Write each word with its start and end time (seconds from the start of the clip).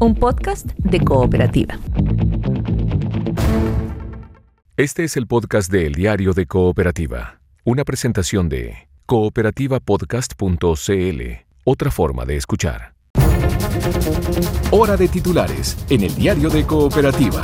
un 0.00 0.14
podcast 0.14 0.66
de 0.78 1.00
cooperativa. 1.00 1.78
Este 4.78 5.04
es 5.04 5.18
el 5.18 5.26
podcast 5.26 5.70
de 5.70 5.86
El 5.86 5.94
Diario 5.94 6.32
de 6.32 6.46
Cooperativa, 6.46 7.42
una 7.64 7.84
presentación 7.84 8.48
de 8.48 8.88
cooperativapodcast.cl, 9.04 11.22
otra 11.64 11.90
forma 11.90 12.24
de 12.24 12.36
escuchar. 12.36 12.94
Hora 14.70 14.96
de 14.96 15.08
titulares 15.08 15.76
en 15.88 16.02
El 16.02 16.14
Diario 16.14 16.48
de 16.48 16.64
Cooperativa. 16.64 17.42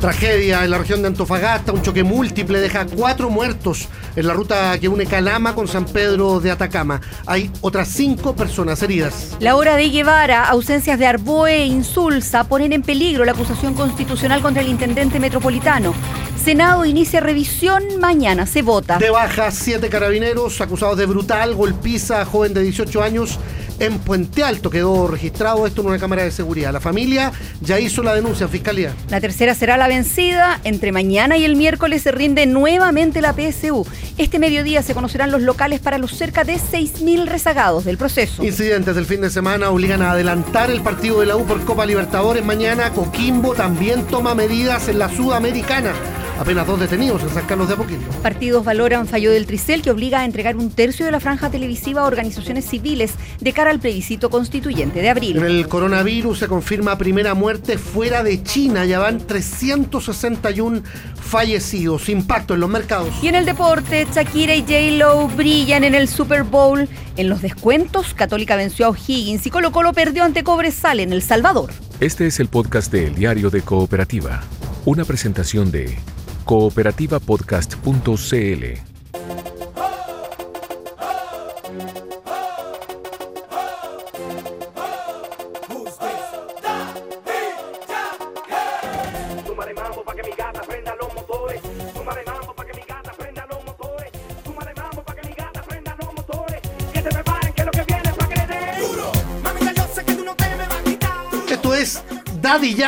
Tragedia 0.00 0.62
en 0.64 0.70
la 0.70 0.78
región 0.78 1.00
de 1.00 1.08
Antofagasta, 1.08 1.72
un 1.72 1.80
choque 1.80 2.04
múltiple 2.04 2.60
deja 2.60 2.86
cuatro 2.86 3.30
muertos 3.30 3.88
en 4.14 4.26
la 4.26 4.34
ruta 4.34 4.78
que 4.78 4.88
une 4.88 5.06
Calama 5.06 5.54
con 5.54 5.68
San 5.68 5.86
Pedro 5.86 6.38
de 6.38 6.50
Atacama. 6.50 7.00
Hay 7.24 7.50
otras 7.60 7.88
cinco 7.88 8.36
personas 8.36 8.82
heridas. 8.82 9.36
La 9.40 9.56
hora 9.56 9.76
de 9.76 9.88
Guevara, 9.88 10.44
ausencias 10.44 10.98
de 10.98 11.06
Arboe 11.06 11.52
e 11.52 11.66
Insulsa 11.66 12.44
ponen 12.44 12.72
en 12.72 12.82
peligro 12.82 13.24
la 13.24 13.32
acusación 13.32 13.74
constitucional 13.74 14.42
contra 14.42 14.62
el 14.62 14.68
intendente 14.68 15.18
metropolitano. 15.18 15.94
Senado 16.42 16.84
inicia 16.84 17.20
revisión, 17.20 17.82
mañana 17.98 18.46
se 18.46 18.62
vota. 18.62 18.98
De 18.98 19.10
baja, 19.10 19.50
siete 19.50 19.88
carabineros 19.88 20.60
acusados 20.60 20.96
de 20.98 21.06
brutal 21.06 21.54
golpiza 21.54 22.20
a 22.20 22.24
joven 22.24 22.54
de 22.54 22.62
18 22.62 23.02
años 23.02 23.38
en 23.80 23.98
Puente 23.98 24.42
Alto. 24.42 24.70
Quedó 24.70 25.08
registrado 25.08 25.66
esto 25.66 25.82
en 25.82 25.88
una 25.88 25.98
cámara 25.98 26.22
de 26.22 26.30
seguridad. 26.30 26.72
La 26.72 26.80
familia 26.80 27.32
ya 27.60 27.78
hizo 27.78 28.02
la 28.02 28.14
denuncia 28.14 28.44
en 28.44 28.50
fiscalía. 28.50 28.94
La 29.10 29.20
tercera 29.20 29.54
será 29.54 29.76
la 29.76 29.88
vencida. 29.88 30.60
Entre 30.64 30.92
mañana 30.92 31.36
y 31.36 31.44
el 31.44 31.56
miércoles 31.56 32.02
se 32.02 32.12
rinde 32.12 32.46
nuevamente 32.46 33.20
la 33.20 33.32
PSU. 33.32 33.86
Este 34.18 34.38
mediodía 34.38 34.82
se 34.82 34.94
conocerán 34.94 35.30
los 35.30 35.42
locales 35.42 35.80
para 35.80 35.98
los 35.98 36.12
cerca 36.16 36.44
de 36.44 36.54
6.000 36.54 37.26
rezagados 37.26 37.84
del 37.84 37.98
proceso. 37.98 38.44
Incidentes 38.44 38.94
del 38.94 39.06
fin 39.06 39.20
de 39.20 39.30
semana 39.30 39.70
obligan 39.70 40.02
a 40.02 40.12
adelantar 40.12 40.70
el 40.70 40.80
partido 40.80 41.20
de 41.20 41.26
la 41.26 41.36
U 41.36 41.44
por 41.44 41.64
Copa 41.64 41.86
Libertadores. 41.86 42.44
Mañana 42.44 42.90
Coquimbo 42.90 43.54
también 43.54 44.06
toma 44.06 44.34
medidas 44.34 44.88
en 44.88 44.98
la 44.98 45.08
Sudamericana 45.08 45.92
apenas 46.38 46.66
dos 46.66 46.78
detenidos 46.78 47.22
en 47.22 47.30
San 47.30 47.46
Carlos 47.46 47.68
de 47.68 47.74
Apoquindo. 47.74 48.06
Partidos 48.22 48.64
valoran 48.64 49.06
fallo 49.06 49.32
del 49.32 49.46
Tricel 49.46 49.82
que 49.82 49.90
obliga 49.90 50.20
a 50.20 50.24
entregar 50.24 50.56
un 50.56 50.70
tercio 50.70 51.06
de 51.06 51.12
la 51.12 51.20
franja 51.20 51.50
televisiva 51.50 52.02
a 52.02 52.04
organizaciones 52.04 52.66
civiles 52.66 53.12
de 53.40 53.52
cara 53.52 53.65
al 53.70 53.80
plebiscito 53.80 54.30
constituyente 54.30 55.00
de 55.00 55.10
abril. 55.10 55.38
En 55.38 55.44
el 55.44 55.68
coronavirus 55.68 56.38
se 56.38 56.48
confirma 56.48 56.98
primera 56.98 57.34
muerte 57.34 57.78
fuera 57.78 58.22
de 58.22 58.42
China, 58.42 58.84
ya 58.84 58.98
van 58.98 59.18
361 59.18 60.82
fallecidos. 61.20 62.08
Impacto 62.08 62.54
en 62.54 62.60
los 62.60 62.70
mercados. 62.70 63.12
Y 63.22 63.28
en 63.28 63.34
el 63.34 63.44
deporte, 63.44 64.06
Shakira 64.12 64.54
y 64.54 64.62
J-Lo 64.62 65.28
brillan 65.28 65.84
en 65.84 65.94
el 65.94 66.08
Super 66.08 66.44
Bowl. 66.44 66.88
En 67.16 67.28
los 67.28 67.42
descuentos, 67.42 68.14
Católica 68.14 68.56
venció 68.56 68.86
a 68.86 68.90
O'Higgins 68.90 69.46
y 69.46 69.50
Colo 69.50 69.72
Colo 69.72 69.92
perdió 69.92 70.24
ante 70.24 70.44
Cobresal 70.44 71.00
en 71.00 71.12
El 71.12 71.22
Salvador. 71.22 71.72
Este 72.00 72.26
es 72.26 72.40
el 72.40 72.48
podcast 72.48 72.92
de 72.92 73.06
El 73.06 73.14
Diario 73.14 73.50
de 73.50 73.62
Cooperativa, 73.62 74.42
una 74.84 75.04
presentación 75.04 75.70
de 75.70 75.96
cooperativapodcast.cl. 76.44 78.95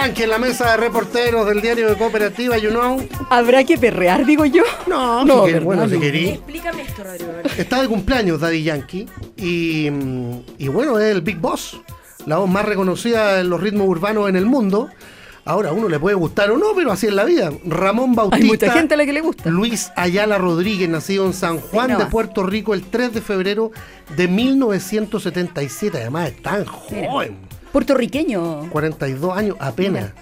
Yankee 0.01 0.23
en 0.23 0.31
la 0.31 0.39
mesa 0.39 0.71
de 0.73 0.77
reporteros 0.77 1.47
del 1.47 1.61
diario 1.61 1.89
de 1.89 1.97
Cooperativa, 1.97 2.57
you 2.59 2.71
know. 2.71 3.05
¿Habrá 3.31 3.65
que 3.65 3.77
perrear, 3.79 4.25
digo 4.25 4.45
yo? 4.45 4.63
No, 4.87 5.25
No, 5.25 5.47
bueno, 5.63 5.89
si 5.89 5.99
querí. 5.99 6.29
Explícame 6.31 6.83
esto, 6.83 7.03
Rodrigo. 7.03 7.33
Está 7.57 7.83
de 7.83 7.89
cumpleaños 7.89 8.41
Daddy 8.41 8.63
Yankee 8.63 9.07
y, 9.37 9.89
y 10.59 10.69
bueno, 10.69 10.99
es 11.01 11.07
el 11.15 11.21
Big 11.23 11.39
Boss, 11.39 11.81
la 12.27 12.39
voz 12.39 12.49
más 12.49 12.65
reconocida 12.65 13.41
en 13.41 13.51
los 13.51 13.61
ritmos 13.61 13.89
urbanos 13.89 14.29
en 14.29 14.37
el 14.37 14.47
mundo. 14.47 14.89
Ahora, 15.45 15.71
a 15.71 15.73
uno 15.73 15.89
le 15.89 15.99
puede 15.99 16.15
gustar 16.15 16.51
o 16.51 16.59
no, 16.59 16.67
pero 16.77 16.93
así 16.93 17.07
es 17.07 17.13
la 17.15 17.25
vida. 17.25 17.51
Ramón 17.65 18.15
Bautista. 18.15 18.37
Hay 18.45 18.51
mucha 18.51 18.71
gente 18.71 18.95
a 18.95 18.97
la 18.99 19.07
que 19.07 19.15
le 19.15 19.23
gusta. 19.23 19.49
Luis 19.49 19.91
Ayala 19.97 20.37
Rodríguez, 20.37 20.89
nacido 20.91 21.25
en 21.25 21.33
San 21.33 21.59
Juan 21.59 21.97
de. 21.97 22.05
Puerto 22.07 22.45
Rico 22.45 22.75
el 22.75 22.83
3 22.83 23.15
de 23.15 23.21
febrero 23.23 23.73
de 24.15 24.29
1977. 24.29 25.97
Además, 25.99 26.29
es 26.29 26.43
tan 26.43 26.67
Mira. 26.91 27.09
joven. 27.11 27.48
Puertorriqueño. 27.73 28.71
42 28.71 29.37
años 29.37 29.57
apenas. 29.61 30.13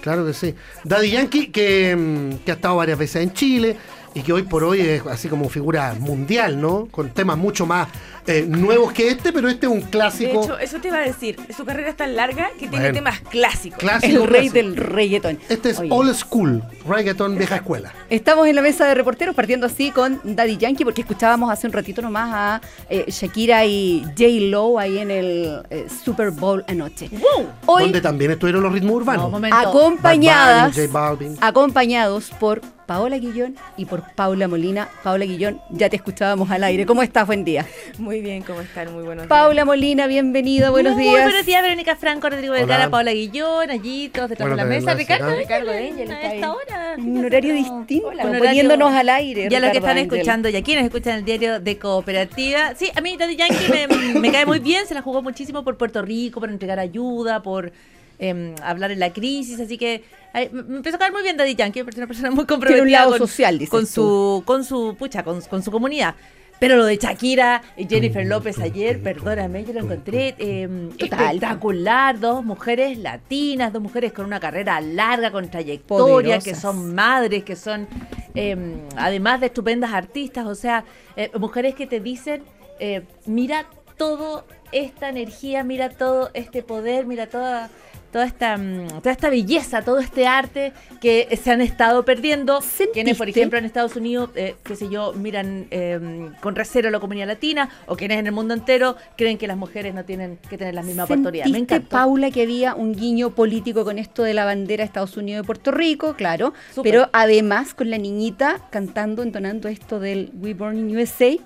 Claro 0.00 0.24
que 0.24 0.32
sí. 0.32 0.54
Daddy 0.84 1.10
Yankee, 1.10 1.48
que, 1.48 1.96
mm, 1.96 2.44
que 2.44 2.52
ha 2.52 2.54
estado 2.54 2.76
varias 2.76 2.98
veces 2.98 3.22
en 3.22 3.32
Chile 3.32 3.76
y 4.14 4.22
que 4.22 4.32
hoy 4.32 4.42
por 4.42 4.64
hoy 4.64 4.80
es 4.80 5.06
así 5.06 5.28
como 5.28 5.48
figura 5.48 5.94
mundial, 5.98 6.60
¿no? 6.60 6.86
Con 6.90 7.10
temas 7.10 7.36
mucho 7.36 7.66
más 7.66 7.88
eh, 8.26 8.44
nuevos 8.48 8.92
que 8.92 9.08
este, 9.10 9.32
pero 9.32 9.48
este 9.48 9.66
es 9.66 9.72
un 9.72 9.80
De 9.80 9.86
clásico. 9.86 10.42
hecho, 10.44 10.58
eso 10.58 10.78
te 10.80 10.88
iba 10.88 10.98
a 10.98 11.02
decir. 11.02 11.36
Su 11.56 11.64
carrera 11.64 11.90
es 11.90 11.96
tan 11.96 12.14
larga 12.16 12.48
que 12.58 12.66
tiene 12.68 12.76
Bueno. 12.86 12.94
temas 12.94 13.20
clásicos. 13.20 13.78
clásico, 13.78 14.06
El 14.22 14.26
rey 14.28 14.48
clásico. 14.48 14.54
del 14.54 14.76
reggaetón. 14.76 15.38
Este 15.48 15.70
es 15.70 15.78
Oye, 15.78 15.88
old 15.92 16.14
school, 16.14 16.62
reggaeton 16.88 17.36
vieja 17.38 17.56
escuela. 17.56 17.92
Estamos 18.10 18.46
en 18.46 18.56
la 18.56 18.62
mesa 18.62 18.86
de 18.86 18.94
reporteros 18.94 19.34
partiendo 19.34 19.66
así 19.66 19.90
con 19.90 20.20
Daddy 20.24 20.56
Yankee 20.56 20.84
porque 20.84 21.02
escuchábamos 21.02 21.50
hace 21.50 21.66
un 21.66 21.72
ratito 21.72 22.02
nomás 22.02 22.30
a 22.34 22.60
eh, 22.90 23.04
Shakira 23.08 23.64
y 23.64 24.02
J-Lo 24.16 24.78
ahí 24.78 24.98
en 24.98 25.10
el 25.10 25.62
eh, 25.70 25.86
Super 26.04 26.30
Bowl 26.30 26.64
anoche. 26.68 27.08
Hoy 27.66 27.82
donde 27.84 28.00
también 28.00 28.30
estuvieron 28.32 28.62
los 28.62 28.72
ritmos 28.72 28.96
urbanos. 28.96 29.30
No, 29.30 29.46
acompañadas, 29.56 30.76
Bad 30.92 31.16
Bunny, 31.16 31.34
J 31.36 31.46
acompañados 31.46 32.30
por 32.38 32.60
Paola 32.86 33.18
Guillón 33.18 33.56
y 33.76 33.84
por 33.84 34.02
Paula 34.14 34.46
Molina. 34.46 34.88
Paola 35.02 35.24
Guillón, 35.24 35.60
ya 35.70 35.90
te 35.90 35.96
escuchábamos 35.96 36.50
al 36.50 36.62
aire. 36.64 36.86
¿Cómo 36.86 37.02
estás? 37.02 37.26
Buen 37.26 37.44
día. 37.44 37.66
Muy 37.98 38.20
bien, 38.20 38.42
¿cómo 38.42 38.60
están? 38.60 38.92
Muy 38.92 39.02
buenos 39.02 39.26
Paula 39.26 39.64
Molina, 39.64 40.06
bienvenida, 40.06 40.70
buenos 40.70 40.94
Muy 40.94 41.04
días. 41.04 41.24
buenos 41.24 41.44
días, 41.44 41.62
Verónica 41.62 41.96
Franco, 41.96 42.30
Rodrigo 42.30 42.52
Hola. 42.52 42.60
Vergara, 42.62 42.88
Paola 42.90 43.12
Guillón, 43.12 43.70
allí, 43.70 44.08
todos 44.10 44.30
detrás 44.30 44.48
Bueno, 44.48 44.62
de 44.64 44.68
la 44.70 44.76
mesa. 44.76 44.94
Ricardo. 44.94 45.34
Ricardo 45.36 45.70
Angel 45.72 46.10
a 46.12 46.16
ahí. 46.16 46.34
esta 46.36 46.52
hora. 46.52 46.94
Un 46.98 47.24
horario 47.24 47.54
no. 47.54 47.58
distinto, 47.58 48.06
Hola, 48.08 48.24
un 48.24 48.38
poniéndonos 48.38 48.92
al 48.94 49.08
aire, 49.08 49.48
Ya 49.50 49.58
lo 49.60 49.70
que 49.72 49.78
están 49.78 49.98
escuchando 49.98 50.48
y 50.48 50.56
aquí 50.56 50.74
nos 50.76 50.84
escuchan 50.84 51.14
en 51.14 51.18
el 51.20 51.24
diario 51.24 51.60
de 51.60 51.78
Cooperativa. 51.78 52.74
Sí, 52.76 52.90
a 52.94 53.00
mí 53.00 53.16
Daddy 53.16 53.36
Yankee 53.36 53.88
me, 54.12 54.20
me 54.20 54.30
cae 54.32 54.46
muy 54.46 54.60
bien, 54.60 54.86
se 54.86 54.94
la 54.94 55.02
jugó 55.02 55.22
muchísimo 55.22 55.64
por 55.64 55.76
Puerto 55.76 56.02
Rico, 56.02 56.38
por 56.40 56.50
entregar 56.50 56.78
ayuda, 56.78 57.42
por 57.42 57.72
em, 58.18 58.54
hablar 58.62 58.90
en 58.90 59.00
la 59.00 59.12
crisis, 59.12 59.60
así 59.60 59.76
que 59.78 60.04
ay, 60.32 60.50
me 60.52 60.76
empezó 60.76 60.96
a 60.96 60.98
caer 60.98 61.12
muy 61.12 61.22
bien 61.22 61.36
Daddy 61.36 61.54
Yankee, 61.54 61.82
parece 61.82 62.00
una 62.00 62.06
persona 62.06 62.30
muy 62.30 62.46
comprometida 62.46 62.84
Tiene 62.84 62.88
un 62.88 62.92
lado 62.92 63.10
con, 63.10 63.18
social, 63.18 63.58
dices 63.58 63.70
con 63.70 63.84
tú. 63.86 63.86
su 63.86 64.42
con 64.44 64.64
su 64.64 64.96
pucha, 64.98 65.22
con, 65.22 65.40
con 65.42 65.62
su 65.62 65.70
comunidad. 65.70 66.14
Pero 66.58 66.76
lo 66.76 66.86
de 66.86 66.96
Shakira 66.96 67.60
y 67.76 67.86
Jennifer 67.86 68.24
López 68.24 68.58
ayer, 68.58 69.02
perdóname, 69.02 69.64
yo 69.64 69.74
lo 69.74 69.80
encontré 69.80 70.32
Total. 70.96 71.36
espectacular. 71.36 72.18
Dos 72.18 72.42
mujeres 72.44 72.96
latinas, 72.96 73.74
dos 73.74 73.82
mujeres 73.82 74.12
con 74.14 74.24
una 74.24 74.40
carrera 74.40 74.80
larga, 74.80 75.30
con 75.30 75.50
trayectoria, 75.50 76.38
que 76.38 76.52
Poderosas. 76.52 76.62
son 76.62 76.94
madres, 76.94 77.44
que 77.44 77.56
son, 77.56 77.86
em, 78.34 78.80
además 78.96 79.40
de 79.40 79.46
estupendas 79.48 79.92
artistas, 79.92 80.46
o 80.46 80.54
sea, 80.54 80.84
eh, 81.16 81.30
mujeres 81.38 81.74
que 81.74 81.86
te 81.86 82.00
dicen, 82.00 82.42
eh, 82.80 83.02
mira 83.26 83.66
toda 83.98 84.44
esta 84.72 85.10
energía, 85.10 85.62
mira 85.62 85.90
todo 85.90 86.30
este 86.32 86.62
poder, 86.62 87.04
mira 87.04 87.26
toda 87.28 87.68
toda 88.16 88.24
esta 88.24 88.56
mm, 88.56 88.88
toda 89.02 89.12
esta 89.12 89.28
belleza, 89.28 89.82
todo 89.82 89.98
este 89.98 90.26
arte 90.26 90.72
que 91.02 91.28
se 91.36 91.50
han 91.50 91.60
estado 91.60 92.02
perdiendo. 92.06 92.60
Quienes, 92.94 93.18
por 93.18 93.26
¿Sentiste? 93.26 93.40
ejemplo, 93.40 93.58
en 93.58 93.66
Estados 93.66 93.94
Unidos, 93.94 94.30
eh, 94.36 94.54
qué 94.64 94.74
sé 94.74 94.88
yo, 94.88 95.12
miran 95.12 95.66
eh, 95.70 96.30
con 96.40 96.56
recelo 96.56 96.88
a 96.88 96.90
la 96.90 96.98
comunidad 96.98 97.26
latina, 97.26 97.68
o 97.84 97.94
quienes 97.94 98.18
en 98.18 98.26
el 98.26 98.32
mundo 98.32 98.54
entero 98.54 98.96
creen 99.18 99.36
que 99.36 99.46
las 99.46 99.58
mujeres 99.58 99.92
no 99.94 100.06
tienen 100.06 100.38
que 100.48 100.56
tener 100.56 100.72
la 100.72 100.82
misma 100.82 101.04
oportunidad. 101.04 101.44
Me 101.44 101.52
¿Sentiste, 101.52 101.74
encanta. 101.74 101.98
Paula, 101.98 102.30
que 102.30 102.40
había 102.40 102.74
un 102.74 102.94
guiño 102.94 103.34
político 103.34 103.84
con 103.84 103.98
esto 103.98 104.22
de 104.22 104.32
la 104.32 104.46
bandera 104.46 104.82
de 104.82 104.86
Estados 104.86 105.18
Unidos 105.18 105.44
y 105.44 105.46
Puerto 105.46 105.72
Rico? 105.72 106.14
Claro. 106.14 106.54
Pero 106.82 107.10
además 107.12 107.74
con 107.74 107.90
la 107.90 107.98
niñita 107.98 108.66
cantando, 108.70 109.22
entonando 109.24 109.68
esto 109.68 110.00
del 110.00 110.30
We 110.40 110.54
Born 110.54 110.78
in 110.78 110.96
USA. 110.96 111.36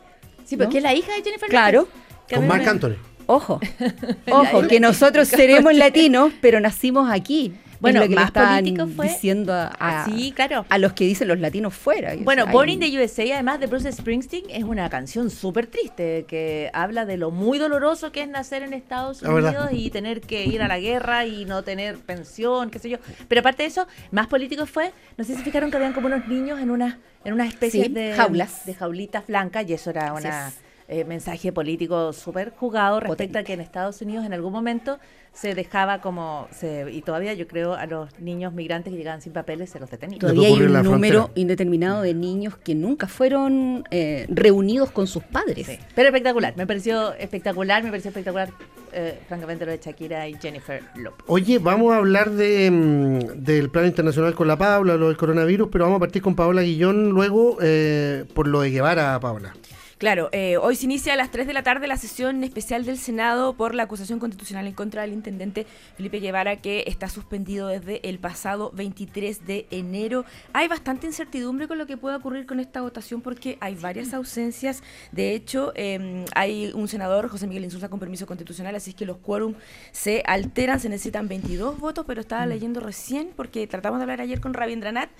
Sí, 0.44 0.56
porque 0.56 0.74
¿no? 0.74 0.76
es 0.78 0.82
la 0.84 0.94
hija 0.94 1.12
de 1.14 1.22
Jennifer 1.24 1.48
Claro. 1.48 1.80
López, 1.80 2.38
Con 2.38 2.46
Marc 2.46 2.68
Anthony. 2.68 3.09
Ojo, 3.26 3.60
ojo, 4.30 4.66
que 4.68 4.80
nosotros 4.80 5.28
seremos 5.28 5.74
latinos, 5.74 6.32
pero 6.40 6.60
nacimos 6.60 7.10
aquí. 7.10 7.54
Bueno, 7.80 8.00
es 8.02 8.10
lo 8.10 8.14
que 8.14 8.14
le 8.14 8.20
más 8.20 8.30
político 8.32 8.86
fue- 8.94 9.08
diciendo 9.08 9.54
a, 9.54 9.68
a- 9.78 10.04
Sí, 10.04 10.32
claro. 10.36 10.66
a 10.68 10.76
los 10.76 10.92
que 10.92 11.04
dicen 11.04 11.28
los 11.28 11.38
latinos 11.40 11.72
fuera. 11.72 12.12
Bueno, 12.20 12.42
sea, 12.44 12.52
Born 12.52 12.68
hay- 12.68 12.74
in 12.74 12.80
the 12.80 12.98
USA, 13.02 13.22
además 13.32 13.58
de 13.58 13.68
Bruce 13.68 13.90
Springsteen, 13.90 14.44
es 14.50 14.64
una 14.64 14.90
canción 14.90 15.30
súper 15.30 15.66
triste 15.66 16.26
que 16.28 16.70
habla 16.74 17.06
de 17.06 17.16
lo 17.16 17.30
muy 17.30 17.56
doloroso 17.58 18.12
que 18.12 18.20
es 18.20 18.28
nacer 18.28 18.62
en 18.64 18.74
Estados. 18.74 19.22
Unidos 19.22 19.68
y 19.72 19.88
tener 19.88 20.20
que 20.20 20.44
ir 20.44 20.60
a 20.60 20.68
la 20.68 20.78
guerra 20.78 21.24
y 21.24 21.46
no 21.46 21.62
tener 21.64 21.96
pensión, 21.96 22.68
qué 22.68 22.78
sé 22.78 22.90
yo. 22.90 22.98
Pero 23.28 23.40
aparte 23.40 23.62
de 23.62 23.68
eso, 23.70 23.86
más 24.10 24.26
político 24.26 24.66
fue, 24.66 24.92
no 25.16 25.24
sé 25.24 25.32
si 25.32 25.38
se 25.38 25.44
fijaron 25.46 25.70
que 25.70 25.78
habían 25.78 25.94
como 25.94 26.08
unos 26.08 26.28
niños 26.28 26.60
en 26.60 26.70
una 26.70 26.98
en 27.24 27.32
una 27.32 27.46
especie 27.46 27.84
Sí, 27.84 27.88
de 27.92 28.12
jaulas. 28.14 28.66
de 28.66 28.74
jaulitas 28.74 29.26
blancas 29.26 29.64
y 29.68 29.72
eso 29.72 29.88
era 29.88 30.12
una 30.12 30.48
es. 30.48 30.54
Eh, 30.90 31.04
mensaje 31.04 31.52
político 31.52 32.12
súper 32.12 32.50
jugado 32.50 32.98
respecto 32.98 33.38
a 33.38 33.44
que 33.44 33.52
en 33.52 33.60
Estados 33.60 34.02
Unidos 34.02 34.26
en 34.26 34.32
algún 34.32 34.52
momento 34.52 34.98
se 35.32 35.54
dejaba 35.54 36.00
como, 36.00 36.48
se, 36.50 36.90
y 36.90 37.02
todavía 37.02 37.32
yo 37.34 37.46
creo 37.46 37.74
a 37.74 37.86
los 37.86 38.18
niños 38.18 38.52
migrantes 38.52 38.92
que 38.92 38.96
llegaban 38.96 39.22
sin 39.22 39.32
papeles 39.32 39.70
se 39.70 39.78
los 39.78 39.88
detenían. 39.88 40.18
Todavía 40.18 40.48
hay 40.48 40.60
un 40.60 40.82
número 40.82 41.30
indeterminado 41.36 42.02
de 42.02 42.12
niños 42.12 42.56
que 42.56 42.74
nunca 42.74 43.06
fueron 43.06 43.84
eh, 43.92 44.26
reunidos 44.28 44.90
con 44.90 45.06
sus 45.06 45.22
padres. 45.22 45.78
Pero 45.94 46.08
espectacular, 46.08 46.56
me 46.56 46.66
pareció 46.66 47.14
espectacular, 47.14 47.84
me 47.84 47.90
pareció 47.90 48.08
espectacular, 48.08 48.50
eh, 48.92 49.20
francamente, 49.28 49.64
lo 49.64 49.70
de 49.70 49.78
Shakira 49.78 50.26
y 50.26 50.34
Jennifer 50.34 50.82
Lopez. 50.96 51.24
Oye, 51.28 51.60
vamos 51.60 51.92
a 51.92 51.98
hablar 51.98 52.30
de, 52.32 52.68
mm, 52.68 53.44
del 53.44 53.70
plano 53.70 53.86
internacional 53.86 54.34
con 54.34 54.48
la 54.48 54.56
Paula, 54.56 54.96
lo 54.96 55.06
del 55.06 55.16
coronavirus, 55.16 55.68
pero 55.70 55.84
vamos 55.84 55.98
a 55.98 56.00
partir 56.00 56.20
con 56.20 56.34
Paola 56.34 56.62
Guillón 56.62 57.10
luego 57.10 57.58
eh, 57.62 58.24
por 58.34 58.48
lo 58.48 58.62
de 58.62 58.72
llevar 58.72 58.98
a 58.98 59.20
Paola. 59.20 59.54
Claro, 60.00 60.30
eh, 60.32 60.56
hoy 60.56 60.76
se 60.76 60.86
inicia 60.86 61.12
a 61.12 61.16
las 61.16 61.30
3 61.30 61.46
de 61.46 61.52
la 61.52 61.62
tarde 61.62 61.86
la 61.86 61.98
sesión 61.98 62.42
especial 62.42 62.86
del 62.86 62.96
Senado 62.96 63.52
por 63.52 63.74
la 63.74 63.82
acusación 63.82 64.18
constitucional 64.18 64.66
en 64.66 64.72
contra 64.72 65.02
del 65.02 65.12
intendente 65.12 65.66
Felipe 65.94 66.20
Guevara, 66.20 66.56
que 66.56 66.84
está 66.86 67.10
suspendido 67.10 67.68
desde 67.68 68.08
el 68.08 68.18
pasado 68.18 68.70
23 68.74 69.44
de 69.44 69.66
enero. 69.70 70.24
Hay 70.54 70.68
bastante 70.68 71.06
incertidumbre 71.06 71.68
con 71.68 71.76
lo 71.76 71.86
que 71.86 71.98
pueda 71.98 72.16
ocurrir 72.16 72.46
con 72.46 72.60
esta 72.60 72.80
votación 72.80 73.20
porque 73.20 73.58
hay 73.60 73.74
varias 73.74 74.14
ausencias. 74.14 74.82
De 75.12 75.34
hecho, 75.34 75.74
em, 75.74 76.24
hay 76.34 76.72
un 76.74 76.88
senador, 76.88 77.28
José 77.28 77.46
Miguel 77.46 77.64
Insulza, 77.64 77.90
con 77.90 78.00
permiso 78.00 78.24
constitucional, 78.26 78.74
así 78.76 78.94
que 78.94 79.04
los 79.04 79.18
quórum 79.18 79.52
se 79.92 80.22
alteran, 80.24 80.80
se 80.80 80.88
necesitan 80.88 81.28
22 81.28 81.78
votos, 81.78 82.06
pero 82.06 82.22
estaba 82.22 82.46
mm. 82.46 82.48
leyendo 82.48 82.80
recién 82.80 83.32
porque 83.36 83.66
tratamos 83.66 83.98
de 83.98 84.04
hablar 84.04 84.22
ayer 84.22 84.40
con 84.40 84.54
Rabindranath 84.54 85.10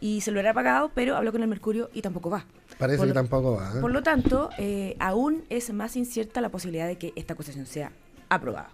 y 0.00 0.22
se 0.22 0.30
lo 0.30 0.40
era 0.40 0.54
pagado, 0.54 0.92
pero 0.94 1.14
habló 1.14 1.30
con 1.30 1.42
el 1.42 1.48
Mercurio 1.48 1.90
y 1.92 2.00
tampoco 2.00 2.30
va. 2.30 2.46
Parece 2.80 3.06
que 3.06 3.12
tampoco 3.12 3.56
va. 3.56 3.72
¿eh? 3.76 3.80
Por 3.80 3.92
lo 3.92 4.02
tanto, 4.02 4.48
eh, 4.58 4.96
aún 4.98 5.44
es 5.50 5.70
más 5.72 5.96
incierta 5.96 6.40
la 6.40 6.48
posibilidad 6.48 6.88
de 6.88 6.96
que 6.96 7.12
esta 7.14 7.34
acusación 7.34 7.66
sea 7.66 7.92
aprobada. 8.30 8.70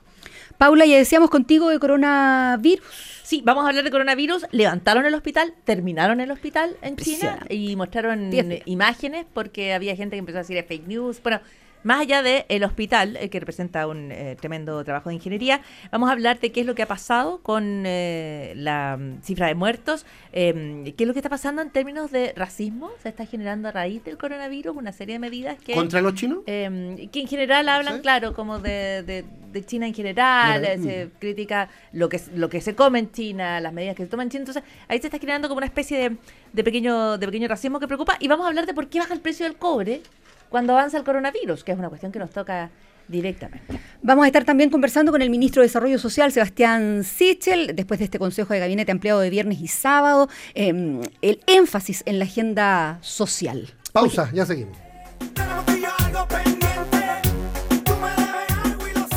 Paula, 0.59 0.87
ya 0.87 0.97
decíamos 0.97 1.29
contigo 1.29 1.69
de 1.69 1.79
coronavirus. 1.79 2.87
Sí, 3.23 3.43
vamos 3.45 3.65
a 3.65 3.69
hablar 3.69 3.85
de 3.85 3.91
coronavirus. 3.91 4.47
Levantaron 4.53 5.05
el 5.07 5.15
hospital, 5.15 5.55
terminaron 5.65 6.21
el 6.21 6.31
hospital 6.31 6.77
en 6.83 6.97
China 6.97 7.41
y 7.49 7.75
mostraron 7.77 8.31
imágenes 8.65 9.27
porque 9.35 9.75
había 9.75 9.97
gente 9.97 10.15
que 10.15 10.21
empezó 10.21 10.39
a 10.39 10.43
decir 10.43 10.65
fake 10.65 10.87
news. 10.87 11.23
Bueno, 11.23 11.41
más 11.87 12.01
allá 12.01 12.23
del 12.23 12.65
hospital, 12.65 13.17
eh, 13.17 13.31
que 13.31 13.39
representa 13.39 13.87
un 13.87 14.11
eh, 14.11 14.37
tremendo 14.39 14.83
trabajo 14.85 15.09
de 15.09 15.15
ingeniería, 15.15 15.61
vamos 15.93 16.09
a 16.09 16.13
hablar 16.13 16.41
de 16.41 16.51
qué 16.51 16.61
es 16.61 16.67
lo 16.67 16.75
que 16.75 16.83
ha 16.83 16.89
pasado 16.89 17.39
con 17.43 17.85
eh, 17.87 18.53
la 18.57 18.97
mm, 18.99 19.23
cifra 19.23 19.47
de 19.47 19.55
muertos, 19.55 20.05
em, 20.33 20.85
qué 20.85 21.05
es 21.05 21.07
lo 21.07 21.13
que 21.13 21.21
está 21.21 21.31
pasando 21.31 21.63
en 21.63 21.71
términos 21.71 22.11
de 22.11 22.33
racismo, 22.37 22.91
se 23.03 23.09
está 23.09 23.25
generando 23.25 23.69
a 23.69 23.73
raíz 23.73 24.03
del 24.03 24.19
coronavirus 24.19 24.77
una 24.77 24.91
serie 24.91 25.15
de 25.15 25.19
medidas 25.21 25.59
que... 25.63 25.75
¿Contra 25.75 26.01
los 26.01 26.15
chinos? 26.15 26.41
Em, 26.47 27.09
que 27.09 27.21
en 27.21 27.29
general 27.29 27.69
hablan, 27.69 28.01
claro, 28.01 28.35
como 28.35 28.59
de, 28.59 29.25
China 29.65 29.87
en 29.87 29.95
general, 29.95 30.65
se 30.83 31.09
critica 31.19 31.71
lo 31.93 32.11
que, 32.11 32.21
lo 32.35 32.51
que 32.51 32.61
se 32.61 32.75
come 32.75 32.99
en 32.99 33.13
China, 33.13 33.59
las 33.61 33.73
medidas 33.73 33.97
que 33.97 34.03
se 34.03 34.09
toman 34.11 34.27
en 34.27 34.31
China, 34.31 34.41
entonces 34.43 34.63
ahí 34.89 34.99
se 35.01 35.07
está 35.07 35.19
generando 35.19 35.49
como 35.49 35.59
una 35.59 35.67
especie 35.67 35.97
de, 35.99 36.17
de, 36.53 36.65
pequeño, 36.65 37.17
de 37.17 37.27
pequeño 37.27 37.49
racismo 37.49 37.81
que 37.81 37.87
preocupa. 37.87 38.17
Y 38.21 38.29
vamos 38.29 38.45
a 38.45 38.49
hablar 38.49 38.67
de 38.67 38.75
por 38.75 38.89
qué 38.89 38.99
baja 38.99 39.15
el 39.15 39.21
precio 39.21 39.47
del 39.47 39.57
cobre 39.57 40.03
cuando 40.49 40.73
avanza 40.73 40.99
el 40.99 41.05
coronavirus, 41.05 41.65
que 41.65 41.73
es 41.73 41.79
una 41.79 41.89
cuestión 41.89 42.13
que 42.13 42.19
nos 42.19 42.31
toca 42.31 42.71
directamente. 43.09 43.81
Vamos 44.03 44.25
a 44.25 44.27
estar 44.27 44.45
también 44.45 44.71
conversando 44.71 45.13
con 45.13 45.23
el 45.23 45.31
ministro 45.31 45.63
de 45.63 45.69
Desarrollo 45.69 45.99
Social, 45.99 46.33
Sebastián 46.33 47.05
Sichel, 47.05 47.75
después 47.75 47.99
de 47.99 48.05
este 48.05 48.19
Consejo 48.19 48.55
de 48.55 48.61
Gabinete 48.61 48.93
ampliado 48.93 49.21
de 49.21 49.31
viernes 49.31 49.61
y 49.61 49.69
sábado, 49.69 50.29
em, 50.55 51.01
el 51.23 51.41
énfasis 51.47 52.03
en 52.07 52.19
la 52.19 52.25
agenda 52.25 52.99
social. 53.01 53.75
Pausa, 53.93 54.31
ya 54.33 54.45
seguimos. 54.45 54.77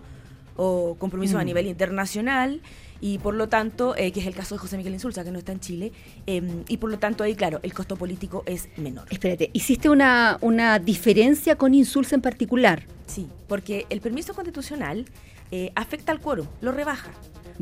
o 0.56 0.96
compromisos 1.00 1.38
a 1.38 1.44
mm. 1.44 1.46
nivel 1.46 1.68
internacional, 1.68 2.62
y 3.01 3.18
por 3.18 3.34
lo 3.34 3.50
tanto, 3.50 3.96
eh, 3.98 4.12
que 4.12 4.20
es 4.20 4.28
el 4.28 4.36
caso 4.36 4.54
de 4.54 4.60
José 4.60 4.78
Miguel 4.78 4.94
Insulza, 4.94 5.24
que 5.24 5.32
no 5.32 5.40
está 5.40 5.51
en 5.51 5.60
Chile, 5.60 5.92
em, 6.28 6.63
y 6.68 6.78
por 6.78 6.92
lo 6.92 7.00
tanto 7.00 7.24
ahí, 7.24 7.34
claro, 7.34 7.60
el 7.63 7.74
costo 7.74 7.96
político 7.96 8.44
es 8.46 8.70
menor. 8.78 9.08
Espérate, 9.10 9.50
¿hiciste 9.54 9.90
una, 9.90 10.38
una 10.42 10.78
diferencia 10.78 11.56
con 11.56 11.74
Insulza 11.74 12.13
en 12.13 12.22
particular? 12.22 12.86
Sí, 13.08 13.28
porque 13.48 13.88
el 13.90 14.00
permiso 14.00 14.36
constitucional 14.36 15.06
eh, 15.50 15.72
afecta 15.74 16.12
al 16.12 16.22
quórum, 16.22 16.46
lo 16.62 16.72
rebaja. 16.72 17.12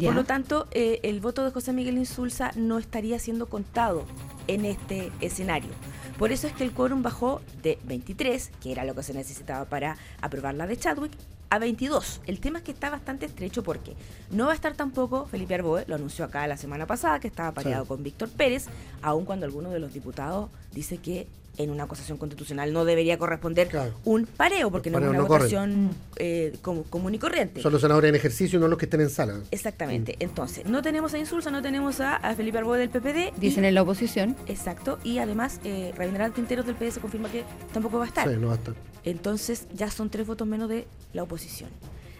Por 0.03 0.15
lo 0.15 0.23
tanto, 0.23 0.67
eh, 0.71 0.99
el 1.03 1.19
voto 1.19 1.43
de 1.43 1.51
José 1.51 1.73
Miguel 1.73 1.97
Insulza 1.97 2.51
no 2.55 2.77
estaría 2.77 3.19
siendo 3.19 3.47
contado 3.47 4.05
en 4.47 4.63
este 4.63 5.11
escenario 5.19 5.71
Por 6.19 6.33
eso 6.33 6.47
es 6.47 6.53
que 6.53 6.65
el 6.65 6.73
quórum 6.73 7.01
bajó 7.01 7.39
de 7.63 7.79
23, 7.85 8.51
que 8.61 8.73
era 8.73 8.83
lo 8.83 8.93
que 8.93 9.03
se 9.03 9.13
necesitaba 9.13 9.63
para 9.63 9.95
aprobar 10.21 10.53
la 10.53 10.67
de 10.67 10.75
Chadwick, 10.75 11.13
a 11.49 11.59
22. 11.59 12.19
El 12.27 12.41
tema 12.41 12.59
es 12.59 12.65
que 12.65 12.73
está 12.73 12.89
bastante 12.89 13.25
estrecho 13.25 13.63
porque 13.63 13.95
no 14.29 14.47
va 14.47 14.51
a 14.51 14.55
estar 14.55 14.75
tampoco 14.75 15.27
Felipe 15.27 15.55
Arboe, 15.55 15.85
lo 15.87 15.95
anunció 15.95 16.25
acá 16.25 16.45
la 16.45 16.57
semana 16.57 16.85
pasada, 16.85 17.21
que 17.21 17.29
estaba 17.29 17.53
pareado 17.53 17.85
con 17.85 18.03
Víctor 18.03 18.27
Pérez, 18.29 18.65
aun 19.01 19.23
cuando 19.23 19.45
alguno 19.45 19.69
de 19.71 19.79
los 19.79 19.93
diputados 19.93 20.49
dice 20.73 20.97
que 20.97 21.25
en 21.59 21.69
una 21.69 21.83
acusación 21.83 22.17
constitucional 22.17 22.73
no 22.73 22.85
debería 22.85 23.17
corresponder 23.19 23.67
Claro. 23.67 23.93
un 24.05 24.25
pareo, 24.25 24.71
porque 24.71 24.89
no 24.89 24.97
es 24.97 25.03
una 25.07 25.17
no 25.19 25.27
votación 25.27 25.89
eh, 26.15 26.57
como- 26.61 26.83
común 26.83 27.13
y 27.13 27.19
corriente. 27.19 27.61
Son 27.61 27.71
los 27.71 27.81
senadores 27.81 28.09
en 28.09 28.15
ejercicio 28.15 28.57
y 28.57 28.61
no 28.61 28.67
los 28.67 28.79
que 28.79 28.85
estén 28.85 29.01
en 29.01 29.09
sala. 29.09 29.39
Exactamente. 29.51 30.15
Entonces, 30.19 30.65
no 30.65 30.81
tenemos 30.81 31.13
a 31.13 31.19
Insulza, 31.19 31.51
no 31.51 31.61
tenemos 31.61 31.99
a, 31.99 32.15
a 32.15 32.33
Felipe 32.33 32.57
Arboe 32.57 32.77
del 32.79 32.89
PPD. 32.89 33.33
y- 33.37 33.39
Dicen 33.39 33.65
en 33.65 33.75
la 33.75 33.81
oposición. 33.83 34.35
Exacto. 34.47 34.97
Y 35.03 35.17
además, 35.19 35.59
eh, 35.65 35.93
Rabindranath 35.97 36.33
Quinteros 36.33 36.65
del 36.65 36.75
PS 36.75 36.99
confirma 36.99 37.29
que 37.29 37.43
tampoco 37.73 37.97
va 37.99 38.05
a 38.05 38.07
estar. 38.07 38.27
Sí, 38.29 38.35
no 38.39 38.47
va 38.47 38.53
a 38.53 38.57
estar. 38.57 38.73
Entonces, 39.03 39.67
ya 39.73 39.91
son 39.91 40.09
tres 40.09 40.25
votos 40.27 40.47
menos 40.47 40.69
de 40.69 40.87
la 41.13 41.23
oposición. 41.23 41.69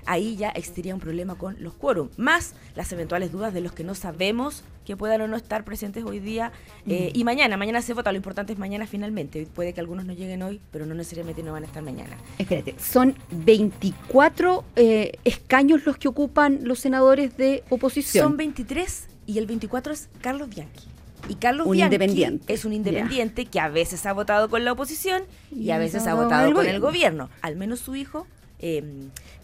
Ahí 0.05 0.36
ya 0.38 0.50
existiría 0.50 0.93
un 0.96 1.00
problema 1.00 1.36
con 1.36 1.55
los 1.62 1.74
quórum, 1.75 2.10
más 2.17 2.53
las 2.75 2.91
eventuales 2.91 3.31
dudas 3.31 3.53
de 3.53 3.62
los 3.62 3.74
que 3.74 3.84
no 3.84 3.93
sabemos 3.96 4.63
que 4.89 4.98
puedan 4.98 5.22
o 5.22 5.27
no 5.27 5.38
estar 5.38 5.63
presentes 5.65 6.03
hoy 6.03 6.17
día 6.19 6.51
eh, 6.88 7.12
y 7.13 7.24
mañana. 7.24 7.58
Mañana 7.58 7.79
se 7.84 7.93
vota, 7.93 8.12
lo 8.12 8.17
importante 8.17 8.53
es 8.53 8.58
mañana 8.58 8.88
finalmente. 8.88 9.46
Puede 9.53 9.72
que 9.72 9.79
algunos 9.79 10.03
no 10.03 10.13
lleguen 10.13 10.41
hoy, 10.41 10.60
pero 10.72 10.88
no 10.88 10.96
necesariamente 10.96 11.43
no 11.43 11.51
van 11.53 11.62
a 11.62 11.67
estar 11.67 11.84
mañana. 11.84 12.17
Espérate, 12.39 12.74
son 12.79 13.15
24 13.29 14.63
eh, 14.75 15.12
escaños 15.25 15.86
los 15.86 15.98
que 15.98 16.08
ocupan 16.08 16.62
los 16.63 16.79
senadores 16.79 17.38
de 17.38 17.63
oposición. 17.69 18.29
Son 18.29 18.38
23 18.38 19.10
y 19.27 19.38
el 19.38 19.46
24 19.46 19.93
es 19.93 20.10
Carlos 20.22 20.50
Bianchi. 20.50 20.88
Y 21.27 21.36
Carlos 21.36 21.67
Un 21.67 21.74
Bianchi 21.74 21.93
independiente. 21.93 22.51
es 22.51 22.65
un 22.65 22.74
independiente 22.74 23.46
que 23.46 23.60
a 23.60 23.69
veces 23.69 24.08
ha 24.08 24.13
votado 24.13 24.50
con 24.50 24.65
la 24.65 24.72
oposición 24.72 25.22
y, 25.51 25.65
Y 25.65 25.72
a 25.72 25.77
veces 25.77 26.08
ha 26.08 26.15
votado 26.15 26.51
con 26.51 26.65
el 26.65 26.79
gobierno. 26.79 27.29
Al 27.43 27.58
menos 27.58 27.79
su 27.79 27.96
hijo, 27.96 28.25
eh, 28.58 28.84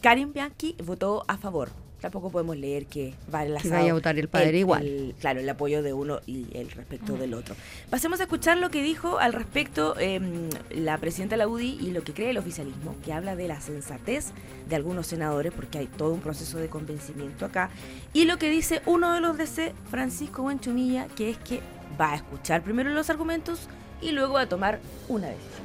Karim 0.02 0.34
Bianchi, 0.34 0.76
votó 0.84 1.24
a 1.28 1.38
favor. 1.38 1.85
Tampoco 2.06 2.30
podemos 2.30 2.56
leer 2.56 2.86
que 2.86 3.16
va 3.34 3.44
enlazado 3.46 3.74
vaya 3.74 3.90
a 3.90 3.94
votar 3.96 4.20
el 4.20 4.28
padre 4.28 4.60
igual. 4.60 4.86
el- 4.86 5.16
claro, 5.20 5.40
el 5.40 5.50
apoyo 5.50 5.82
de 5.82 5.92
uno 5.92 6.20
y 6.28 6.46
el 6.56 6.70
respecto 6.70 7.18
del 7.18 7.34
otro. 7.34 7.56
Pasemos 7.90 8.20
a 8.20 8.24
escuchar 8.24 8.60
lo 8.60 8.70
que 8.70 8.84
dijo 8.84 9.18
al 9.18 9.34
respecto 9.34 9.96
eh, 10.00 10.22
la 10.70 11.00
presidenta 11.00 11.34
de 11.34 11.38
la 11.40 11.48
UDI 11.48 11.80
y 11.82 11.90
lo 11.90 12.04
que 12.04 12.14
cree 12.14 12.30
el 12.30 12.38
oficialismo, 12.38 12.96
que 13.04 13.12
habla 13.12 13.36
de 13.36 13.48
la 13.48 13.60
sensatez 13.60 14.28
de 14.70 14.76
algunos 14.76 15.08
senadores, 15.08 15.52
porque 15.52 15.80
hay 15.80 15.88
todo 15.88 16.14
un 16.14 16.20
proceso 16.22 16.60
de 16.60 16.68
convencimiento 16.70 17.44
acá, 17.44 17.72
y 18.14 18.26
lo 18.26 18.38
que 18.38 18.52
dice 18.52 18.84
uno 18.86 19.12
de 19.12 19.20
los 19.20 19.36
DC, 19.36 19.74
Francisco 19.90 20.44
Buenchumilla, 20.44 21.08
que 21.16 21.32
es 21.32 21.38
que 21.40 21.62
va 22.00 22.12
a 22.12 22.16
escuchar 22.18 22.62
primero 22.62 22.92
los 22.92 23.10
argumentos 23.10 23.68
y 24.00 24.12
luego 24.12 24.34
va 24.34 24.42
a 24.42 24.48
tomar 24.50 24.80
una 25.08 25.30
decisión. 25.30 25.65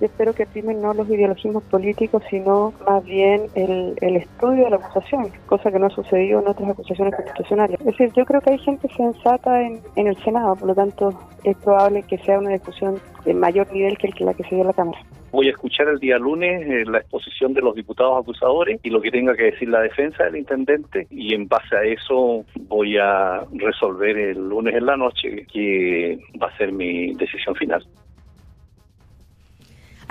Yo 0.00 0.06
espero 0.06 0.32
que 0.34 0.46
primen 0.46 0.80
no 0.80 0.94
los 0.94 1.08
ideologismos 1.08 1.62
políticos, 1.64 2.22
sino 2.28 2.72
más 2.86 3.04
bien 3.04 3.46
el, 3.54 3.94
el 4.00 4.16
estudio 4.16 4.64
de 4.64 4.70
la 4.70 4.76
acusación, 4.76 5.28
cosa 5.46 5.70
que 5.70 5.78
no 5.78 5.86
ha 5.86 5.90
sucedido 5.90 6.40
en 6.40 6.48
otras 6.48 6.70
acusaciones 6.70 7.14
constitucionales. 7.14 7.80
Es 7.80 7.86
decir, 7.86 8.12
yo 8.16 8.24
creo 8.24 8.40
que 8.40 8.50
hay 8.50 8.58
gente 8.58 8.88
sensata 8.96 9.62
en, 9.62 9.80
en 9.96 10.06
el 10.08 10.16
Senado, 10.24 10.56
por 10.56 10.68
lo 10.68 10.74
tanto 10.74 11.10
es 11.44 11.56
probable 11.58 12.02
que 12.02 12.18
sea 12.18 12.38
una 12.38 12.50
discusión 12.50 13.00
de 13.24 13.34
mayor 13.34 13.72
nivel 13.72 13.96
que 13.98 14.12
la 14.24 14.34
que 14.34 14.42
se 14.44 14.50
dio 14.50 14.60
en 14.60 14.68
la 14.68 14.72
Cámara. 14.72 14.98
Voy 15.32 15.48
a 15.48 15.52
escuchar 15.52 15.88
el 15.88 15.98
día 15.98 16.18
lunes 16.18 16.62
eh, 16.68 16.84
la 16.84 16.98
exposición 16.98 17.54
de 17.54 17.62
los 17.62 17.74
diputados 17.74 18.20
acusadores 18.20 18.78
y 18.82 18.90
lo 18.90 19.00
que 19.00 19.10
tenga 19.10 19.34
que 19.34 19.44
decir 19.44 19.68
la 19.68 19.80
defensa 19.80 20.24
del 20.24 20.36
intendente 20.36 21.06
y 21.10 21.34
en 21.34 21.48
base 21.48 21.74
a 21.74 21.84
eso 21.84 22.44
voy 22.68 22.98
a 22.98 23.42
resolver 23.54 24.18
el 24.18 24.46
lunes 24.46 24.74
en 24.74 24.84
la 24.84 24.96
noche 24.96 25.46
que 25.50 26.18
va 26.40 26.48
a 26.48 26.56
ser 26.58 26.72
mi 26.72 27.14
decisión 27.14 27.54
final. 27.54 27.82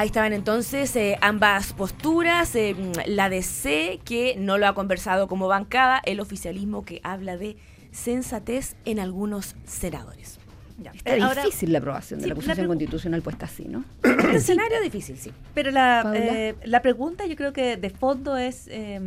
Ahí 0.02 0.08
estaban 0.08 0.34
entonces 0.34 0.96
eh, 0.96 1.20
ambas 1.22 1.74
posturas, 1.74 2.56
eh, 2.56 2.76
la 3.06 3.30
DC 3.30 4.00
que 4.04 4.36
no 4.36 4.58
lo 4.58 4.66
ha 4.66 4.74
conversado 4.74 5.28
como 5.28 5.48
bancada, 5.48 6.02
el 6.04 6.20
oficialismo 6.20 6.84
que 6.84 7.02
habla 7.04 7.38
de 7.38 7.56
sensatez 7.92 8.76
en 8.86 8.98
algunos 8.98 9.56
senadores. 9.64 10.40
Ya. 10.80 10.92
Ahora- 11.24 11.44
difícil 11.44 11.72
la 11.72 11.78
aprobación 11.78 12.20
de 12.20 12.24
sí, 12.24 12.30
la 12.30 12.34
acusación 12.34 12.66
constitucional 12.66 13.22
puesta 13.22 13.46
así, 13.46 13.66
¿no? 13.66 13.86
Un 14.04 14.32
escenario 14.32 14.82
difícil, 14.82 15.20
sí. 15.20 15.32
Pero 15.54 15.70
la, 15.70 16.12
eh, 16.16 16.56
la 16.64 16.82
pregunta 16.82 17.28
yo 17.28 17.36
creo 17.36 17.54
que 17.54 17.78
de 17.78 17.92
fondo 17.92 18.38
es 18.38 18.68
eh, 18.72 19.00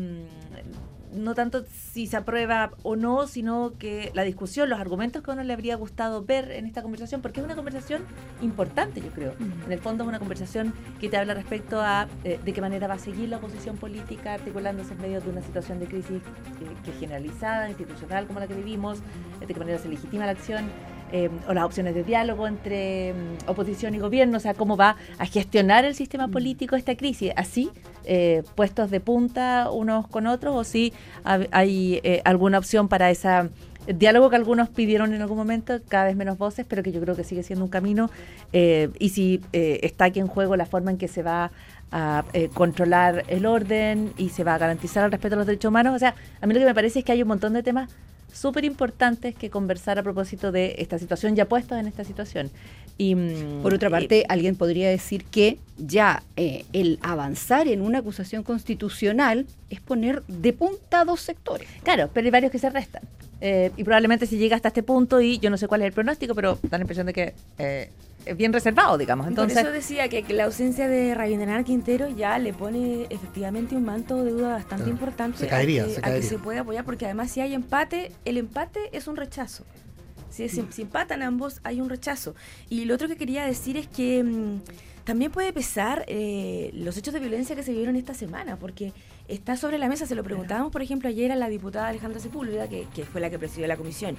no 1.15 1.35
tanto 1.35 1.65
si 1.93 2.07
se 2.07 2.17
aprueba 2.17 2.73
o 2.83 2.97
no, 2.97 3.27
sino 3.27 3.73
que 3.79 4.11
la 4.15 4.23
discusión, 4.23 4.69
los 4.69 4.81
argumentos 4.81 5.23
que 5.23 5.31
a 5.31 5.35
uno 5.35 5.45
le 5.45 5.53
habría 5.53 5.77
gustado 5.77 6.25
ver 6.25 6.51
en 6.51 6.67
esta 6.67 6.83
conversación, 6.83 7.23
porque 7.23 7.41
es 7.41 7.47
una 7.47 7.55
conversación 7.55 8.03
importante, 8.43 9.01
yo 9.01 9.11
creo. 9.11 9.35
En 9.67 9.73
el 9.73 9.79
fondo 9.79 10.05
es 10.05 10.09
una 10.09 10.19
conversación 10.19 10.75
que 11.01 11.09
te 11.09 11.17
habla 11.17 11.35
respecto 11.35 11.81
a 11.81 12.09
eh, 12.25 12.39
de 12.45 12.53
qué 12.53 12.61
manera 12.61 12.87
va 12.87 12.95
a 12.95 12.99
seguir 12.99 13.29
la 13.29 13.37
oposición 13.37 13.77
política 13.77 14.35
articulándose 14.35 14.95
en 14.95 15.01
medio 15.01 15.21
de 15.21 15.31
una 15.31 15.43
situación 15.43 15.81
de 15.81 15.87
crisis 15.87 16.17
eh, 16.17 16.77
que 16.85 16.91
es 16.91 16.99
generalizada, 16.99 17.69
institucional 17.69 18.27
como 18.27 18.41
la 18.41 18.47
que 18.47 18.55
vivimos, 18.55 18.99
de 19.41 19.47
qué 19.47 19.59
manera 19.59 19.79
se 19.79 19.89
legitima 19.89 20.27
la 20.27 20.33
acción. 20.33 20.65
eh, 21.13 21.31
o 21.47 21.55
las 21.55 21.65
opciones 21.65 21.95
de 21.95 22.03
diálogo 22.03 22.49
entre 22.49 23.13
mm, 23.13 23.49
oposición 23.49 23.95
y 23.95 23.99
gobierno, 23.99 24.39
o 24.39 24.41
sea, 24.41 24.55
cómo 24.55 24.77
va 24.77 24.97
a 25.19 25.27
gestionar 25.27 25.85
el 25.85 25.95
sistema 25.95 26.27
político 26.27 26.75
esta 26.75 26.97
crisis, 26.97 27.31
así, 27.37 27.71
eh, 28.05 28.43
puestos 28.55 28.91
de 28.91 29.01
punta 29.01 29.71
unos 29.71 30.07
con 30.09 30.27
otros, 30.27 30.55
o 30.55 30.65
si 30.65 30.93
hay 31.25 32.01
eh, 32.03 32.23
alguna 32.25 32.59
opción 32.59 32.89
para 32.89 33.11
ese 33.11 33.29
diálogo 33.87 34.31
que 34.31 34.37
algunos 34.37 34.69
pidieron 34.69 35.13
en 35.15 35.23
algún 35.23 35.37
momento, 35.37 35.79
cada 35.89 36.07
vez 36.07 36.17
menos 36.17 36.39
voces, 36.39 36.65
pero 36.69 36.83
que 36.83 36.93
yo 36.93 37.01
creo 37.01 37.15
que 37.15 37.25
sigue 37.25 37.43
siendo 37.43 37.65
un 37.65 37.71
camino, 37.71 38.11
eh, 38.53 38.91
y 38.99 39.11
si 39.11 39.41
eh, 39.53 39.81
está 39.83 40.07
aquí 40.07 40.21
en 40.21 40.27
juego 40.27 40.57
la 40.57 40.67
forma 40.67 40.91
en 40.91 40.99
que 40.99 41.09
se 41.09 41.23
va 41.23 41.51
a 41.91 42.25
eh, 42.33 42.49
controlar 42.53 43.25
el 43.29 43.47
orden 43.47 44.13
y 44.17 44.31
se 44.31 44.43
va 44.43 44.55
a 44.55 44.59
garantizar 44.59 45.05
el 45.05 45.13
respeto 45.13 45.35
a 45.35 45.39
los 45.39 45.47
derechos 45.47 45.69
humanos, 45.69 45.95
o 45.95 45.99
sea, 45.99 46.15
a 46.41 46.47
mí 46.47 46.55
lo 46.55 46.61
que 46.61 46.67
me 46.67 46.75
parece 46.75 47.01
es 47.01 47.05
que 47.05 47.13
hay 47.13 47.23
un 47.23 47.29
montón 47.29 47.53
de 47.53 47.63
temas 47.63 47.91
súper 48.33 48.65
importantes 48.65 49.35
que 49.35 49.49
conversar 49.49 49.99
a 49.99 50.03
propósito 50.03 50.51
de 50.51 50.75
esta 50.79 50.99
situación, 50.99 51.37
ya 51.37 51.45
puestos 51.45 51.79
en 51.79 51.87
esta 51.87 52.03
situación. 52.03 52.51
Y, 52.97 53.15
mm, 53.15 53.63
Por 53.63 53.75
otra 53.75 53.91
parte, 53.91 54.25
alguien 54.29 54.55
podría 54.57 54.89
decir 54.89 55.25
que 55.25 55.59
ya 55.79 56.23
eh, 56.37 56.65
el 56.73 56.99
avanzar 57.03 57.67
en 57.67 57.81
una 57.81 57.99
acusación 57.99 58.43
constitucional 58.45 59.47
es 59.71 59.81
poner 59.81 60.23
de 60.29 60.53
punta 60.53 61.01
a 61.01 61.05
dos 61.05 61.21
sectores. 61.21 61.69
Claro, 61.83 62.09
pero 62.15 62.27
hay 62.27 62.31
varios 62.31 62.53
que 62.53 62.59
se 62.59 62.71
restan. 62.71 63.03
Eh, 63.41 63.73
y 63.77 63.83
probablemente 63.85 64.27
si 64.27 64.39
llega 64.39 64.55
hasta 64.57 64.69
este 64.69 64.83
punto, 64.83 65.21
y 65.21 65.39
yo 65.39 65.51
no 65.51 65.57
sé 65.59 65.67
cuál 65.69 65.83
es 65.83 65.87
el 65.89 65.93
pronóstico, 65.93 66.35
pero 66.35 66.59
da 66.63 66.79
la 66.79 66.83
impresión 66.83 67.07
de 67.07 67.13
que 67.13 67.35
eh, 67.59 67.91
es 68.25 68.37
bien 68.37 68.53
reservado, 68.53 68.97
digamos. 68.97 69.27
Entonces, 69.27 69.59
Por 69.59 69.67
eso 69.67 69.73
decía 69.73 70.09
que, 70.09 70.23
que 70.23 70.33
la 70.33 70.45
ausencia 70.45 70.89
de 70.89 71.15
Rabindranath 71.15 71.67
Quintero 71.67 72.09
ya 72.09 72.39
le 72.39 72.53
pone 72.55 73.07
efectivamente 73.11 73.75
un 73.75 73.85
manto 73.85 74.23
de 74.25 74.31
duda 74.31 74.51
bastante 74.53 74.85
Claro, 74.85 74.91
importante 74.93 75.39
se 75.39 75.47
caería, 75.49 75.83
a, 75.83 75.87
que, 75.87 75.93
se 75.93 75.99
a 75.99 76.03
que 76.03 76.11
caería. 76.11 76.29
se 76.29 76.39
puede 76.39 76.61
apoyar, 76.61 76.85
porque 76.85 77.05
además 77.07 77.31
si 77.33 77.41
hay 77.41 77.53
empate, 77.55 78.13
el 78.25 78.39
empate 78.39 78.79
es 78.93 79.09
un 79.09 79.17
rechazo. 79.17 79.65
Si, 80.35 80.49
si, 80.49 80.65
si 80.71 80.83
empatan 80.83 81.23
ambos, 81.23 81.61
hay 81.63 81.81
un 81.81 81.89
rechazo. 81.89 82.35
Y 82.69 82.87
lo 82.87 82.95
otro 82.95 83.07
que 83.07 83.17
quería 83.17 83.47
decir 83.47 83.77
es 83.77 83.87
que 83.87 84.25
mm, 84.25 84.61
también 85.05 85.31
puede 85.31 85.53
pesar 85.53 86.05
eh, 86.09 86.71
los 86.75 86.97
hechos 86.97 87.15
de 87.15 87.21
violencia 87.21 87.55
que 87.55 87.63
se 87.63 87.71
vivieron 87.71 87.95
esta 87.95 88.15
semana, 88.15 88.57
porque 88.57 88.93
está 89.29 89.57
sobre 89.57 89.79
la 89.79 89.89
mesa, 89.89 90.07
se 90.07 90.15
lo 90.15 90.25
preguntábamos, 90.25 90.73
por 90.73 90.83
ejemplo, 90.83 91.09
ayer 91.09 91.31
a 91.31 91.37
la 91.37 91.49
diputada 91.49 91.89
Alejandra 91.89 92.21
Sepúlveda, 92.21 92.69
que, 92.69 92.89
que 92.95 93.05
fue 93.05 93.21
la 93.21 93.31
que 93.31 93.39
presidió 93.39 93.67
la 93.67 93.77
comisión, 93.77 94.17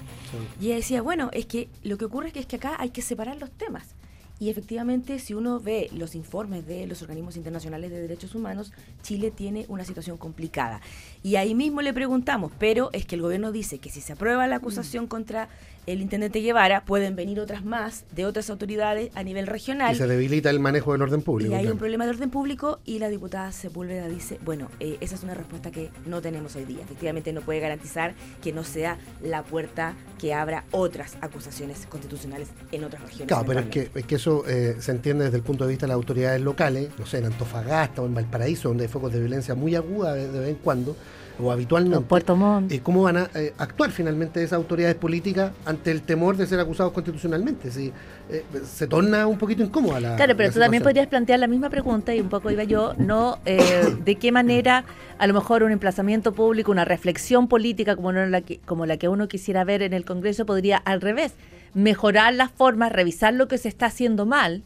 y 0.60 0.66
ella 0.66 0.76
decía, 0.76 1.02
bueno, 1.02 1.28
es 1.32 1.46
que 1.46 1.68
lo 1.82 1.98
que 1.98 2.04
ocurre 2.04 2.28
es 2.28 2.32
que, 2.32 2.40
es 2.40 2.46
que 2.46 2.56
acá 2.56 2.76
hay 2.78 2.90
que 2.90 3.02
separar 3.02 3.36
los 3.36 3.50
temas. 3.50 3.94
Y 4.38 4.50
efectivamente, 4.50 5.18
si 5.18 5.32
uno 5.32 5.60
ve 5.60 5.88
los 5.92 6.14
informes 6.14 6.66
de 6.66 6.86
los 6.86 7.00
organismos 7.00 7.36
internacionales 7.36 7.90
de 7.90 8.02
derechos 8.02 8.34
humanos, 8.34 8.70
Chile 9.02 9.30
tiene 9.30 9.64
una 9.68 9.84
situación 9.84 10.18
complicada. 10.18 10.82
Y 11.22 11.36
ahí 11.36 11.54
mismo 11.54 11.80
le 11.80 11.94
preguntamos, 11.94 12.52
pero 12.58 12.90
es 12.92 13.06
que 13.06 13.14
el 13.14 13.22
gobierno 13.22 13.50
dice 13.50 13.78
que 13.78 13.88
si 13.88 14.02
se 14.02 14.12
aprueba 14.12 14.46
la 14.46 14.56
acusación 14.56 15.06
contra 15.06 15.48
el 15.86 16.02
intendente 16.02 16.40
Guevara, 16.40 16.84
pueden 16.84 17.16
venir 17.16 17.40
otras 17.40 17.64
más 17.64 18.04
de 18.14 18.26
otras 18.26 18.50
autoridades 18.50 19.10
a 19.14 19.22
nivel 19.22 19.46
regional. 19.46 19.94
Y 19.94 19.98
se 19.98 20.06
debilita 20.06 20.50
el 20.50 20.60
manejo 20.60 20.92
del 20.92 21.02
orden 21.02 21.22
público. 21.22 21.52
Y 21.52 21.54
hay 21.54 21.62
claro. 21.62 21.74
un 21.74 21.78
problema 21.78 22.04
de 22.04 22.10
orden 22.10 22.30
público 22.30 22.80
y 22.84 22.98
la 22.98 23.08
diputada 23.08 23.52
Sepúlveda 23.52 24.08
dice, 24.08 24.38
bueno, 24.44 24.68
eh, 24.80 24.98
esa 25.00 25.14
es 25.14 25.22
una 25.22 25.34
respuesta 25.34 25.70
que 25.70 25.90
no 26.04 26.20
tenemos 26.20 26.56
hoy 26.56 26.64
día. 26.64 26.82
Efectivamente 26.82 27.32
no 27.32 27.40
puede 27.40 27.60
garantizar 27.60 28.14
que 28.42 28.52
no 28.52 28.64
sea 28.64 28.98
la 29.22 29.42
puerta 29.42 29.94
que 30.18 30.34
abra 30.34 30.64
otras 30.72 31.16
acusaciones 31.20 31.86
constitucionales 31.86 32.48
en 32.72 32.84
otras 32.84 33.02
regiones. 33.02 33.28
Claro, 33.28 33.44
pero 33.46 33.60
es 33.60 33.66
que, 33.66 33.90
es 33.94 34.06
que 34.06 34.14
eso 34.16 34.44
eh, 34.48 34.76
se 34.80 34.90
entiende 34.90 35.24
desde 35.24 35.36
el 35.36 35.42
punto 35.42 35.64
de 35.64 35.70
vista 35.70 35.86
de 35.86 35.88
las 35.88 35.96
autoridades 35.96 36.40
locales, 36.40 36.90
no 36.98 37.06
sé, 37.06 37.18
en 37.18 37.26
Antofagasta 37.26 38.02
o 38.02 38.06
en 38.06 38.14
Valparaíso, 38.14 38.68
donde 38.68 38.84
hay 38.84 38.90
focos 38.90 39.12
de 39.12 39.20
violencia 39.20 39.54
muy 39.54 39.74
aguda 39.74 40.14
de, 40.14 40.28
de 40.30 40.40
vez 40.40 40.48
en 40.48 40.56
cuando, 40.56 40.96
o 41.42 41.50
habitualmente. 41.50 41.98
en 41.98 42.04
Puerto 42.04 42.36
Montt. 42.36 42.72
eh, 42.72 42.80
¿Cómo 42.82 43.02
van 43.02 43.16
a 43.16 43.30
eh, 43.34 43.52
actuar 43.58 43.90
finalmente 43.90 44.42
esas 44.42 44.56
autoridades 44.56 44.96
políticas 44.96 45.52
ante 45.64 45.90
el 45.90 46.02
temor 46.02 46.36
de 46.36 46.46
ser 46.46 46.60
acusados 46.60 46.92
constitucionalmente? 46.92 47.70
Si, 47.70 47.92
eh, 48.28 48.44
se 48.64 48.88
torna 48.88 49.26
un 49.28 49.38
poquito 49.38 49.62
incómoda 49.62 50.00
la. 50.00 50.16
Claro, 50.16 50.36
pero 50.36 50.48
la 50.48 50.54
tú 50.54 50.58
también 50.58 50.82
podrías 50.82 51.06
plantear 51.06 51.38
la 51.38 51.46
misma 51.46 51.70
pregunta, 51.70 52.12
y 52.12 52.20
un 52.20 52.28
poco 52.28 52.50
iba 52.50 52.64
yo, 52.64 52.94
no 52.98 53.38
eh, 53.44 53.96
de 54.04 54.16
qué 54.16 54.32
manera 54.32 54.84
a 55.18 55.26
lo 55.28 55.34
mejor 55.34 55.62
un 55.62 55.70
emplazamiento 55.70 56.32
público, 56.32 56.72
una 56.72 56.84
reflexión 56.84 57.46
política 57.46 57.94
como, 57.94 58.12
no 58.12 58.26
la 58.26 58.40
que, 58.40 58.58
como 58.58 58.84
la 58.84 58.96
que 58.96 59.08
uno 59.08 59.28
quisiera 59.28 59.62
ver 59.62 59.82
en 59.82 59.92
el 59.92 60.04
Congreso 60.04 60.44
podría 60.44 60.78
al 60.78 61.00
revés, 61.00 61.34
mejorar 61.72 62.34
las 62.34 62.50
formas, 62.50 62.90
revisar 62.90 63.32
lo 63.32 63.46
que 63.46 63.58
se 63.58 63.68
está 63.68 63.86
haciendo 63.86 64.26
mal 64.26 64.64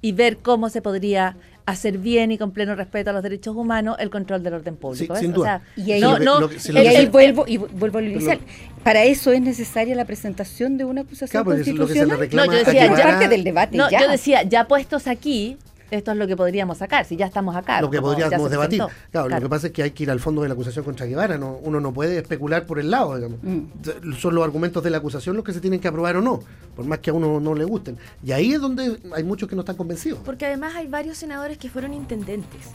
y 0.00 0.12
ver 0.12 0.38
cómo 0.38 0.70
se 0.70 0.80
podría 0.80 1.36
hacer 1.66 1.98
bien 1.98 2.32
y 2.32 2.38
con 2.38 2.50
pleno 2.50 2.74
respeto 2.74 3.10
a 3.10 3.12
los 3.12 3.22
derechos 3.22 3.54
humanos 3.56 3.96
el 4.00 4.10
control 4.10 4.42
del 4.42 4.54
orden 4.54 4.76
público. 4.76 5.14
Sí, 5.14 5.20
sin 5.20 5.30
¿ves? 5.30 5.36
duda. 5.36 5.62
Y 5.76 5.92
ahí, 5.92 6.00
no, 6.00 6.48
que- 6.48 6.56
que- 6.56 6.72
y 6.72 6.76
ahí 6.86 7.06
vuelvo, 7.06 7.44
y 7.46 7.56
vuelvo 7.58 7.98
a 7.98 8.00
lo 8.02 8.08
inicial. 8.08 8.40
Para 8.82 9.04
eso 9.04 9.32
es 9.32 9.40
necesaria 9.40 9.94
la 9.94 10.04
presentación 10.04 10.76
de 10.76 10.84
una 10.84 11.02
acusación 11.02 11.28
Claro, 11.44 11.44
porque 11.44 11.60
es 11.60 11.76
lo 11.76 11.86
que 11.86 11.92
se 11.92 12.00
le 12.00 12.16
constitucional. 12.16 12.18
reclama 12.18 12.46
No, 12.46 12.52
yo 12.52 12.64
decía, 12.64 12.96
ya 12.96 13.02
parte 13.04 13.28
del 13.28 13.44
debate. 13.44 13.76
No, 13.76 13.90
ya. 13.90 14.00
yo 14.00 14.08
decía, 14.10 14.42
ya 14.42 14.66
puestos 14.66 15.06
aquí, 15.06 15.56
esto 15.92 16.12
es 16.12 16.16
lo 16.16 16.26
que 16.26 16.36
podríamos 16.36 16.78
sacar, 16.78 17.04
si 17.04 17.16
ya 17.16 17.26
estamos 17.26 17.54
acá. 17.54 17.80
lo 17.80 17.90
que 17.90 18.00
podríamos 18.00 18.50
debatir. 18.50 18.82
Claro. 19.10 19.28
lo 19.28 19.40
que 19.40 19.48
pasa 19.48 19.66
es 19.68 19.72
que 19.72 19.82
hay 19.82 19.90
que 19.90 20.04
ir 20.04 20.10
al 20.10 20.20
fondo 20.20 20.42
de 20.42 20.48
la 20.48 20.54
acusación 20.54 20.84
contra 20.84 21.06
Guevara. 21.06 21.36
No, 21.36 21.58
uno 21.62 21.80
no 21.80 21.92
puede 21.92 22.18
especular 22.18 22.66
por 22.66 22.78
el 22.78 22.90
lado, 22.90 23.14
digamos. 23.16 23.38
Mm. 23.42 24.12
Son 24.18 24.34
los 24.34 24.42
argumentos 24.42 24.82
de 24.82 24.90
la 24.90 24.98
acusación 24.98 25.36
los 25.36 25.44
que 25.44 25.52
se 25.52 25.60
tienen 25.60 25.80
que 25.80 25.88
aprobar 25.88 26.16
o 26.16 26.22
no, 26.22 26.40
por 26.74 26.84
más 26.86 27.00
que 27.00 27.10
a 27.10 27.12
uno 27.12 27.40
no 27.40 27.54
le 27.54 27.64
gusten. 27.64 27.98
Y 28.24 28.32
ahí 28.32 28.52
es 28.52 28.60
donde 28.60 28.98
hay 29.14 29.24
muchos 29.24 29.48
que 29.48 29.54
no 29.54 29.60
están 29.60 29.76
convencidos. 29.76 30.20
Porque 30.24 30.46
además 30.46 30.74
hay 30.74 30.86
varios 30.86 31.18
senadores 31.18 31.58
que 31.58 31.68
fueron 31.68 31.92
intendentes 31.92 32.70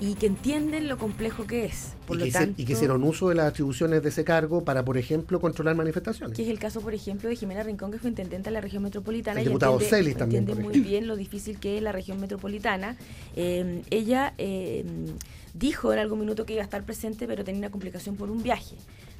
y 0.00 0.14
que 0.14 0.26
entienden 0.26 0.88
lo 0.88 0.98
complejo 0.98 1.46
que 1.46 1.64
es. 1.66 1.94
Por 2.06 2.16
y, 2.16 2.20
lo 2.20 2.24
que 2.26 2.32
tanto, 2.32 2.60
y 2.60 2.64
que 2.64 2.72
hicieron 2.74 3.02
uso 3.04 3.28
de 3.28 3.36
las 3.36 3.46
atribuciones 3.46 4.02
de 4.02 4.08
ese 4.08 4.24
cargo 4.24 4.64
para, 4.64 4.84
por 4.84 4.98
ejemplo, 4.98 5.40
controlar 5.40 5.76
manifestaciones. 5.76 6.36
que 6.36 6.42
es 6.42 6.48
el 6.48 6.58
caso, 6.58 6.80
por 6.80 6.94
ejemplo, 6.94 7.28
de 7.28 7.36
Jimena 7.36 7.62
Rincón, 7.62 7.90
que 7.90 7.98
fue 7.98 8.10
intendente 8.10 8.50
de 8.50 8.54
la 8.54 8.60
región 8.60 8.82
metropolitana. 8.82 9.40
El 9.40 9.46
y 9.46 9.48
diputado 9.48 9.74
entiende, 9.74 9.96
Celis 9.96 10.16
también, 10.16 10.42
entiende 10.42 10.62
muy 10.62 10.72
ejemplo. 10.72 10.90
bien 10.90 11.06
lo 11.06 11.16
difícil 11.16 11.58
que 11.58 11.76
es 11.76 11.82
la 11.82 11.92
región 11.92 12.20
metropolitana. 12.20 12.96
Eh, 13.36 13.82
ella 13.90 14.34
eh, 14.38 14.84
dijo 15.54 15.92
en 15.92 15.98
algún 16.00 16.20
minuto 16.20 16.44
que 16.44 16.54
iba 16.54 16.62
a 16.62 16.64
estar 16.64 16.84
presente, 16.84 17.26
pero 17.26 17.44
tenía 17.44 17.60
una 17.60 17.70
complicación 17.70 18.16
por 18.16 18.30
un 18.30 18.42
viaje. 18.42 18.76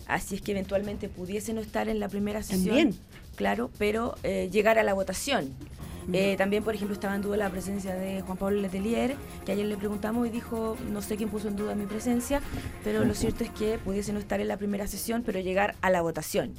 Así 0.07 0.35
es 0.35 0.43
que 0.43 0.53
eventualmente 0.53 1.09
pudiese 1.09 1.55
no 1.55 1.61
estar 1.61 1.89
en 1.89 1.99
la 1.99 2.09
primera 2.09 2.43
sesión. 2.43 2.77
También. 2.77 2.95
Claro, 3.37 3.71
pero 3.79 4.17
eh, 4.23 4.49
llegar 4.53 4.79
a 4.79 4.83
la 4.83 4.95
votación. 4.95 5.51
Eh, 6.13 6.37
también, 6.37 6.63
por 6.63 6.75
ejemplo, 6.75 6.95
estaba 6.95 7.15
en 7.15 7.23
duda 7.23 7.37
la 7.37 7.51
presencia 7.51 7.95
de 7.95 8.23
Juan 8.23 8.37
Pablo 8.37 8.61
Letelier, 8.61 9.17
que 9.45 9.53
ayer 9.53 9.67
le 9.67 9.77
preguntamos 9.77 10.27
y 10.27 10.31
dijo, 10.31 10.77
no 10.91 11.03
sé 11.03 11.17
quién 11.17 11.29
puso 11.29 11.49
en 11.49 11.57
duda 11.57 11.75
mi 11.75 11.87
presencia, 11.87 12.41
pero 12.83 13.05
lo 13.05 13.15
cierto 13.15 13.45
es 13.45 13.51
que 13.51 13.79
pudiese 13.79 14.13
no 14.13 14.19
estar 14.19 14.41
en 14.41 14.49
la 14.49 14.57
primera 14.57 14.87
sesión, 14.87 15.23
pero 15.25 15.41
llegar 15.41 15.75
a 15.81 15.91
la 15.91 16.03
votación. 16.03 16.55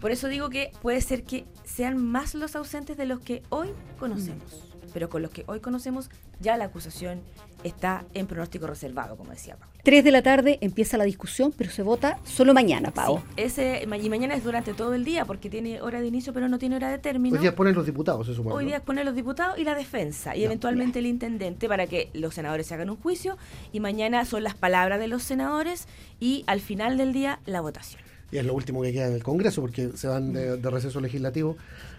Por 0.00 0.10
eso 0.10 0.28
digo 0.28 0.50
que 0.50 0.72
puede 0.82 1.00
ser 1.00 1.24
que 1.24 1.46
sean 1.64 1.96
más 1.96 2.34
los 2.34 2.56
ausentes 2.56 2.96
de 2.96 3.06
los 3.06 3.20
que 3.20 3.42
hoy 3.48 3.68
conocemos. 3.98 4.67
Pero 4.92 5.08
con 5.08 5.22
los 5.22 5.30
que 5.30 5.44
hoy 5.46 5.60
conocemos, 5.60 6.10
ya 6.40 6.56
la 6.56 6.64
acusación 6.66 7.20
está 7.64 8.04
en 8.14 8.26
pronóstico 8.26 8.66
reservado, 8.66 9.16
como 9.16 9.30
decía 9.30 9.56
Pablo. 9.56 9.74
Tres 9.82 10.04
de 10.04 10.10
la 10.10 10.22
tarde 10.22 10.58
empieza 10.60 10.96
la 10.96 11.04
discusión, 11.04 11.52
pero 11.56 11.70
se 11.70 11.82
vota 11.82 12.18
solo 12.24 12.52
mañana, 12.52 12.90
Pau. 12.90 13.18
Sí, 13.18 13.24
ese, 13.36 13.82
y 13.82 14.08
mañana 14.08 14.34
es 14.34 14.44
durante 14.44 14.74
todo 14.74 14.94
el 14.94 15.04
día, 15.04 15.24
porque 15.24 15.48
tiene 15.48 15.80
hora 15.80 16.00
de 16.00 16.06
inicio, 16.06 16.32
pero 16.32 16.48
no 16.48 16.58
tiene 16.58 16.76
hora 16.76 16.90
de 16.90 16.98
término. 16.98 17.36
Hoy 17.36 17.42
día 17.42 17.54
ponen 17.54 17.74
los 17.74 17.86
diputados, 17.86 18.26
se 18.26 18.34
supone. 18.34 18.54
Hoy 18.54 18.64
¿no? 18.64 18.68
día 18.68 18.80
ponen 18.80 19.04
los 19.04 19.14
diputados 19.14 19.58
y 19.58 19.64
la 19.64 19.74
defensa 19.74 20.36
y 20.36 20.44
eventualmente 20.44 20.98
el 20.98 21.06
intendente 21.06 21.68
para 21.68 21.86
que 21.86 22.10
los 22.12 22.34
senadores 22.34 22.66
se 22.66 22.74
hagan 22.74 22.90
un 22.90 22.96
juicio 22.96 23.38
y 23.72 23.80
mañana 23.80 24.24
son 24.24 24.44
las 24.44 24.54
palabras 24.54 25.00
de 25.00 25.08
los 25.08 25.22
senadores 25.22 25.88
y 26.20 26.44
al 26.46 26.60
final 26.60 26.98
del 26.98 27.12
día 27.12 27.40
la 27.46 27.60
votación. 27.60 28.07
Y 28.30 28.38
es 28.38 28.44
lo 28.44 28.54
último 28.54 28.82
que 28.82 28.92
queda 28.92 29.06
en 29.06 29.14
el 29.14 29.22
Congreso, 29.22 29.60
porque 29.62 29.90
se 29.94 30.06
van 30.06 30.32
de, 30.32 30.56
de 30.58 30.70
receso 30.70 31.00
legislativo 31.00 31.56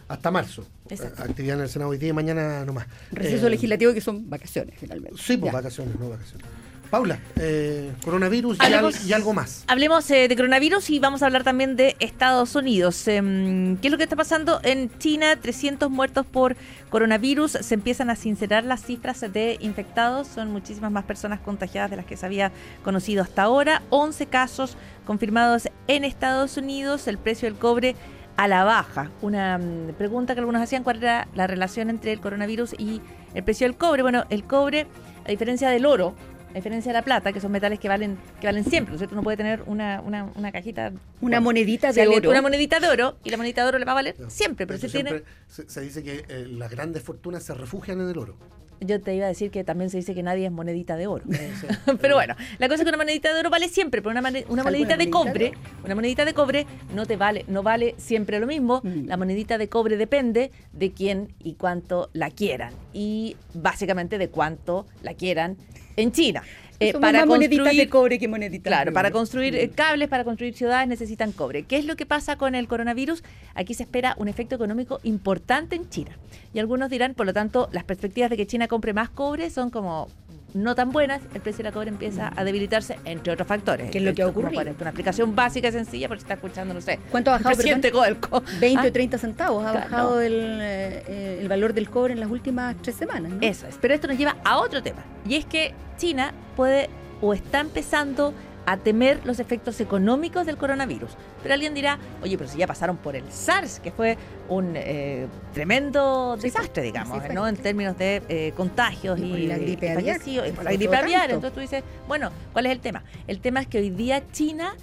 hasta 0.08 0.30
marzo. 0.32 0.66
Exacto. 0.90 1.24
Actividad 1.24 1.58
en 1.58 1.64
el 1.64 1.70
Senado 1.70 1.92
hoy 1.92 1.98
día 1.98 2.10
y 2.10 2.14
mañana 2.14 2.64
nomás. 2.66 2.88
Receso 3.12 3.48
Eh, 3.48 3.50
legislativo 3.52 3.94
que 3.94 4.02
son 4.02 4.30
vacaciones, 4.30 4.76
finalmente. 4.80 5.18
Sí, 5.22 5.38
pues 5.38 5.52
Ya. 5.52 5.58
vacaciones, 5.58 6.00
no 6.00 6.10
vacaciones. 6.10 6.46
Paula, 6.90 7.20
eh, 7.36 7.92
coronavirus 8.04 8.58
y, 8.58 8.62
Hablemos- 8.66 8.96
al- 9.02 9.08
y 9.08 9.14
algo 9.14 9.34
más. 9.34 9.64
Hablemos 9.68 10.10
eh, 10.10 10.28
de 10.28 10.36
coronavirus 10.36 10.90
y 10.90 11.00
vamos 11.00 11.22
a 11.22 11.28
hablar 11.28 11.44
también 11.44 11.76
de 11.76 11.96
Estados 12.00 12.56
Unidos. 12.56 13.08
Em, 13.08 13.78
¿Qué 13.78 13.88
es 13.88 13.92
lo 13.92 13.98
que 13.98 14.04
está 14.04 14.16
pasando 14.16 14.60
en 14.64 14.90
China? 14.98 15.36
300 15.36 15.92
muertos 15.92 16.26
por 16.26 16.56
coronavirus. 16.90 17.52
Se 17.52 17.76
empiezan 17.76 18.10
a 18.10 18.16
sincerar 18.16 18.64
las 18.64 18.82
cifras 18.84 19.22
de 19.22 19.58
infectados. 19.62 20.28
Son 20.28 20.52
muchísimas 20.52 20.92
más 20.92 21.04
personas 21.06 21.40
contagiadas 21.40 21.92
de 21.92 21.98
las 21.98 22.06
que 22.06 22.18
se 22.18 22.26
había 22.26 22.52
conocido 22.84 23.22
hasta 23.22 23.44
ahora. 23.44 23.84
11 23.92 24.26
casos 24.26 24.76
confirmados 25.06 25.70
en 25.88 26.04
Estados 26.06 26.58
Unidos. 26.58 27.08
El 27.08 27.18
precio 27.20 27.48
del 27.50 27.60
cobre 27.60 27.96
a 28.36 28.48
la 28.48 28.64
baja. 28.64 29.12
Una 29.22 29.58
mm, 29.58 29.94
pregunta 29.98 30.34
que 30.34 30.40
algunos 30.40 30.62
hacían, 30.62 30.84
¿cuál 30.84 30.98
era 30.98 31.28
la 31.36 31.46
relación 31.46 31.90
entre 31.90 32.14
el 32.14 32.20
coronavirus 32.22 32.74
y 32.80 33.02
el 33.34 33.44
precio 33.44 33.68
del 33.68 33.76
cobre? 33.76 34.02
Bueno, 34.02 34.24
el 34.30 34.44
cobre, 34.44 34.88
a 35.26 35.30
diferencia 35.30 35.70
del 35.70 35.86
oro, 35.86 36.16
a 36.50 36.54
diferencia 36.54 36.92
de 36.92 36.94
la 36.94 37.04
plata, 37.04 37.32
que 37.32 37.40
son 37.40 37.52
metales 37.52 37.80
que 37.80 37.88
valen 37.88 38.18
que 38.40 38.48
valen 38.48 38.64
siempre, 38.64 38.92
¿no 38.92 38.96
es 38.96 39.00
cierto? 39.00 39.16
Uno 39.16 39.24
puede 39.24 39.38
tener 39.38 39.64
una, 39.66 40.02
una, 40.02 40.30
una 40.36 40.52
cajita... 40.52 40.92
Una 41.22 41.40
monedita 41.40 41.92
de 41.92 42.08
oro. 42.08 42.30
Una 42.30 42.42
monedita 42.42 42.80
de 42.80 42.88
oro, 42.88 43.18
y 43.24 43.30
la 43.30 43.38
monedita 43.38 43.64
de 43.64 43.70
oro 43.70 43.80
le 43.80 43.86
va 43.86 43.92
a 43.92 43.96
valer 43.96 44.16
No, 44.20 44.30
siempre, 44.30 44.66
pero 44.66 44.80
si 44.80 44.88
tiene... 44.88 45.24
se, 45.48 45.70
se 45.70 45.82
dice 45.82 46.04
que 46.04 46.26
eh, 46.28 46.48
las 46.50 46.72
grandes 46.72 47.04
fortunas 47.04 47.44
se 47.44 47.54
refugian 47.54 48.02
en 48.02 48.10
el 48.10 48.18
oro. 48.18 48.38
Yo 48.82 49.02
te 49.02 49.14
iba 49.14 49.26
a 49.26 49.28
decir 49.28 49.52
que 49.52 49.64
también 49.64 49.90
se 49.90 49.98
dice 49.98 50.16
que 50.16 50.24
nadie 50.24 50.46
es 50.46 50.52
monedita 50.52 50.96
de 50.96 51.08
oro. 51.08 51.26
Sí. 51.30 51.68
Pero 52.02 52.16
bueno, 52.16 52.36
la 52.60 52.68
cosa 52.68 52.82
es 52.82 52.84
que 52.84 52.90
una 52.90 52.98
monedita 52.98 53.34
de 53.34 53.40
oro 53.40 53.50
vale 53.50 53.68
siempre, 53.68 54.02
pero 54.02 54.12
una, 54.12 54.22
una 54.22 54.40
¿Alguna 54.40 54.64
monedita 54.64 54.96
de 54.96 55.10
cobre, 55.10 55.54
una 55.84 55.96
monedita 55.96 56.24
de 56.24 56.34
cobre 56.34 56.66
no 56.96 57.06
te 57.06 57.18
vale, 57.18 57.44
no 57.48 57.62
vale 57.62 57.96
siempre 57.98 58.40
lo 58.40 58.48
mismo. 58.48 58.82
Mm. 58.84 59.08
La 59.08 59.18
monedita 59.18 59.58
de 59.58 59.68
cobre 59.68 59.98
depende 59.98 60.52
de 60.72 60.92
quién 60.94 61.34
y 61.40 61.56
cuánto 61.56 62.10
la 62.14 62.32
quieran 62.32 62.74
y 62.94 63.36
básicamente 63.54 64.18
de 64.18 64.30
cuánto 64.30 64.86
la 65.04 65.14
quieran 65.14 65.58
en 65.96 66.12
China. 66.12 66.44
Eh, 66.82 66.98
más 66.98 67.26
moneditas 67.26 67.76
de 67.76 67.90
cobre 67.90 68.18
que 68.20 68.30
moneditas 68.30 68.70
Claro, 68.72 68.92
de 68.92 68.96
para 68.96 69.10
oro. 69.10 69.18
construir 69.18 69.54
eh, 69.54 69.70
cables, 69.70 70.08
para 70.08 70.24
construir 70.24 70.54
ciudades 70.56 70.88
necesitan 70.88 71.34
cobre. 71.34 71.64
¿Qué 71.64 71.78
es 71.78 71.84
lo 71.86 71.98
que 71.98 72.06
pasa 72.06 72.38
con 72.38 72.56
el 72.56 72.70
coronavirus? 72.70 73.22
Aquí 73.54 73.74
se 73.74 73.84
espera 73.84 74.16
un 74.18 74.30
efecto 74.30 74.56
económico 74.56 75.00
importante 75.04 75.76
en 75.76 75.90
China. 75.90 76.12
Y 76.54 76.60
algunos 76.60 76.90
dirán, 76.90 77.16
por 77.16 77.26
lo 77.26 77.34
tanto, 77.34 77.68
las 77.74 77.84
perspectivas 77.84 78.30
de 78.30 78.38
que 78.38 78.48
China 78.48 78.70
compre 78.70 78.94
más 78.94 79.10
cobre 79.10 79.50
son 79.50 79.72
como 79.72 80.08
no 80.54 80.76
tan 80.76 80.92
buenas. 80.92 81.22
El 81.34 81.42
precio 81.42 81.60
de 81.60 81.70
la 81.70 81.72
cobre 81.72 81.90
empieza 81.90 82.32
a 82.36 82.44
debilitarse, 82.44 82.98
entre 83.06 83.34
otros 83.34 83.48
factores. 83.48 83.92
¿Qué 83.92 84.00
es 84.00 84.04
lo 84.04 84.14
que 84.14 84.22
ha 84.22 84.28
ocurrido? 84.28 84.62
Una 84.62 84.72
explicación 84.72 85.36
básica 85.36 85.68
y 85.68 85.72
sencilla, 85.72 86.08
por 86.08 86.18
si 86.18 86.24
está 86.24 86.36
escuchando, 86.36 86.74
no 86.74 86.82
sé. 86.82 87.00
¿Cuánto 87.12 87.32
ha 87.32 87.38
el 87.38 87.44
bajado, 87.44 87.56
presidente 87.56 87.92
Codelco. 87.92 88.44
20 88.60 88.80
Ah, 88.80 88.88
o 88.88 88.92
30 88.92 89.18
centavos 89.18 89.66
ha 89.66 89.72
bajado 89.74 90.22
el, 90.22 90.34
eh, 90.62 91.04
eh, 91.08 91.38
el 91.42 91.48
valor 91.48 91.74
del 91.74 91.90
cobre 91.90 92.14
en 92.14 92.20
las 92.20 92.30
últimas 92.30 92.76
tres 92.82 92.96
semanas. 92.96 93.32
¿no? 93.32 93.38
Eso 93.42 93.68
es. 93.68 93.78
Pero 93.82 93.94
esto 93.94 94.08
nos 94.08 94.18
lleva 94.18 94.38
a 94.44 94.60
otro 94.60 94.82
tema. 94.82 95.04
Y 95.28 95.36
es 95.36 95.46
que 95.46 95.74
China 95.98 96.34
puede 96.56 96.90
o 97.22 97.34
está 97.34 97.60
empezando 97.60 98.34
a 98.70 98.78
temer 98.78 99.20
los 99.26 99.40
efectos 99.40 99.82
económicos 99.82 100.46
del 100.46 100.56
coronavirus. 100.56 101.10
Pero 101.42 101.56
alguien 101.56 101.74
dirá, 101.74 101.98
oye, 102.22 102.38
pero 102.38 102.48
si 102.48 102.60
ya 102.60 102.68
pasaron 102.68 102.98
por 102.98 103.16
el 103.16 103.24
SARS, 103.32 103.80
que 103.80 103.92
fue 103.92 104.16
un 104.48 104.74
eh, 104.76 105.26
tremendo 105.56 106.36
Sí, 106.38 106.44
desastre, 106.44 106.84
digamos. 106.84 107.24
¿no? 107.34 107.48
En 107.48 107.58
términos 107.58 107.98
de 107.98 108.22
eh, 108.30 108.54
contagios 108.56 109.20
Y 109.20 109.24
y, 109.24 109.48
la 109.48 109.58
gripe 109.58 109.92
aviar, 109.92 110.22
y 110.28 110.38
la 110.38 110.74
gripe. 110.78 111.24
Entonces 111.34 111.54
tú 111.54 111.60
dices, 111.62 111.84
bueno, 112.08 112.30
¿cuál 112.54 112.68
es 112.68 112.74
el 112.74 112.80
tema? 112.80 113.04
El 113.26 113.42
tema 113.42 113.62
es 113.62 113.68
que 113.68 113.80
hoy 113.80 113.90
día 113.90 114.22
China 114.32 114.76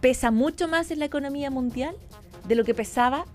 pesa 0.00 0.30
mucho 0.30 0.66
más 0.66 0.90
en 0.90 0.98
la 0.98 1.04
economía 1.04 1.50
mundial 1.50 1.94
de 2.48 2.54
lo 2.54 2.64
que 2.64 2.72
pesaba 2.72 3.26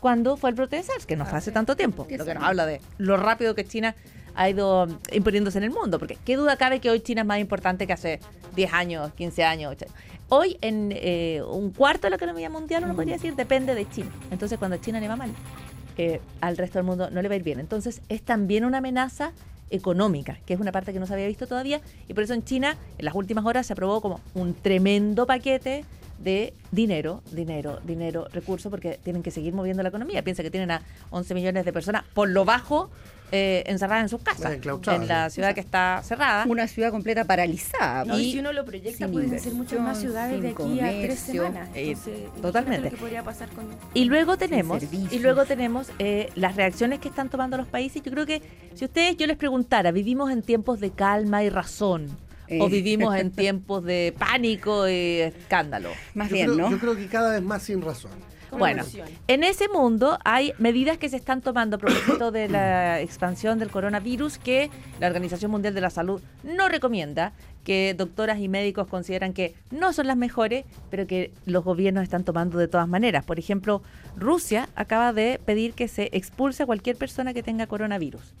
cuando 0.00 0.36
fue 0.36 0.50
el 0.50 0.56
brote 0.56 0.74
de 0.74 0.82
SARS, 0.82 1.06
que 1.06 1.14
no 1.14 1.24
fue 1.24 1.38
hace 1.38 1.52
tanto 1.52 1.76
tiempo. 1.76 2.04
Lo 2.10 2.24
que 2.24 2.34
nos 2.34 2.42
habla 2.42 2.66
de 2.66 2.80
lo 2.98 3.16
rápido 3.16 3.54
que 3.54 3.64
China 3.64 3.94
ha 4.34 4.48
ido 4.48 4.86
imponiéndose 5.12 5.58
en 5.58 5.64
el 5.64 5.70
mundo. 5.70 5.98
Porque 5.98 6.16
qué 6.24 6.36
duda 6.36 6.56
cabe 6.56 6.80
que 6.80 6.90
hoy 6.90 7.00
China 7.00 7.22
es 7.22 7.26
más 7.26 7.38
importante 7.38 7.86
que 7.86 7.92
hace 7.92 8.20
10 8.56 8.72
años, 8.72 9.12
15 9.14 9.44
años. 9.44 9.72
8 9.72 9.86
años. 9.86 9.96
Hoy 10.28 10.58
en 10.60 10.92
eh, 10.94 11.42
un 11.42 11.70
cuarto 11.72 12.02
de 12.06 12.10
la 12.10 12.16
economía 12.16 12.48
mundial, 12.48 12.84
uno 12.84 12.94
podría 12.94 13.14
decir, 13.14 13.34
depende 13.34 13.74
de 13.74 13.88
China. 13.88 14.10
Entonces 14.30 14.58
cuando 14.58 14.76
China 14.76 15.00
le 15.00 15.08
va 15.08 15.16
mal, 15.16 15.30
eh, 15.96 16.20
al 16.40 16.56
resto 16.56 16.78
del 16.78 16.86
mundo 16.86 17.10
no 17.10 17.20
le 17.20 17.28
va 17.28 17.34
a 17.34 17.36
ir 17.36 17.42
bien. 17.42 17.58
Entonces 17.58 18.00
es 18.08 18.22
también 18.22 18.64
una 18.64 18.78
amenaza 18.78 19.32
económica, 19.70 20.38
que 20.46 20.54
es 20.54 20.60
una 20.60 20.72
parte 20.72 20.92
que 20.92 21.00
no 21.00 21.06
se 21.06 21.14
había 21.14 21.26
visto 21.26 21.46
todavía, 21.46 21.80
y 22.08 22.14
por 22.14 22.24
eso 22.24 22.34
en 22.34 22.44
China 22.44 22.76
en 22.98 23.04
las 23.04 23.14
últimas 23.14 23.44
horas 23.44 23.66
se 23.66 23.72
aprobó 23.72 24.00
como 24.00 24.20
un 24.34 24.54
tremendo 24.54 25.26
paquete 25.26 25.84
de 26.18 26.52
dinero, 26.70 27.22
dinero, 27.32 27.80
dinero, 27.84 28.28
recursos, 28.32 28.70
porque 28.70 28.98
tienen 29.02 29.22
que 29.22 29.30
seguir 29.30 29.54
moviendo 29.54 29.82
la 29.82 29.88
economía. 29.88 30.22
Piensa 30.22 30.42
que 30.42 30.50
tienen 30.50 30.70
a 30.70 30.82
11 31.10 31.34
millones 31.34 31.64
de 31.64 31.72
personas 31.72 32.04
por 32.14 32.28
lo 32.28 32.44
bajo 32.44 32.90
eh, 33.32 33.62
encerradas 33.66 34.04
en 34.04 34.08
sus 34.08 34.22
casas, 34.22 34.52
en 34.88 35.08
la 35.08 35.30
ciudad 35.30 35.54
que 35.54 35.60
está 35.60 36.02
cerrada. 36.04 36.44
Una 36.48 36.66
ciudad 36.66 36.90
completa 36.90 37.24
paralizada. 37.24 38.04
No, 38.04 38.18
y, 38.18 38.22
Y 38.22 38.32
si 38.32 38.38
uno 38.38 38.52
lo 38.52 38.64
proyecta, 38.64 39.08
pueden 39.08 39.38
ser 39.38 39.52
muchas 39.54 39.80
más 39.80 39.98
ciudades 40.00 40.42
de 40.42 40.48
aquí 40.50 40.80
a 40.80 40.88
tres 41.02 41.18
semanas. 41.20 41.68
eh, 41.74 41.90
Entonces, 41.90 42.42
totalmente. 42.42 42.84
lo 42.84 42.90
que 42.90 42.96
podría 42.96 43.22
pasar 43.22 43.48
con... 43.50 43.66
Y 43.94 44.04
luego 44.04 44.36
tenemos, 44.36 44.82
y 45.10 45.18
luego 45.18 45.44
tenemos 45.44 45.88
eh, 45.98 46.30
las 46.34 46.56
reacciones 46.56 46.98
que 46.98 47.08
están 47.08 47.28
tomando 47.28 47.56
los 47.56 47.66
países. 47.66 48.02
Yo 48.02 48.10
creo 48.10 48.26
que 48.26 48.42
si 48.74 48.84
ustedes, 48.84 49.16
yo 49.16 49.26
les 49.26 49.36
preguntara, 49.36 49.90
¿vivimos 49.92 50.30
en 50.30 50.42
tiempos 50.42 50.80
de 50.80 50.90
calma 50.90 51.42
y 51.44 51.50
razón? 51.50 52.08
¿O 52.48 52.66
Eh. 52.66 52.68
vivimos 52.68 53.14
en 53.16 53.30
tiempos 53.42 53.84
de 53.84 54.12
pánico 54.18 54.88
y 54.88 55.20
escándalo? 55.20 55.90
Más 56.14 56.28
yo, 56.30 56.34
bien, 56.34 56.46
creo, 56.54 56.58
¿no? 56.58 56.70
yo 56.72 56.78
creo 56.80 56.96
que 56.96 57.06
cada 57.06 57.30
vez 57.32 57.42
más 57.42 57.62
sin 57.62 57.80
razón. 57.80 58.10
Bueno, 58.58 58.84
en 59.28 59.44
ese 59.44 59.68
mundo 59.68 60.18
hay 60.24 60.52
medidas 60.58 60.98
que 60.98 61.08
se 61.08 61.16
están 61.16 61.40
tomando 61.40 61.76
a 61.76 61.78
propósito 61.78 62.30
de 62.30 62.48
la 62.48 63.00
expansión 63.00 63.58
del 63.58 63.70
coronavirus 63.70 64.38
que 64.38 64.70
la 64.98 65.06
Organización 65.06 65.50
Mundial 65.50 65.74
de 65.74 65.80
la 65.80 65.90
Salud 65.90 66.20
no 66.42 66.68
recomienda, 66.68 67.32
que 67.64 67.94
doctoras 67.96 68.38
y 68.40 68.48
médicos 68.48 68.86
consideran 68.88 69.32
que 69.32 69.54
no 69.70 69.92
son 69.92 70.06
las 70.06 70.16
mejores, 70.16 70.64
pero 70.90 71.06
que 71.06 71.32
los 71.46 71.64
gobiernos 71.64 72.02
están 72.02 72.24
tomando 72.24 72.58
de 72.58 72.68
todas 72.68 72.88
maneras. 72.88 73.24
Por 73.24 73.38
ejemplo, 73.38 73.82
Rusia 74.16 74.68
acaba 74.74 75.12
de 75.12 75.40
pedir 75.44 75.74
que 75.74 75.88
se 75.88 76.08
expulse 76.12 76.62
a 76.62 76.66
cualquier 76.66 76.96
persona 76.96 77.34
que 77.34 77.42
tenga 77.42 77.66
coronavirus. 77.66 78.34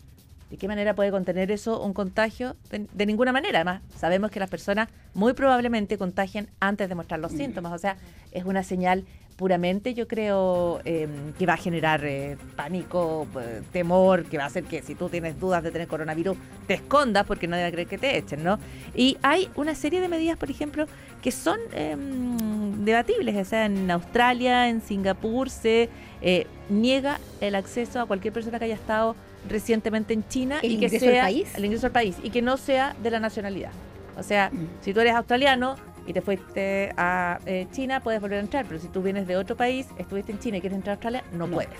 ¿De 0.50 0.56
qué 0.56 0.66
manera 0.66 0.94
puede 0.94 1.12
contener 1.12 1.52
eso 1.52 1.80
un 1.80 1.92
contagio? 1.92 2.56
De, 2.70 2.88
de 2.92 3.06
ninguna 3.06 3.30
manera. 3.30 3.60
Además, 3.60 3.82
sabemos 3.96 4.32
que 4.32 4.40
las 4.40 4.50
personas 4.50 4.88
muy 5.14 5.32
probablemente 5.32 5.96
contagien 5.96 6.48
antes 6.58 6.88
de 6.88 6.96
mostrar 6.96 7.20
los 7.20 7.30
síntomas. 7.30 7.72
O 7.72 7.78
sea, 7.78 7.96
es 8.32 8.44
una 8.44 8.64
señal 8.64 9.04
puramente, 9.40 9.94
yo 9.94 10.06
creo, 10.06 10.82
eh, 10.84 11.08
que 11.38 11.46
va 11.46 11.54
a 11.54 11.56
generar 11.56 12.04
eh, 12.04 12.36
pánico, 12.56 13.26
eh, 13.40 13.62
temor, 13.72 14.24
que 14.26 14.36
va 14.36 14.44
a 14.44 14.46
hacer 14.48 14.64
que 14.64 14.82
si 14.82 14.94
tú 14.94 15.08
tienes 15.08 15.40
dudas 15.40 15.62
de 15.62 15.70
tener 15.70 15.88
coronavirus, 15.88 16.36
te 16.66 16.74
escondas 16.74 17.24
porque 17.24 17.48
nadie 17.48 17.62
va 17.62 17.68
a 17.68 17.72
creer 17.72 17.88
que 17.88 17.96
te 17.96 18.18
echen, 18.18 18.44
¿no? 18.44 18.58
Y 18.94 19.16
hay 19.22 19.48
una 19.56 19.74
serie 19.74 20.02
de 20.02 20.08
medidas, 20.08 20.36
por 20.36 20.50
ejemplo, 20.50 20.84
que 21.22 21.32
son 21.32 21.58
em, 21.72 22.84
debatibles. 22.84 23.34
O 23.38 23.44
sea, 23.48 23.64
en 23.64 23.90
Australia, 23.90 24.68
en 24.68 24.82
Singapur, 24.82 25.48
se 25.48 25.88
eh, 26.20 26.46
niega 26.68 27.18
el 27.40 27.54
acceso 27.54 27.98
a 27.98 28.04
cualquier 28.04 28.34
persona 28.34 28.58
que 28.58 28.66
haya 28.66 28.74
estado 28.74 29.16
recientemente 29.48 30.12
en 30.12 30.28
China 30.28 30.58
¿El 30.62 30.72
y 30.72 30.78
que 30.78 30.84
ingreso 30.84 31.06
al 31.06 31.12
sea 31.12 31.22
país? 31.22 31.54
el 31.56 31.64
ingreso 31.64 31.86
al 31.86 31.92
país 31.92 32.16
y 32.22 32.28
que 32.28 32.42
no 32.42 32.58
sea 32.58 32.94
de 33.02 33.10
la 33.10 33.20
nacionalidad. 33.20 33.70
O 34.18 34.22
sea, 34.22 34.50
Mm. 34.52 34.66
si 34.82 34.92
tú 34.92 35.00
eres 35.00 35.14
australiano 35.14 35.76
y 36.10 36.12
te 36.12 36.20
fuiste 36.22 36.92
a 36.96 37.38
eh, 37.46 37.66
China, 37.70 38.00
puedes 38.00 38.20
volver 38.20 38.38
a 38.38 38.40
entrar, 38.40 38.66
pero 38.66 38.80
si 38.80 38.88
tú 38.88 39.00
vienes 39.00 39.28
de 39.28 39.36
otro 39.36 39.56
país, 39.56 39.86
estuviste 39.96 40.32
en 40.32 40.40
China 40.40 40.56
y 40.56 40.60
quieres 40.60 40.76
entrar 40.76 40.92
a 40.92 40.94
Australia, 40.94 41.24
no, 41.32 41.46
No. 41.46 41.54
puedes. 41.54 41.70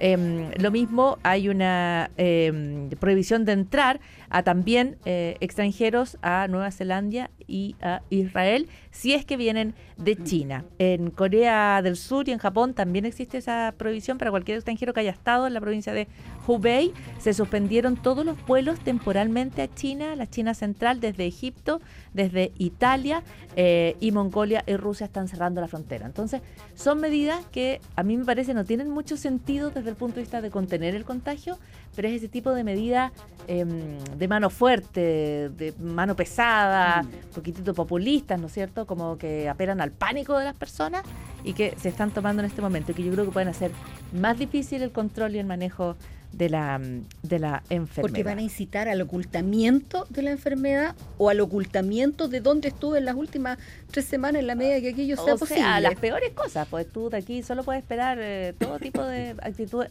Em, 0.00 0.50
lo 0.60 0.70
mismo, 0.70 1.18
hay 1.24 1.48
una 1.48 2.10
em, 2.16 2.88
prohibición 2.90 3.44
de 3.44 3.52
entrar 3.52 4.00
a 4.30 4.42
también 4.42 4.96
eh, 5.04 5.36
extranjeros 5.40 6.18
a 6.22 6.46
Nueva 6.48 6.70
Zelanda 6.70 7.30
y 7.48 7.74
a 7.82 8.02
Israel 8.10 8.68
si 8.98 9.14
es 9.14 9.24
que 9.24 9.36
vienen 9.36 9.74
de 9.96 10.16
China. 10.16 10.64
En 10.80 11.12
Corea 11.12 11.82
del 11.82 11.96
Sur 11.96 12.28
y 12.28 12.32
en 12.32 12.38
Japón 12.38 12.74
también 12.74 13.04
existe 13.04 13.38
esa 13.38 13.72
prohibición 13.76 14.18
para 14.18 14.32
cualquier 14.32 14.56
extranjero 14.56 14.92
que 14.92 14.98
haya 14.98 15.12
estado 15.12 15.46
en 15.46 15.54
la 15.54 15.60
provincia 15.60 15.92
de 15.92 16.08
Hubei. 16.48 16.92
Se 17.20 17.32
suspendieron 17.32 17.96
todos 17.96 18.26
los 18.26 18.44
vuelos 18.44 18.80
temporalmente 18.80 19.62
a 19.62 19.72
China, 19.72 20.16
la 20.16 20.28
China 20.28 20.52
central, 20.52 20.98
desde 20.98 21.26
Egipto, 21.26 21.80
desde 22.12 22.50
Italia 22.58 23.22
eh, 23.54 23.96
y 24.00 24.10
Mongolia 24.10 24.64
y 24.66 24.74
Rusia 24.74 25.06
están 25.06 25.28
cerrando 25.28 25.60
la 25.60 25.68
frontera. 25.68 26.04
Entonces, 26.04 26.42
son 26.74 27.00
medidas 27.00 27.44
que 27.52 27.80
a 27.94 28.02
mí 28.02 28.16
me 28.16 28.24
parece 28.24 28.52
no 28.52 28.64
tienen 28.64 28.90
mucho 28.90 29.16
sentido 29.16 29.70
desde 29.70 29.90
el 29.90 29.96
punto 29.96 30.16
de 30.16 30.22
vista 30.22 30.40
de 30.40 30.50
contener 30.50 30.96
el 30.96 31.04
contagio, 31.04 31.56
pero 31.94 32.08
es 32.08 32.14
ese 32.14 32.28
tipo 32.28 32.52
de 32.52 32.64
medida 32.64 33.12
em, 33.46 33.98
de 34.16 34.28
mano 34.28 34.50
fuerte, 34.50 35.50
de 35.50 35.72
mano 35.80 36.16
pesada, 36.16 37.02
un 37.02 37.30
poquitito 37.34 37.74
populistas, 37.74 38.40
¿no 38.40 38.46
es 38.46 38.52
cierto? 38.52 38.87
Como 38.88 39.18
que 39.18 39.48
apelan 39.48 39.80
al 39.80 39.92
pánico 39.92 40.36
de 40.36 40.44
las 40.44 40.56
personas 40.56 41.02
y 41.44 41.52
que 41.52 41.76
se 41.80 41.88
están 41.88 42.10
tomando 42.10 42.42
en 42.42 42.46
este 42.46 42.60
momento 42.60 42.90
y 42.90 42.94
que 42.96 43.04
yo 43.04 43.12
creo 43.12 43.24
que 43.26 43.30
pueden 43.30 43.48
hacer 43.48 43.70
más 44.12 44.36
difícil 44.36 44.82
el 44.82 44.90
control 44.90 45.36
y 45.36 45.38
el 45.38 45.46
manejo 45.46 45.94
de 46.32 46.48
la, 46.50 46.78
mm, 46.78 47.04
de 47.22 47.38
la 47.38 47.62
enfermedad. 47.70 48.02
Porque 48.02 48.22
van 48.22 48.38
a 48.38 48.42
incitar 48.42 48.88
al 48.88 49.00
ocultamiento 49.00 50.06
de 50.10 50.22
la 50.22 50.30
enfermedad 50.30 50.94
o 51.16 51.30
al 51.30 51.40
ocultamiento 51.40 52.28
de 52.28 52.40
dónde 52.40 52.68
estuve 52.68 52.98
en 52.98 53.04
las 53.04 53.14
últimas 53.14 53.58
tres 53.90 54.04
semanas 54.04 54.40
en 54.40 54.46
la 54.46 54.54
medida 54.54 54.80
que 54.80 54.90
aquello 54.90 55.16
sea 55.16 55.34
o 55.34 55.38
posible. 55.38 55.62
sea, 55.62 55.80
las 55.80 55.94
peores 55.94 56.32
cosas, 56.32 56.66
pues 56.68 56.90
tú 56.90 57.08
de 57.10 57.18
aquí 57.18 57.42
solo 57.42 57.62
puedes 57.64 57.82
esperar 57.82 58.18
eh, 58.20 58.54
todo 58.58 58.78
tipo 58.78 59.02
de 59.04 59.30
actitudes. 59.42 59.90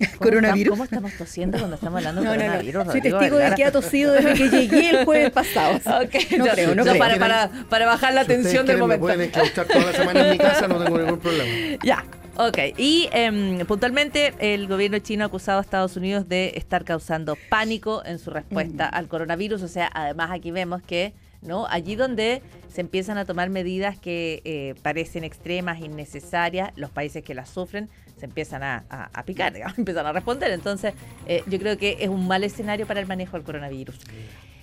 ¿Cómo 0.00 0.18
¿Coronavirus? 0.18 0.72
estamos- 0.72 0.88
¿Cómo 0.88 1.06
estamos 1.06 1.12
tosiendo 1.14 1.58
cuando 1.58 1.76
estamos 1.76 1.98
hablando 1.98 2.20
de 2.22 2.26
No, 2.26 2.34
no, 2.34 2.40
coronavirus? 2.40 2.84
no. 2.86 2.92
Soy 2.92 3.00
testigo 3.02 3.36
de 3.36 3.54
que 3.54 3.64
ha 3.64 3.72
tosido 3.72 4.12
desde 4.12 4.34
que 4.34 4.48
llegué 4.48 4.90
el 4.90 5.04
jueves 5.04 5.30
pasado. 5.32 5.76
Ok, 5.76 6.14
No 6.38 6.46
yo- 6.46 6.52
creo, 6.52 6.74
no 6.74 6.84
yo 6.84 6.90
creo. 6.92 6.98
Para, 6.98 7.18
para, 7.18 7.50
para 7.68 7.86
bajar 7.86 8.14
la 8.14 8.22
Si 8.22 8.28
tensión 8.28 8.66
del 8.66 8.76
quieren, 8.76 8.78
me 8.78 8.80
momento. 8.82 9.00
pueden 9.02 9.20
enclaustrar 9.22 9.66
toda 9.66 9.84
la 9.86 9.92
semana 9.92 10.20
en 10.24 10.30
mi 10.30 10.38
casa, 10.38 10.68
no 10.68 10.82
tengo 10.82 10.98
ningún 10.98 11.18
problema. 11.18 11.78
Ya, 11.84 12.04
ok. 12.36 12.58
Y 12.78 13.08
em, 13.12 13.58
puntualmente 13.66 14.34
el 14.38 14.66
gobierno 14.68 14.98
chino 15.00 15.24
ha 15.24 15.26
acusado 15.28 15.58
a 15.58 15.62
Estados 15.62 15.96
Unidos 15.96 16.28
de 16.28 16.52
estar 16.56 16.84
causando 16.84 17.36
pánico 17.48 18.02
en 18.04 18.18
su 18.18 18.30
respuesta 18.30 18.86
al 18.86 19.08
coronavirus. 19.08 19.62
O 19.62 19.68
sea, 19.68 19.90
además 19.92 20.30
aquí 20.32 20.50
vemos 20.50 20.82
que 20.82 21.12
no 21.42 21.66
allí 21.66 21.96
donde 21.96 22.42
se 22.72 22.82
empiezan 22.82 23.16
a 23.16 23.24
tomar 23.24 23.48
medidas 23.48 23.98
que 23.98 24.42
eh, 24.44 24.74
parecen 24.82 25.24
extremas, 25.24 25.80
innecesarias, 25.80 26.70
los 26.76 26.90
países 26.90 27.24
que 27.24 27.34
las 27.34 27.48
sufren 27.48 27.88
se 28.20 28.26
empiezan 28.26 28.62
a, 28.62 28.84
a- 28.88 29.10
a 29.12 29.24
picar, 29.24 29.52
digamos, 29.52 29.76
empiezan 29.78 30.06
a 30.06 30.12
responder. 30.12 30.50
Entonces, 30.52 30.94
eh, 31.26 31.42
yo 31.48 31.58
creo 31.58 31.76
que 31.76 31.96
es 32.00 32.08
un 32.08 32.26
mal 32.28 32.44
escenario 32.44 32.86
para 32.86 33.00
el 33.00 33.06
manejo 33.06 33.36
del 33.36 33.44
coronavirus. 33.44 33.98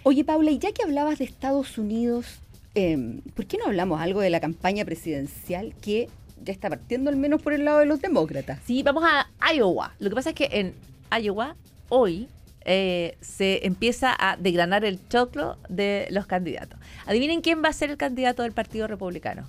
Oye, 0.04 0.24
Paula, 0.24 0.52
y 0.52 0.60
ya 0.60 0.72
que 0.72 0.84
hablabas 0.84 1.20
de 1.20 1.26
Estados 1.26 1.78
Unidos, 1.78 2.40
eh, 2.76 3.20
¿por 3.36 3.46
qué 3.46 3.58
no 3.58 3.66
hablamos 3.66 4.00
algo 4.00 4.22
de 4.22 4.30
la 4.30 4.40
campaña 4.40 4.86
presidencial 4.86 5.74
que 5.82 6.08
ya 6.44 6.54
está 6.54 6.70
partiendo 6.70 7.10
al 7.10 7.18
menos 7.18 7.42
por 7.42 7.52
el 7.54 7.66
lado 7.66 7.80
de 7.80 7.86
los 7.88 8.00
demócratas? 8.02 8.60
Sí, 8.66 8.84
vamos 8.84 9.04
a 9.06 9.28
Iowa. 9.54 9.94
Lo 10.00 10.10
que 10.10 10.16
pasa 10.16 10.30
es 10.30 10.36
que 10.36 10.50
en 10.52 10.76
Iowa, 11.22 11.56
hoy, 11.90 12.30
eh, 12.70 13.18
se 13.22 13.66
empieza 13.66 14.16
a 14.20 14.38
degranar 14.38 14.86
el 14.86 15.00
choclo 15.10 15.58
de 15.70 16.08
los 16.12 16.26
candidatos. 16.28 16.80
Adivinen 17.06 17.42
quién 17.42 17.64
va 17.64 17.70
a 17.70 17.74
ser 17.74 17.90
el 17.90 17.98
candidato 17.98 18.44
del 18.44 18.52
Partido 18.52 18.88
Republicano. 18.88 19.48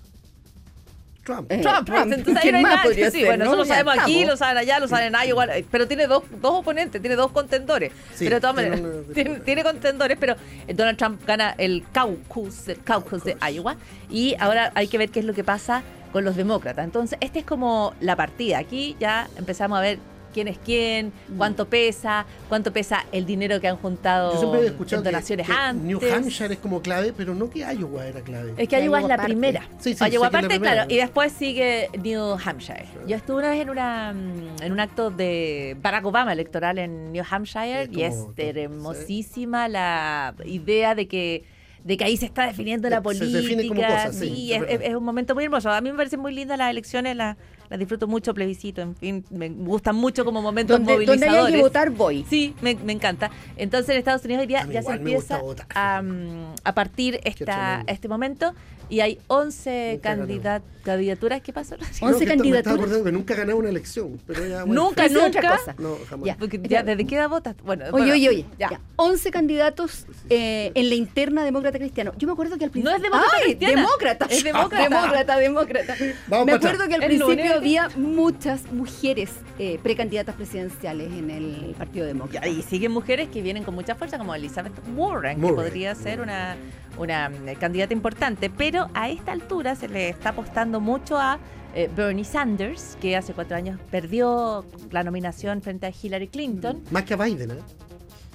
Trump. 1.29 1.53
Eh, 1.53 1.59
Trump, 1.61 1.87
Trump. 1.87 2.12
entonces 2.12 2.37
ahí 2.37 2.43
¿Quién 2.51 2.62
no 2.62 2.69
hay 2.69 2.88
decir. 2.88 3.11
ser, 3.11 3.27
Bueno, 3.27 3.45
no? 3.45 3.51
eso 3.51 3.57
lo 3.59 3.64
Ya 3.64 3.69
sabemos 3.75 3.95
aquí, 3.99 4.12
estamos. 4.14 4.31
lo 4.31 4.37
saben 4.38 4.57
allá, 4.59 4.79
lo 4.81 4.88
saben 4.88 5.14
en 5.14 5.29
Iowa, 5.29 5.45
eh, 5.57 5.64
pero 5.71 5.87
tiene 5.87 6.07
dos, 6.07 6.23
dos 6.41 6.53
oponentes, 6.55 7.01
tiene 7.01 7.17
dos 7.17 7.31
contendores. 7.33 7.93
Sí, 8.14 8.25
pero 8.25 8.37
de 8.37 8.41
todas 8.41 8.57
tiene 8.57 8.71
maneras, 8.77 9.05
tiene, 9.14 9.41
tiene 9.41 9.62
contendores, 9.62 10.17
pero 10.19 10.37
eh, 10.67 10.73
Donald 10.75 10.97
Trump 10.97 11.21
gana 11.27 11.55
el 11.59 11.85
caucus, 11.93 12.69
el 12.69 12.83
caucus 12.83 13.25
de 13.25 13.37
Iowa 13.53 13.77
y 14.11 14.35
ahora 14.41 14.73
hay 14.75 14.88
que 14.88 14.97
ver 14.97 15.11
qué 15.11 15.21
es 15.21 15.27
lo 15.27 15.35
que 15.35 15.45
pasa 15.45 15.83
con 16.12 16.25
los 16.25 16.37
demócratas. 16.37 16.85
Entonces, 16.87 17.19
esta 17.21 17.38
es 17.38 17.45
como 17.45 17.93
la 18.01 18.17
partida. 18.17 18.57
Aquí 18.59 18.97
ya 18.99 19.29
empezamos 19.37 19.77
a 19.79 19.83
ver 19.83 19.99
quién 20.33 20.49
es 20.49 20.59
quién, 20.59 21.12
cuánto 21.37 21.67
pesa, 21.69 22.27
cuánto 22.49 22.73
pesa 22.73 23.05
el 23.12 23.27
dinero 23.27 23.61
que 23.61 23.69
han 23.69 23.77
juntado 23.77 24.33
Yo 24.33 24.38
siempre 24.38 24.61
en 24.61 24.67
escuchado 24.67 25.03
que, 25.03 25.09
donaciones 25.11 25.47
que 25.47 25.53
antes. 25.53 25.85
New 25.85 26.01
Hampshire 26.14 26.55
es 26.55 26.61
como 26.61 26.81
clave, 26.83 27.12
pero 27.17 27.35
no 27.35 27.51
que 27.51 27.61
Iowa 27.61 28.07
era 28.07 28.21
clave. 28.21 28.51
Es 28.57 28.69
que 28.69 28.77
Que 28.79 28.85
Iowa 28.85 29.01
es 29.01 29.09
la 29.09 29.17
parte. 29.17 29.33
primera. 29.33 29.62
Sí, 29.79 29.95
sí, 29.95 29.99
Iowa 29.99 30.07
sé 30.07 30.11
que 30.11 30.17
es 30.17 30.21
la 30.23 30.31
parte, 30.31 30.49
primera. 30.49 30.73
claro. 30.73 30.91
Y 30.93 30.97
después 30.97 31.33
sigue 31.33 31.88
New 32.03 32.37
Hampshire. 32.45 32.87
Yo 33.07 33.17
estuve 33.17 33.38
una 33.38 33.51
vez 33.51 33.61
en 33.61 33.71
una 33.71 34.12
mm, 34.12 34.62
en 34.62 34.73
un 34.73 34.81
acto 34.81 35.11
de 35.11 35.77
Barack 35.81 36.05
Obama 36.07 36.33
electoral 36.33 36.79
en 36.79 37.12
New 37.12 37.25
Hampshire 37.29 37.87
Sí, 37.87 37.93
y 38.01 38.03
es 38.03 38.14
hermosísima 38.37 39.69
la 39.69 40.35
idea 40.45 40.95
de 40.95 41.07
que 41.09 41.45
de 41.85 41.97
que 41.97 42.05
ahí 42.05 42.17
se 42.17 42.27
está 42.27 42.47
definiendo 42.47 42.91
la 42.91 42.97
Se 42.97 43.03
política. 43.03 43.38
define 43.38 43.69
como 43.69 43.81
cosa, 43.81 44.12
sí, 44.12 44.29
sí, 44.35 44.53
es 44.53 44.62
es 44.83 44.95
un 44.95 45.05
momento 45.05 45.35
muy 45.35 45.45
hermoso. 45.45 45.71
A 45.71 45.81
mí 45.81 45.91
me 45.91 45.97
parecen 45.97 46.21
muy 46.21 46.35
lindas 46.35 46.59
las 46.59 46.71
elecciones, 46.71 47.17
las 47.17 47.37
las 47.70 47.78
disfruto 47.78 48.07
mucho, 48.07 48.35
plebiscito, 48.35 48.81
en 48.83 48.96
fin, 48.96 49.24
me 49.31 49.48
gustan 49.48 49.96
mucho 49.96 50.24
como 50.24 50.40
momentos 50.42 50.76
Donde, 50.78 50.92
donde 50.92 51.07
movilizadores. 51.07 51.46
haya 51.46 51.57
que 51.57 51.62
votar, 51.62 51.90
voy. 51.90 52.24
Sí, 52.28 52.54
me, 52.62 52.74
me 52.76 52.92
encanta. 52.92 53.31
Entonces 53.57 53.90
en 53.90 53.98
Estados 53.98 54.24
Unidos 54.24 54.40
hoy 54.42 54.46
día 54.46 54.66
ya 54.70 54.83
se 54.83 54.92
empieza 54.92 55.40
a, 55.74 56.02
mm, 56.02 56.54
a 56.64 56.74
partir 56.74 57.20
esta, 57.24 57.85
este 57.87 58.09
momento 58.09 58.54
y 58.90 59.00
hay 59.00 59.18
11 59.26 59.92
Nunca 59.94 60.11
ganó. 60.11 60.22
candidat- 60.26 60.62
candidaturas. 60.83 61.42
¿Qué 61.42 61.52
pasó? 61.52 61.76
No, 61.76 61.83
11 61.85 61.98
que 62.00 62.04
esto- 62.07 62.14
Me 62.14 62.22
estaba 62.22 62.37
candidaturas. 62.37 62.74
acordando 62.78 63.04
que 63.04 63.12
nunca 63.12 63.35
ganado 63.35 63.59
una 63.59 63.68
elección. 63.68 64.18
Pero 64.26 64.46
ya, 64.46 64.64
bueno, 64.64 64.85
Nunca, 64.85 65.04
es 65.04 65.14
otra 65.14 65.42
nunca. 65.42 65.59
cosa. 65.59 65.74
No, 65.78 65.98
jamás. 66.09 66.26
Ya. 66.26 66.37
Porque 66.38 66.59
ya, 66.66 66.83
¿desde 66.83 67.07
qué 67.07 67.16
edad 67.16 67.28
votas? 67.28 67.54
Bueno, 67.62 67.85
Oye, 67.85 67.90
bueno, 67.92 68.12
oye, 68.14 68.28
oye. 68.31 68.44
Ya. 68.59 68.70
ya. 68.70 68.81
11 68.96 69.31
candidatos 69.31 70.07
eh, 70.31 70.72
en 70.74 70.88
la 70.88 70.94
interna 70.94 71.44
demócrata 71.44 71.78
cristiano. 71.78 72.12
Yo 72.16 72.26
me 72.26 72.33
acuerdo 72.33 72.57
que 72.57 72.64
al 72.64 72.70
principio. 72.70 72.90
No 72.90 72.96
es 72.96 73.02
demócrata 73.02 73.35
¡Ay! 73.37 73.42
cristiana. 73.44 73.74
demócrata. 73.83 74.26
Es 74.31 74.44
demócrata. 74.44 74.83
demócrata, 74.88 75.37
demócrata. 75.37 75.94
Vamos 76.28 76.46
me 76.46 76.52
acuerdo 76.52 76.88
que 76.88 76.94
al 76.94 77.00
principio. 77.04 77.58
Había 77.59 77.88
muchas 77.97 78.73
mujeres 78.73 79.31
eh, 79.59 79.79
precandidatas 79.83 80.35
presidenciales 80.35 81.12
en 81.12 81.31
el 81.31 81.75
Partido 81.77 82.07
Demócrata. 82.07 82.49
Y 82.49 82.62
siguen 82.62 82.92
mujeres 82.92 83.29
que 83.29 83.42
vienen 83.42 83.64
con 83.64 83.75
mucha 83.75 83.94
fuerza, 83.94 84.18
como 84.18 84.35
Elizabeth 84.35 84.73
Warren, 84.97 85.40
que 85.40 85.53
podría 85.53 85.94
ser 85.94 86.21
una, 86.21 86.57
una 86.99 87.29
mm, 87.29 87.59
candidata 87.61 87.92
importante. 87.92 88.51
Pero 88.51 88.88
a 88.94 89.09
esta 89.09 89.33
altura 89.33 89.75
se 89.75 89.88
le 89.88 90.09
está 90.09 90.31
apostando 90.31 90.81
mucho 90.81 91.18
a 91.18 91.38
eh, 91.75 91.90
Bernie 91.94 92.25
Sanders, 92.25 92.97
que 93.01 93.16
hace 93.16 93.35
cuatro 93.35 93.57
años 93.57 93.79
perdió 93.90 94.64
la 94.90 95.03
nominación 95.03 95.61
frente 95.61 95.87
a 95.87 95.90
Hillary 95.90 96.29
Clinton. 96.29 96.83
Más 96.90 97.05
que 97.05 97.14
a 97.14 97.16
Biden, 97.16 97.51
¿eh? 97.51 97.59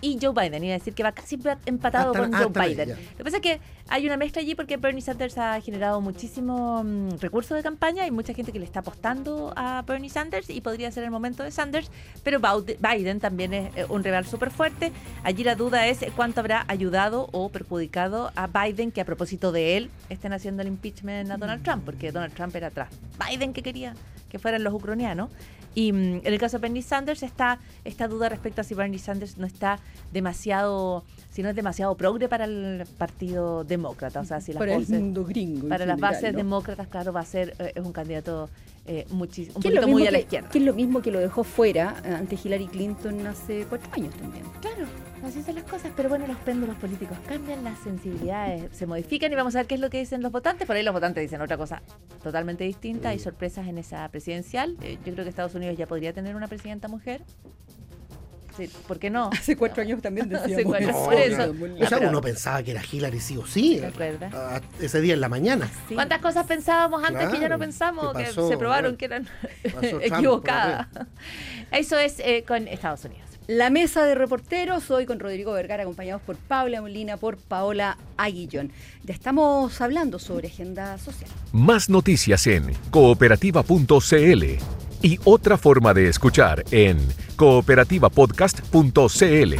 Y 0.03 0.19
Joe 0.21 0.33
Biden. 0.33 0.61
Iba 0.65 0.75
a 0.75 0.77
decir 0.79 0.93
que 0.93 1.01
va 1.01 1.13
casi 1.13 1.39
empatado 1.65 2.13
con 2.13 2.33
Joe 2.33 2.49
Biden. 2.49 2.89
Lo 2.89 3.17
que 3.17 3.23
pasa 3.23 3.37
es 3.37 3.41
que 3.41 3.59
hay 3.87 4.05
una 4.05 4.17
mezcla 4.17 4.41
allí 4.41 4.53
porque 4.53 4.75
Bernie 4.75 5.01
Sanders 5.01 5.37
ha 5.37 5.61
generado 5.61 6.01
muchísimo 6.01 6.83
mm, 6.83 7.19
recurso 7.21 7.55
de 7.55 7.63
campaña. 7.63 8.03
Hay 8.03 8.11
mucha 8.11 8.33
gente 8.33 8.51
que 8.51 8.59
le 8.59 8.65
está 8.65 8.81
apostando 8.81 9.53
a 9.55 9.81
Bernie 9.87 10.09
Sanders 10.09 10.49
y 10.49 10.59
podría 10.59 10.91
ser 10.91 11.05
el 11.05 11.11
momento 11.11 11.41
de 11.43 11.51
Sanders. 11.51 11.89
Pero 12.21 12.41
Biden 12.41 13.21
también 13.21 13.53
es 13.53 13.77
eh, 13.77 13.85
un 13.87 14.03
rival 14.03 14.25
súper 14.25 14.51
fuerte. 14.51 14.91
Allí 15.23 15.45
la 15.45 15.55
duda 15.55 15.87
es 15.87 15.99
cuánto 16.17 16.41
habrá 16.41 16.65
ayudado 16.67 17.29
o 17.31 17.47
perjudicado 17.47 18.33
a 18.35 18.47
Biden, 18.47 18.91
que 18.91 18.99
a 18.99 19.05
propósito 19.05 19.53
de 19.53 19.77
él 19.77 19.89
estén 20.09 20.33
haciendo 20.33 20.63
el 20.63 20.67
impeachment 20.67 21.31
a 21.31 21.37
Donald 21.37 21.63
Trump, 21.63 21.85
porque 21.85 22.11
Donald 22.11 22.33
Trump 22.33 22.53
era 22.57 22.67
atrás. 22.67 22.89
Biden 23.25 23.53
que 23.53 23.63
quería 23.63 23.95
que 24.33 24.39
fueran 24.39 24.63
los 24.63 24.73
ucranianos. 24.73 25.29
Y 25.75 25.91
mm, 25.91 25.95
en 25.95 26.21
el 26.33 26.39
caso 26.39 26.57
de 26.57 26.61
Bernie 26.61 26.81
Sanders 26.83 27.23
está 27.23 27.59
esta 27.83 28.07
duda 28.07 28.29
respecto 28.29 28.61
a 28.61 28.63
si 28.63 28.73
Bernie 28.75 28.99
Sanders 28.99 29.37
no 29.37 29.45
está 29.47 29.79
demasiado, 30.11 31.03
si 31.31 31.41
no 31.43 31.49
es 31.49 31.55
demasiado 31.55 31.95
progre 31.95 32.29
para 32.29 32.45
el 32.45 32.85
Partido 32.97 33.63
Demócrata. 33.63 34.19
O 34.21 34.25
sea, 34.25 34.39
si 34.41 34.53
las 34.53 34.59
para 34.59 34.73
el 34.75 34.79
voces- 34.81 34.99
mundo 34.99 35.25
gringo. 35.25 35.67
para 35.67 35.85
las 35.85 35.99
bases 35.99 36.31
¿no? 36.33 36.37
demócratas, 36.37 36.87
claro, 36.87 37.11
va 37.13 37.21
a 37.21 37.25
ser 37.25 37.55
eh, 37.59 37.71
es 37.75 37.83
un 37.83 37.91
candidato 37.91 38.49
eh, 38.85 39.05
muchis- 39.11 39.47
un 39.55 39.61
poquito 39.63 39.87
muy 39.87 40.05
a 40.07 40.11
la 40.11 40.19
izquierda. 40.19 40.49
que 40.49 40.59
es 40.59 40.63
lo 40.65 40.73
mismo 40.73 41.01
que 41.01 41.09
lo 41.11 41.19
dejó 41.19 41.43
fuera 41.43 41.95
eh, 42.05 42.09
ante 42.13 42.37
Hillary 42.43 42.67
Clinton 42.67 43.25
hace 43.27 43.65
cuatro 43.67 43.89
años 43.93 44.13
también. 44.15 44.45
Claro. 44.61 44.85
Así 45.25 45.41
son 45.41 45.55
las 45.55 45.63
cosas, 45.63 45.91
pero 45.95 46.09
bueno, 46.09 46.27
los 46.27 46.35
péndulos 46.37 46.75
políticos 46.75 47.17
cambian, 47.27 47.63
las 47.63 47.79
sensibilidades 47.79 48.65
se 48.75 48.85
modifican 48.85 49.31
y 49.31 49.35
vamos 49.35 49.55
a 49.55 49.59
ver 49.59 49.67
qué 49.67 49.75
es 49.75 49.81
lo 49.81 49.89
que 49.89 49.99
dicen 49.99 50.21
los 50.21 50.31
votantes. 50.31 50.67
Por 50.67 50.75
ahí 50.75 50.83
los 50.83 50.93
votantes 50.93 51.21
dicen 51.21 51.39
otra 51.41 51.55
cosa 51.57 51.81
totalmente 52.21 52.65
distinta. 52.65 53.09
Hay 53.09 53.19
sorpresas 53.19 53.67
en 53.67 53.77
esa 53.77 54.07
presidencial. 54.09 54.75
Eh, 54.81 54.97
yo 55.05 55.13
creo 55.13 55.23
que 55.23 55.29
Estados 55.29 55.55
Unidos 55.55 55.77
ya 55.77 55.87
podría 55.87 56.11
tener 56.13 56.35
una 56.35 56.47
presidenta 56.47 56.87
mujer. 56.89 57.21
Sí, 58.57 58.69
¿Por 58.87 58.99
qué 58.99 59.09
no? 59.09 59.29
Hace 59.33 59.55
cuatro 59.55 59.81
años 59.81 60.01
también 60.01 60.27
Hace 60.35 60.49
decíamos. 60.49 60.75
cuatro- 60.77 60.89
eso. 60.89 61.05
por 61.05 61.13
eso. 61.15 61.51
O 61.83 61.87
sea, 61.87 61.97
pero- 61.97 62.09
uno 62.09 62.21
pensaba 62.21 62.61
que 62.61 62.71
era 62.71 62.81
Hillary 62.91 63.19
sí 63.21 63.37
o 63.37 63.45
sí. 63.47 63.81
Ah, 64.33 64.59
Ese 64.81 64.99
día 65.01 65.13
en 65.13 65.21
la 65.21 65.29
mañana. 65.29 65.69
Sí. 65.87 65.95
¿Cuántas 65.95 66.19
cosas 66.19 66.45
pensábamos 66.45 67.01
antes 67.03 67.29
que 67.29 67.39
ya 67.39 67.47
no 67.49 67.57
pensamos, 67.57 68.11
que 68.11 68.19
que 68.19 68.25
pasó, 68.25 68.49
se 68.49 68.57
probaron 68.57 68.97
que 68.97 69.05
eran 69.05 69.27
equivocadas? 70.01 70.87
Eso 71.71 71.97
es 71.97 72.19
eh, 72.19 72.43
con 72.47 72.67
Estados 72.67 73.05
Unidos. 73.05 73.29
La 73.47 73.69
mesa 73.69 74.05
de 74.05 74.15
reporteros, 74.15 74.89
hoy 74.89 75.05
con 75.05 75.19
Rodrigo 75.19 75.51
Vergara, 75.51 75.83
acompañados 75.83 76.21
por 76.21 76.37
Paula 76.37 76.79
Molina, 76.79 77.17
por 77.17 77.35
Paola 77.35 77.97
Aguillón. 78.15 78.71
Ya 79.03 79.13
estamos 79.13 79.81
hablando 79.81 80.17
sobre 80.17 80.47
agenda 80.47 80.97
social. 80.97 81.29
Más 81.51 81.89
noticias 81.89 82.47
en 82.47 82.71
cooperativa.cl 82.89 84.43
y 85.01 85.19
otra 85.25 85.57
forma 85.57 85.93
de 85.93 86.07
escuchar 86.07 86.63
en 86.71 86.99
cooperativapodcast.cl. 87.35 89.55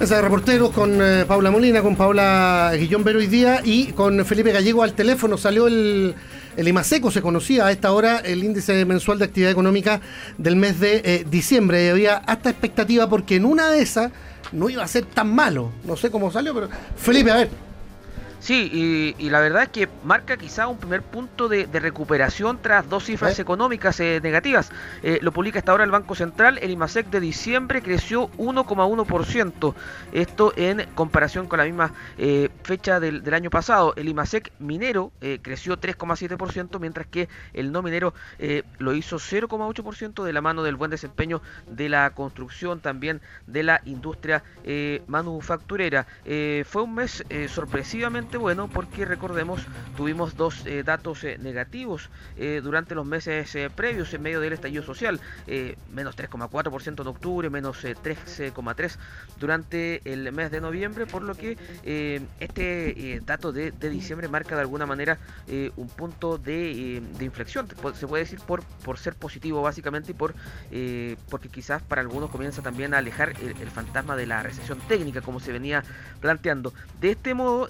Mesa 0.00 0.16
de 0.16 0.22
reporteros 0.22 0.70
con 0.70 1.00
eh, 1.00 1.24
Paula 1.24 1.52
Molina, 1.52 1.82
con 1.82 1.94
Paula 1.94 2.72
Guillón 2.76 3.04
Vero 3.04 3.20
hoy 3.20 3.28
día 3.28 3.60
y 3.64 3.92
con 3.92 4.24
Felipe 4.24 4.50
Gallego 4.50 4.82
al 4.82 4.94
teléfono. 4.94 5.38
Salió 5.38 5.68
el, 5.68 6.16
el 6.56 6.68
IMASECO, 6.68 7.10
se 7.10 7.22
conocía 7.22 7.66
a 7.66 7.72
esta 7.72 7.92
hora 7.92 8.18
el 8.18 8.44
índice 8.44 8.84
mensual 8.84 9.18
de 9.18 9.24
actividad 9.26 9.50
económica 9.50 10.00
del 10.38 10.56
mes 10.56 10.80
de 10.80 11.02
eh, 11.04 11.26
diciembre. 11.28 11.86
Y 11.86 11.88
había 11.88 12.16
hasta 12.16 12.50
expectativa 12.50 13.08
porque 13.08 13.36
en 13.36 13.44
una 13.44 13.70
de 13.70 13.82
esas 13.82 14.12
no 14.52 14.68
iba 14.68 14.82
a 14.82 14.88
ser 14.88 15.04
tan 15.04 15.34
malo. 15.34 15.72
No 15.84 15.96
sé 15.96 16.10
cómo 16.10 16.30
salió, 16.30 16.54
pero 16.54 16.68
Felipe, 16.96 17.30
a 17.30 17.36
ver. 17.36 17.63
Sí, 18.44 18.68
y, 18.70 19.14
y 19.26 19.30
la 19.30 19.40
verdad 19.40 19.62
es 19.62 19.68
que 19.70 19.88
marca 20.02 20.36
quizá 20.36 20.68
un 20.68 20.76
primer 20.78 21.02
punto 21.02 21.48
de, 21.48 21.66
de 21.66 21.80
recuperación 21.80 22.60
tras 22.60 22.86
dos 22.90 23.04
cifras 23.06 23.38
¿Eh? 23.38 23.42
económicas 23.42 23.98
eh, 24.00 24.20
negativas. 24.22 24.70
Eh, 25.02 25.18
lo 25.22 25.32
publica 25.32 25.60
hasta 25.60 25.72
ahora 25.72 25.84
el 25.84 25.90
Banco 25.90 26.14
Central. 26.14 26.58
El 26.60 26.70
IMASEC 26.70 27.06
de 27.08 27.20
diciembre 27.20 27.80
creció 27.80 28.28
1,1%. 28.36 29.74
Esto 30.12 30.52
en 30.56 30.86
comparación 30.94 31.46
con 31.48 31.58
la 31.58 31.64
misma 31.64 31.94
eh, 32.18 32.50
fecha 32.64 33.00
del, 33.00 33.22
del 33.22 33.32
año 33.32 33.48
pasado. 33.48 33.94
El 33.96 34.10
IMASEC 34.10 34.52
minero 34.58 35.10
eh, 35.22 35.38
creció 35.40 35.80
3,7%, 35.80 36.78
mientras 36.80 37.06
que 37.06 37.30
el 37.54 37.72
no 37.72 37.80
minero 37.80 38.12
lo 38.76 38.94
hizo 38.94 39.16
0,8% 39.16 40.22
de 40.22 40.32
la 40.34 40.42
mano 40.42 40.62
del 40.62 40.76
buen 40.76 40.90
desempeño 40.90 41.40
de 41.66 41.88
la 41.88 42.10
construcción, 42.10 42.80
también 42.80 43.22
de 43.46 43.62
la 43.62 43.80
industria 43.86 44.42
eh, 44.64 45.02
manufacturera. 45.06 46.06
Fue 46.24 46.82
un 46.82 46.94
mes 46.94 47.24
eh, 47.30 47.48
bueno 48.38 48.68
porque 48.68 49.04
recordemos 49.04 49.66
tuvimos 49.96 50.36
dos 50.36 50.64
eh, 50.66 50.82
datos 50.82 51.24
eh, 51.24 51.38
negativos 51.38 52.10
eh, 52.36 52.60
durante 52.62 52.94
los 52.94 53.06
meses 53.06 53.56
previos 53.74 54.12
en 54.14 54.22
medio 54.22 54.40
del 54.40 54.52
estallido 54.52 54.82
social, 54.82 55.20
menos 55.92 56.16
3,4% 56.16 57.00
en 57.00 57.06
octubre, 57.06 57.50
menos 57.50 57.84
eh, 57.84 57.94
13,3% 57.96 58.96
durante 59.38 60.00
el 60.10 60.30
mes 60.32 60.50
de 60.50 60.60
noviembre, 60.60 61.06
por 61.06 61.22
lo 61.22 61.34
que 61.34 61.56
este 62.40 63.20
dato 63.24 63.52
de, 63.52 63.70
diciembre 63.72 64.28
marca 64.28 64.54
de 64.54 64.62
alguna 64.62 64.86
manera 64.86 65.18
un 65.76 65.88
punto 65.88 66.38
de, 66.38 67.02
inflexión, 67.20 67.68
se 67.94 68.06
puede 68.06 68.24
decir 68.24 68.40
por, 68.40 68.62
por 68.84 68.98
ser 68.98 69.14
positivo 69.14 69.62
básicamente 69.62 70.12
y 70.12 70.14
por 70.14 70.34
porque 71.28 71.48
quizás 71.48 71.82
para 71.82 72.00
algunos 72.00 72.30
comienza 72.30 72.62
también 72.62 72.94
a 72.94 72.98
alejar 72.98 73.30
el, 73.40 73.70
fantasma 73.70 74.16
de 74.16 74.26
la 74.26 74.42
recesión 74.42 74.78
técnica 74.88 75.20
como 75.20 75.40
se 75.40 75.52
venía 75.52 75.82
planteando. 76.20 76.72
De 77.00 77.10
este 77.10 77.34
modo, 77.34 77.68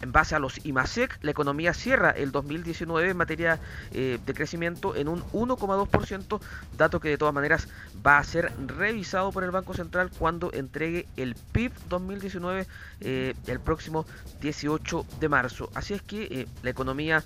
en 0.00 0.12
base 0.12 0.34
a 0.34 0.38
los 0.38 0.64
IMASEC, 0.64 1.18
la 1.22 1.30
economía 1.30 1.74
cierra 1.74 2.10
el 2.10 2.32
2019 2.32 3.10
en 3.10 3.16
materia 3.16 3.58
eh, 3.92 4.18
de 4.24 4.34
crecimiento 4.34 4.96
en 4.96 5.08
un 5.08 5.22
1,2%, 5.32 6.40
dato 6.76 7.00
que 7.00 7.10
de 7.10 7.18
todas 7.18 7.34
maneras 7.34 7.68
va 8.04 8.18
a 8.18 8.24
ser 8.24 8.52
revisado 8.66 9.30
por 9.32 9.44
el 9.44 9.50
Banco 9.50 9.74
Central 9.74 10.10
cuando 10.18 10.52
entregue 10.52 11.06
el 11.16 11.34
PIB 11.52 11.72
2019 11.88 12.66
eh, 13.00 13.34
el 13.46 13.60
próximo 13.60 14.06
18 14.40 15.06
de 15.20 15.28
marzo. 15.28 15.70
Así 15.74 15.94
es 15.94 16.02
que 16.02 16.22
eh, 16.24 16.46
la 16.62 16.70
economía 16.70 17.22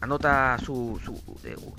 anota 0.00 0.56
su, 0.62 1.00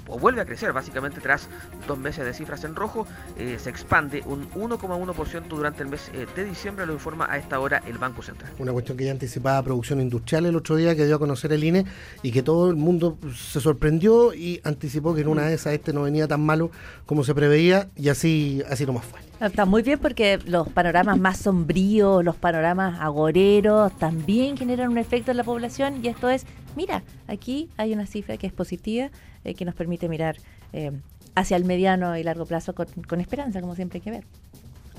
o 0.07 0.19
vuelve 0.19 0.41
a 0.41 0.45
crecer 0.45 0.73
básicamente 0.73 1.21
tras 1.21 1.47
dos 1.87 1.97
meses 1.97 2.25
de 2.25 2.33
cifras 2.33 2.63
en 2.63 2.75
rojo, 2.75 3.07
se 3.37 3.69
expande 3.69 4.23
un 4.25 4.49
1,1% 4.51 5.47
durante 5.47 5.83
el 5.83 5.89
mes 5.89 6.11
de 6.35 6.43
diciembre, 6.43 6.85
lo 6.85 6.93
informa 6.93 7.27
a 7.29 7.37
esta 7.37 7.59
hora 7.59 7.81
el 7.85 7.97
Banco 7.97 8.21
Central. 8.21 8.51
Una 8.57 8.71
cuestión 8.71 8.97
que 8.97 9.05
ya 9.05 9.11
anticipaba 9.11 9.61
producción 9.63 10.00
industrial 10.01 10.45
el 10.45 10.55
otro 10.55 10.75
día 10.75 10.95
que 10.95 11.05
dio 11.05 11.15
a 11.15 11.19
conocer 11.19 11.53
el 11.53 11.63
INE 11.63 11.85
y 12.23 12.31
que 12.31 12.43
todo 12.43 12.69
el 12.69 12.75
mundo 12.75 13.17
se 13.35 13.59
sorprendió 13.61 14.33
y 14.33 14.59
anticipó 14.63 15.13
que 15.13 15.21
en 15.21 15.27
una 15.27 15.45
de 15.47 15.55
esas 15.55 15.73
este 15.73 15.93
no 15.93 16.03
venía 16.03 16.27
tan 16.27 16.41
malo 16.41 16.71
como 17.05 17.23
se 17.23 17.35
preveía 17.35 17.89
y 17.95 18.09
así, 18.09 18.61
así 18.69 18.85
nomás 18.85 19.05
fue. 19.05 19.19
Está 19.45 19.65
muy 19.65 19.81
bien 19.81 19.97
porque 19.99 20.39
los 20.45 20.69
panoramas 20.69 21.19
más 21.19 21.37
sombríos, 21.39 22.23
los 22.23 22.35
panoramas 22.35 22.99
agoreros, 23.01 23.91
también 23.97 24.55
generan 24.55 24.89
un 24.89 24.97
efecto 24.97 25.31
en 25.31 25.37
la 25.37 25.43
población 25.43 26.03
y 26.03 26.09
esto 26.09 26.29
es, 26.29 26.45
mira, 26.75 27.03
aquí 27.27 27.69
hay 27.77 27.93
una 27.93 28.05
cifra 28.05 28.37
que 28.37 28.47
es 28.47 28.53
positiva, 28.53 29.09
eh, 29.43 29.55
que 29.55 29.65
nos 29.65 29.73
permite 29.73 30.07
mirar 30.09 30.37
eh, 30.73 30.91
hacia 31.35 31.57
el 31.57 31.65
mediano 31.65 32.15
y 32.17 32.23
largo 32.23 32.45
plazo 32.45 32.75
con, 32.75 32.87
con 33.07 33.19
esperanza, 33.19 33.61
como 33.61 33.75
siempre 33.75 33.97
hay 33.97 34.01
que 34.01 34.11
ver. 34.11 34.23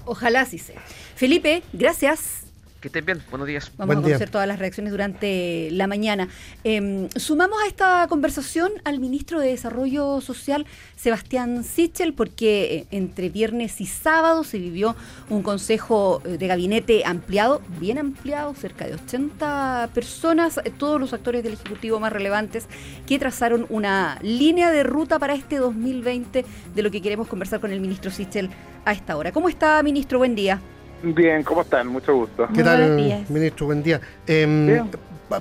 Ojalá 0.04 0.40
así 0.40 0.58
sea. 0.58 0.80
Felipe, 1.14 1.62
gracias. 1.72 2.51
Que 2.82 2.88
estén 2.88 3.06
bien, 3.06 3.22
buenos 3.30 3.46
días. 3.46 3.70
Vamos 3.76 3.94
Buen 3.94 3.98
a 3.98 4.00
día. 4.00 4.14
conocer 4.16 4.30
todas 4.30 4.48
las 4.48 4.58
reacciones 4.58 4.90
durante 4.90 5.68
la 5.70 5.86
mañana. 5.86 6.26
Eh, 6.64 7.08
sumamos 7.14 7.62
a 7.62 7.68
esta 7.68 8.08
conversación 8.08 8.72
al 8.82 8.98
ministro 8.98 9.38
de 9.38 9.50
Desarrollo 9.50 10.20
Social, 10.20 10.66
Sebastián 10.96 11.62
Sichel, 11.62 12.12
porque 12.12 12.74
eh, 12.74 12.86
entre 12.90 13.28
viernes 13.28 13.80
y 13.80 13.86
sábado 13.86 14.42
se 14.42 14.58
vivió 14.58 14.96
un 15.30 15.44
consejo 15.44 16.22
eh, 16.24 16.38
de 16.38 16.46
gabinete 16.48 17.04
ampliado, 17.04 17.62
bien 17.78 17.98
ampliado, 17.98 18.52
cerca 18.54 18.84
de 18.84 18.94
80 18.94 19.90
personas, 19.94 20.58
eh, 20.64 20.72
todos 20.76 21.00
los 21.00 21.12
actores 21.12 21.44
del 21.44 21.52
Ejecutivo 21.52 22.00
más 22.00 22.12
relevantes, 22.12 22.66
que 23.06 23.16
trazaron 23.16 23.64
una 23.68 24.18
línea 24.22 24.72
de 24.72 24.82
ruta 24.82 25.20
para 25.20 25.34
este 25.34 25.58
2020, 25.58 26.44
de 26.74 26.82
lo 26.82 26.90
que 26.90 27.00
queremos 27.00 27.28
conversar 27.28 27.60
con 27.60 27.70
el 27.70 27.78
ministro 27.78 28.10
Sichel 28.10 28.50
a 28.84 28.90
esta 28.90 29.16
hora. 29.16 29.30
¿Cómo 29.30 29.48
está, 29.48 29.80
ministro? 29.84 30.18
Buen 30.18 30.34
día. 30.34 30.60
Bien, 31.02 31.42
¿cómo 31.42 31.62
están? 31.62 31.88
Mucho 31.88 32.14
gusto. 32.14 32.46
¿Qué 32.48 32.54
Muy 32.54 32.64
tal, 32.64 32.78
buenos 32.80 32.96
días. 32.96 33.30
ministro? 33.30 33.66
Buen 33.66 33.82
día. 33.82 34.00
Em, 34.26 34.66
Bien. 34.66 34.90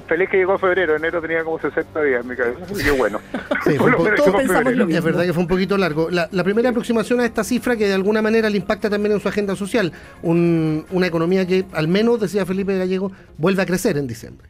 Feliz 0.07 0.29
que 0.29 0.37
llegó 0.37 0.57
febrero, 0.57 0.95
enero 0.95 1.19
tenía 1.21 1.43
como 1.43 1.59
60 1.59 2.01
días 2.03 2.21
en 2.23 2.29
mi 2.29 2.35
cabeza, 2.37 2.59
así 2.63 2.81
que 2.81 2.91
bueno. 2.91 3.19
Sí, 3.65 3.71
fue 3.77 3.87
un 3.87 3.95
poco- 3.97 4.09
Todos 4.15 4.35
pensamos 4.37 4.73
lo 4.73 4.85
mismo. 4.85 4.97
Es 4.97 5.03
verdad 5.03 5.25
que 5.25 5.33
fue 5.33 5.43
un 5.43 5.49
poquito 5.49 5.77
largo. 5.77 6.09
La, 6.09 6.29
la 6.31 6.43
primera 6.45 6.69
aproximación 6.69 7.19
a 7.19 7.25
esta 7.25 7.43
cifra 7.43 7.75
que 7.75 7.87
de 7.87 7.93
alguna 7.93 8.21
manera 8.21 8.49
le 8.49 8.55
impacta 8.55 8.89
también 8.89 9.11
en 9.13 9.19
su 9.19 9.27
agenda 9.27 9.53
social. 9.57 9.91
Un- 10.23 10.85
una 10.91 11.07
economía 11.07 11.45
que, 11.45 11.65
al 11.73 11.89
menos, 11.89 12.21
decía 12.21 12.45
Felipe 12.45 12.77
Gallego, 12.77 13.11
vuelve 13.37 13.63
a 13.63 13.65
crecer 13.65 13.97
en 13.97 14.07
diciembre. 14.07 14.47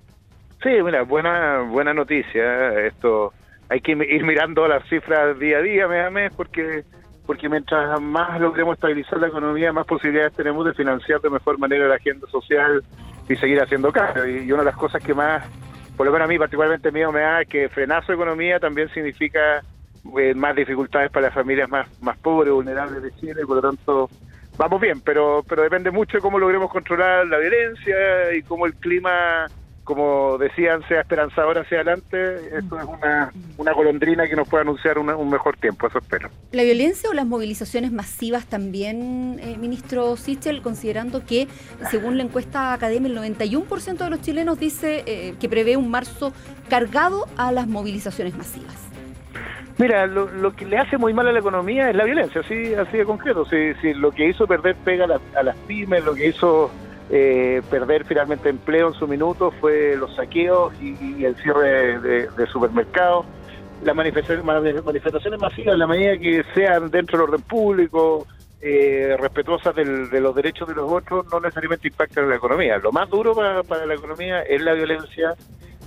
Sí, 0.62 0.70
mira, 0.86 1.02
buena 1.02 1.62
buena 1.62 1.92
noticia. 1.92 2.80
Esto 2.86 3.34
hay 3.68 3.82
que 3.82 3.94
ir 3.94 4.24
mirando 4.24 4.68
las 4.68 4.88
cifras 4.90 5.40
día 5.40 5.58
a 5.58 5.62
día, 5.62 5.88
mes 5.88 6.06
a 6.06 6.10
mes, 6.12 6.32
porque 6.38 6.84
porque 7.26 7.50
mientras 7.50 8.02
más 8.02 8.40
logremos 8.40 8.76
estabilizar 8.76 9.20
la 9.20 9.28
economía, 9.28 9.72
más 9.72 9.86
posibilidades 9.86 10.34
tenemos 10.34 10.66
de 10.66 10.74
financiar 10.74 11.22
de 11.22 11.30
mejor 11.30 11.58
manera 11.60 11.88
la 11.88 11.96
agenda 11.96 12.28
social 12.28 12.84
y 13.30 13.36
seguir 13.36 13.62
haciendo 13.62 13.92
cambio. 13.92 14.28
Y, 14.28 14.52
una 14.52 14.64
de 14.64 14.66
las 14.66 14.76
cosas 14.76 15.04
que 15.04 15.14
más, 15.14 15.44
por 15.96 16.06
lo 16.06 16.12
menos 16.12 16.26
a 16.26 16.30
mí 16.30 16.38
particularmente 16.38 16.92
miedo 16.92 17.12
me 17.12 17.22
da, 17.22 17.46
que 17.46 17.70
frenar 17.70 18.06
su 18.06 18.14
economía 18.14 18.60
también 18.60 18.90
significa 18.90 19.64
eh, 20.20 20.34
más 20.34 20.56
dificultades 20.56 21.12
para 21.12 21.28
las 21.28 21.34
familias 21.34 21.70
más, 21.70 21.88
más 22.02 22.18
pobres, 22.18 22.54
vulnerables 22.54 23.04
de 23.04 23.12
Chile, 23.16 23.46
por 23.46 23.58
lo 23.58 23.62
tanto 23.62 24.10
vamos 24.58 24.82
bien, 24.82 25.02
pero 25.02 25.44
pero 25.48 25.64
depende 25.64 25.92
mucho 25.92 26.18
de 26.18 26.22
cómo 26.22 26.40
logremos 26.40 26.70
controlar 26.70 27.26
la 27.28 27.38
violencia 27.38 28.34
y 28.36 28.42
cómo 28.44 28.66
el 28.66 28.74
clima, 28.76 29.46
como 29.84 30.38
decían, 30.38 30.82
sea 30.88 31.02
esperanzador 31.02 31.58
hacia 31.58 31.78
adelante. 31.82 32.36
Esto 32.58 32.78
es 32.80 32.86
una, 32.86 33.32
una 33.58 33.74
golondrina 33.74 34.28
que 34.28 34.36
nos 34.36 34.48
puede 34.48 34.62
anunciar 34.62 34.98
una- 35.00 35.16
un 35.16 35.30
mejor 35.30 35.58
tiempo, 35.58 35.88
eso 35.88 35.98
espero. 35.98 36.30
¿La 36.52 36.64
violencia 36.64 37.10
o 37.10 37.14
las 37.14 37.26
movilizaciones 37.26 37.92
masivas 37.92 38.46
también, 38.46 39.40
eh, 39.42 39.58
ministro 39.58 40.16
Sichel, 40.18 40.62
considerando 40.62 41.26
que, 41.26 41.48
según 41.90 42.18
la 42.18 42.24
encuesta 42.24 42.74
Academia, 42.74 43.10
el 43.10 43.16
91% 43.16 44.04
de 44.04 44.10
los 44.10 44.22
chilenos 44.22 44.60
dice 44.60 45.04
eh, 45.06 45.36
que 45.40 45.50
prevé 45.50 45.78
un 45.78 45.90
marzo 45.90 46.32
cargado 46.70 47.26
a 47.38 47.52
las 47.52 47.68
movilizaciones 47.68 48.36
masivas? 48.38 48.76
Mira, 49.78 50.06
lo, 50.06 50.28
lo 50.32 50.56
que 50.56 50.66
le 50.66 50.78
hace 50.78 50.98
muy 50.98 51.12
mal 51.14 51.28
a 51.28 51.32
la 51.32 51.40
economía 51.40 51.90
es 51.90 51.96
la 51.96 52.04
violencia, 52.04 52.42
así, 52.42 52.74
así 52.76 52.98
de 52.98 53.06
concreto. 53.06 53.46
Si, 53.46 53.74
si 53.82 53.94
lo 53.96 54.12
que 54.12 54.30
hizo 54.30 54.46
perder 54.46 54.76
pega 54.76 55.06
a, 55.06 55.08
la- 55.08 55.22
a 55.36 55.42
las 55.44 55.56
pymes, 55.68 56.04
lo 56.06 56.14
que 56.14 56.28
hizo 56.28 56.70
eh, 57.14 57.62
perder 57.70 58.06
finalmente 58.06 58.48
empleo 58.48 58.88
en 58.88 58.94
su 58.94 59.06
minuto 59.06 59.52
fue 59.60 59.98
los 59.98 60.16
saqueos 60.16 60.74
y, 60.82 61.26
el 61.26 61.36
cierre 61.36 62.00
de, 62.00 62.48
supermercados. 62.48 63.26
Las 63.84 63.96
manifestaciones, 63.96 64.46
masivas, 65.40 65.74
en 65.74 65.80
la 65.80 65.88
medida 65.88 66.18
que 66.18 66.46
sean 66.54 66.90
dentro 66.90 67.18
del 67.18 67.30
orden 67.30 67.42
público, 67.42 68.26
eh, 68.62 69.18
respetuosas 69.20 69.76
de 69.76 70.22
los 70.22 70.36
derechos 70.36 70.70
de 70.70 70.76
los 70.76 70.90
otros 70.90 71.26
no 71.32 71.42
necesariamente 71.42 71.90
impactan 71.90 72.24
en 72.24 72.30
la 72.30 72.36
economía. 72.38 72.78
Lo 72.78 72.94
más 72.94 73.10
duro 73.10 73.36
para, 73.36 73.62
para 73.64 73.86
la 73.86 73.96
economía 73.96 74.44
es 74.44 74.62
la 74.62 74.74
violencia. 74.74 75.34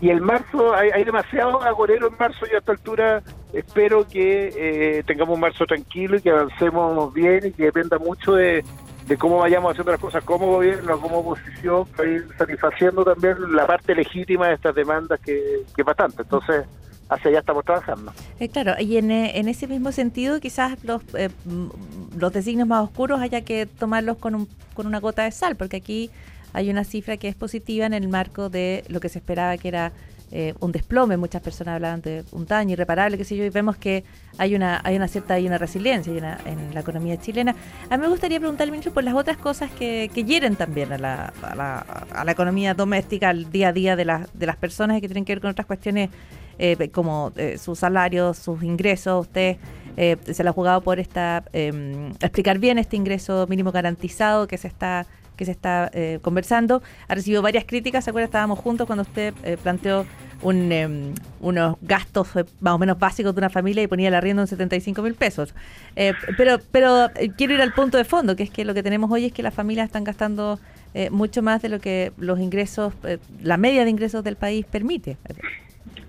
Y 0.03 0.11
el 0.11 0.21
marzo, 0.21 0.75
hay, 0.75 0.91
hay 0.91 1.05
demasiado 1.05 1.63
agorero 1.63 2.09
en 2.09 2.19
marzo 2.19 2.45
y 2.51 2.55
a 2.55 2.59
esta 2.59 2.73
altura 2.73 3.23
espero 3.55 4.07
que 4.07 4.53
eh, 4.99 5.03
tengamos 5.07 5.37
un 5.37 5.41
marzo 5.41 5.65
tranquilo 5.65 6.17
y 6.17 6.21
que 6.21 6.31
avancemos 6.31 7.15
bien 7.15 7.47
y 7.47 7.53
que 7.53 7.67
dependa 7.67 7.99
mucho 7.99 8.35
de, 8.35 8.65
de 9.07 9.17
cómo 9.17 9.39
vayamos 9.39 9.73
haciendo 9.73 9.93
las 9.93 10.01
cosas 10.01 10.25
como 10.25 10.47
gobierno, 10.47 10.99
como 11.01 11.19
oposición, 11.19 11.87
para 11.97 12.09
ir 12.09 12.27
satisfaciendo 12.39 13.05
también 13.05 13.37
la 13.55 13.67
parte 13.67 13.95
legítima 13.95 14.49
de 14.49 14.55
estas 14.55 14.75
demandas 14.75 15.21
que, 15.21 15.63
que 15.75 15.83
es 15.83 15.85
bastante. 15.85 16.23
Entonces, 16.23 16.65
hacia 17.09 17.31
allá 17.31 17.41
estamos 17.41 17.65
trabajando. 17.65 18.13
Eh, 18.41 18.49
claro, 18.49 18.75
y 18.79 18.97
en, 18.97 19.11
eh, 19.11 19.39
en 19.39 19.49
ese 19.49 19.67
mismo 19.67 19.93
sentido, 19.93 20.41
quizás 20.41 20.83
los, 20.85 21.03
eh, 21.15 21.31
mm, 21.45 22.19
los 22.19 22.33
designios 22.33 22.67
más 22.67 22.83
oscuros 22.85 23.21
haya 23.21 23.43
que 23.43 23.67
tomarlos 23.67 24.17
con, 24.17 24.35
un, 24.35 24.49
con 24.75 24.87
una 24.87 25.01
gota 25.01 25.25
de 25.25 25.31
sal, 25.31 25.57
porque 25.57 25.77
aquí 25.77 26.11
hay 26.53 26.71
una 26.71 26.85
cifra 26.85 27.17
que 27.17 27.29
es 27.29 27.35
positiva 27.35 27.85
en 27.87 27.95
el 27.95 28.09
marco 28.09 28.49
de 28.49 28.85
lo 28.89 29.01
que 29.01 29.09
se 29.09 29.19
esperaba 29.19 29.57
que 29.59 29.69
era 29.69 29.93
eh, 30.35 30.53
un 30.61 30.73
desplome. 30.73 31.17
Muchas 31.17 31.41
personas 31.41 31.77
hablaban 31.77 32.03
de 32.03 32.25
un 32.33 32.45
daño 32.45 32.73
irreparable, 32.73 33.17
qué 33.17 33.25
sé 33.25 33.37
yo, 33.37 33.45
y 33.45 33.51
vemos 33.51 33.77
que 33.77 34.05
hay 34.37 34.55
una, 34.55 34.81
hay 34.85 34.97
una 34.97 35.07
cierta 35.07 35.35
hay 35.35 35.47
una 35.47 35.59
resiliencia 35.59 36.13
en 36.45 36.75
la 36.75 36.81
economía 36.81 37.17
chilena. 37.17 37.55
A 37.89 37.97
mí 37.97 38.03
me 38.03 38.09
gustaría 38.09 38.41
preguntar, 38.41 38.69
ministro, 38.69 38.93
por 38.93 39.05
las 39.05 39.15
otras 39.15 39.37
cosas 39.37 39.71
que, 39.71 40.11
que 40.13 40.25
hieren 40.25 40.57
también 40.57 40.93
a 40.93 40.99
la, 40.99 41.33
a, 41.41 41.55
la, 41.55 41.79
a 41.79 42.25
la 42.25 42.33
economía 42.33 42.75
doméstica, 42.75 43.29
al 43.31 43.51
día 43.51 43.69
a 43.69 43.73
día 43.73 43.95
de, 43.97 44.05
las 44.05 44.39
de 44.39 44.47
las 44.47 44.57
personas 44.57 44.99
y 44.99 45.01
que 45.01 45.07
tienen 45.07 45.25
que 45.25 45.35
ver 45.35 45.41
con 45.41 45.51
otras 45.51 45.67
cuestiones 45.67 46.11
eh, 46.59 46.89
como 46.91 47.33
eh, 47.37 47.57
sus 47.57 47.79
salarios, 47.79 48.37
sus 48.37 48.63
ingresos. 48.65 49.27
Usted 49.27 49.57
eh, 49.97 50.17
se 50.33 50.43
lo 50.43 50.51
ha 50.51 50.53
jugado 50.53 50.81
por 50.81 50.99
esta 50.99 51.45
eh, 51.53 52.11
explicar 52.21 52.59
bien 52.59 52.79
este 52.79 52.97
ingreso 52.97 53.47
mínimo 53.49 53.71
garantizado 53.71 54.49
que 54.49 54.59
se 54.59 54.67
está 54.67 55.07
que 55.37 55.45
se 55.45 55.51
está 55.51 55.91
conversando. 56.23 56.81
Ha 57.09 57.15
recibido 57.17 57.43
varias 57.43 57.65
críticas. 57.65 58.05
¿Se 58.05 58.11
acuerda? 58.11 58.27
Estábamos 58.27 58.57
juntos 58.61 58.87
cuando 58.87 59.03
usted 59.03 59.35
planteó 59.65 60.07
un, 60.45 60.71
eh, 60.71 61.13
unos 61.41 61.77
gastos 61.83 62.37
eh, 62.37 62.45
más 62.61 62.75
o 62.75 62.79
menos 62.79 62.99
básicos 62.99 63.35
de 63.35 63.41
una 63.41 63.51
familia 63.51 63.83
y 63.83 63.89
ponía 63.89 64.07
el 64.09 64.15
arriendo 64.15 64.43
en 64.43 64.47
75 64.49 65.03
mil 65.03 65.15
pesos. 65.15 65.53
Eh, 65.97 66.13
pero 66.37 66.59
pero 66.71 67.07
eh, 67.17 67.33
quiero 67.37 67.55
ir 67.55 67.61
al 67.63 67.73
punto 67.73 67.99
de 67.99 68.05
fondo, 68.05 68.37
que 68.37 68.45
es 68.45 68.51
que 68.51 68.65
lo 68.65 68.75
que 68.75 68.83
tenemos 68.85 69.11
hoy 69.11 69.25
es 69.25 69.33
que 69.33 69.43
las 69.43 69.53
familias 69.55 69.87
están 69.87 70.05
gastando 70.05 70.61
eh, 70.95 71.11
mucho 71.11 71.43
más 71.43 71.61
de 71.63 71.69
lo 71.71 71.81
que 71.81 72.13
los 72.19 72.39
ingresos, 72.39 72.93
eh, 73.03 73.19
la 73.43 73.57
media 73.57 73.83
de 73.85 73.91
ingresos 73.91 74.23
del 74.23 74.37
país 74.37 74.65
permite. 74.65 75.17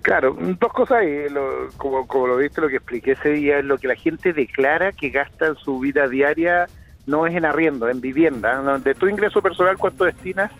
Claro, 0.02 0.36
dos 0.60 0.72
cosas 0.72 0.98
ahí. 0.98 1.28
Lo- 1.30 1.68
como, 1.76 2.06
como 2.06 2.28
lo 2.28 2.36
viste, 2.36 2.60
lo 2.60 2.68
que 2.68 2.76
expliqué 2.76 3.12
ese 3.12 3.30
día 3.30 3.58
es 3.58 3.64
lo 3.64 3.78
que 3.78 3.88
la 3.88 3.96
gente 3.96 4.32
declara 4.32 4.92
que 4.92 5.10
gasta 5.10 5.46
en 5.48 5.56
su 5.56 5.80
vida 5.80 6.06
diaria, 6.08 6.66
no 7.06 7.26
es 7.26 7.34
en 7.34 7.44
arriendo, 7.44 7.88
en 7.88 8.00
vivienda. 8.00 8.78
De 8.78 8.94
tu 8.94 9.08
ingreso 9.08 9.42
personal, 9.42 9.76
¿cuánto 9.78 10.04
destinas? 10.04 10.52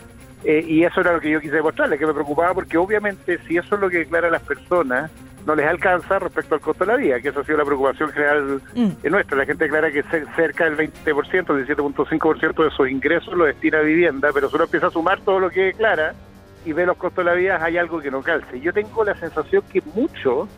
Eh, 0.48 0.64
y 0.64 0.84
eso 0.84 1.00
era 1.00 1.12
lo 1.12 1.20
que 1.20 1.30
yo 1.30 1.40
quise 1.40 1.56
demostrarle, 1.56 1.98
que 1.98 2.06
me 2.06 2.14
preocupaba 2.14 2.54
porque 2.54 2.78
obviamente 2.78 3.38
si 3.48 3.56
eso 3.56 3.74
es 3.74 3.80
lo 3.80 3.90
que 3.90 3.98
declaran 3.98 4.30
las 4.30 4.42
personas, 4.42 5.10
no 5.44 5.56
les 5.56 5.66
alcanza 5.66 6.20
respecto 6.20 6.54
al 6.54 6.60
costo 6.60 6.84
de 6.84 6.92
la 6.92 6.96
vida, 6.96 7.20
que 7.20 7.30
esa 7.30 7.40
ha 7.40 7.44
sido 7.44 7.58
la 7.58 7.64
preocupación 7.64 8.10
general 8.10 8.60
Mm. 8.74 8.90
nuestra. 9.10 9.36
La 9.38 9.44
gente 9.46 9.64
declara 9.64 9.90
que 9.90 10.04
cer- 10.04 10.26
cerca 10.36 10.64
del 10.66 10.76
20%, 10.76 11.52
17.5% 11.56 12.62
de 12.62 12.70
sus 12.70 12.88
ingresos 12.88 13.34
lo 13.34 13.44
destina 13.44 13.78
a 13.78 13.82
vivienda, 13.82 14.30
pero 14.32 14.48
solo 14.48 14.64
empieza 14.64 14.86
a 14.86 14.90
sumar 14.90 15.20
todo 15.22 15.40
lo 15.40 15.50
que 15.50 15.62
declara 15.64 16.14
y 16.64 16.72
ve 16.72 16.86
los 16.86 16.96
costos 16.96 17.24
de 17.24 17.30
la 17.30 17.36
vida, 17.36 17.58
hay 17.60 17.76
algo 17.76 18.00
que 18.00 18.10
no 18.12 18.22
calce. 18.22 18.60
Yo 18.60 18.72
tengo 18.72 19.02
la 19.04 19.14
sensación 19.16 19.62
que 19.72 19.82
mucho 19.94 20.48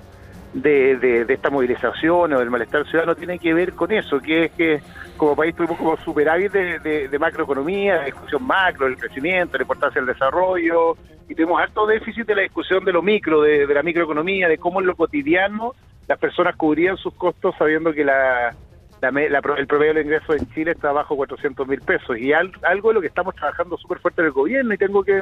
de, 0.53 0.97
de, 0.97 1.25
de 1.25 1.35
esta 1.35 1.51
movilización 1.51 2.33
o 2.33 2.39
del 2.39 2.51
malestar 2.51 2.85
ciudadano 2.87 3.15
tiene 3.15 3.39
que 3.39 3.53
ver 3.55 3.75
con 3.75 3.93
eso, 3.93 4.19
que 4.21 4.45
es 4.45 4.53
que 4.53 4.81
como 5.17 5.37
país 5.37 5.55
tuvimos 5.55 5.77
como 5.79 5.97
superávit 5.99 6.53
de, 6.53 6.79
de, 6.79 7.09
de 7.09 7.19
macroeconomía, 7.19 7.99
de 7.99 8.05
discusión 8.07 8.47
macro, 8.47 8.87
del 8.87 8.97
crecimiento, 8.97 9.59
la 9.59 9.63
importancia 9.63 10.01
del 10.01 10.13
desarrollo, 10.13 10.97
y 11.29 11.35
tuvimos 11.35 11.61
alto 11.61 11.87
déficit 11.87 12.27
de 12.27 12.35
la 12.37 12.43
discusión 12.43 12.85
de 12.85 12.93
lo 12.93 13.03
micro, 13.03 13.43
de, 13.43 13.67
la 13.67 13.83
microeconomía, 13.83 14.49
de 14.49 14.59
cómo 14.59 14.81
en 14.81 14.87
lo 14.87 14.97
cotidiano 14.97 15.75
las 16.07 16.19
personas 16.19 16.57
cubrían 16.57 16.97
sus 16.97 17.13
costos 17.15 17.55
sabiendo 17.59 17.93
que 17.93 18.03
la, 18.05 18.55
la 19.03 19.11
la 19.11 19.43
el 19.59 19.67
promedio 19.67 19.93
de 19.95 20.01
ingresos 20.03 20.37
en 20.41 20.49
Chile 20.55 20.71
está 20.71 20.91
bajo 20.93 21.15
400 21.17 21.69
mil 21.69 21.81
pesos. 21.83 22.17
Y 22.19 22.33
al- 22.33 22.51
algo 22.63 22.89
de 22.89 22.95
lo 22.95 23.01
que 23.03 23.09
estamos 23.09 23.35
trabajando 23.35 23.77
súper 23.77 23.99
fuerte 23.99 24.23
en 24.23 24.29
el 24.29 24.33
gobierno, 24.33 24.73
y 24.73 24.79
tengo 24.79 25.05
que, 25.05 25.21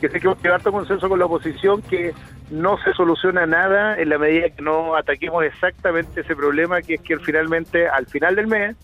que 0.00 0.08
sé 0.08 0.20
que 0.20 0.28
llegado 0.28 0.52
a 0.52 0.54
harto 0.56 0.72
consenso 0.72 1.08
con 1.08 1.18
la 1.18 1.26
oposición, 1.26 1.82
que 1.82 2.14
no 2.50 2.78
se 2.78 2.92
soluciona 2.94 3.46
nada 3.46 3.96
en 4.00 4.08
la 4.08 4.18
medida 4.18 4.50
que 4.50 4.62
no 4.62 4.96
ataquemos 4.96 5.44
exactamente 5.44 6.22
ese 6.22 6.34
problema, 6.34 6.82
que 6.82 6.94
es 6.94 7.00
que 7.02 7.18
finalmente, 7.18 7.86
al 7.86 8.06
final 8.06 8.34
del 8.34 8.46
mes, 8.46 8.76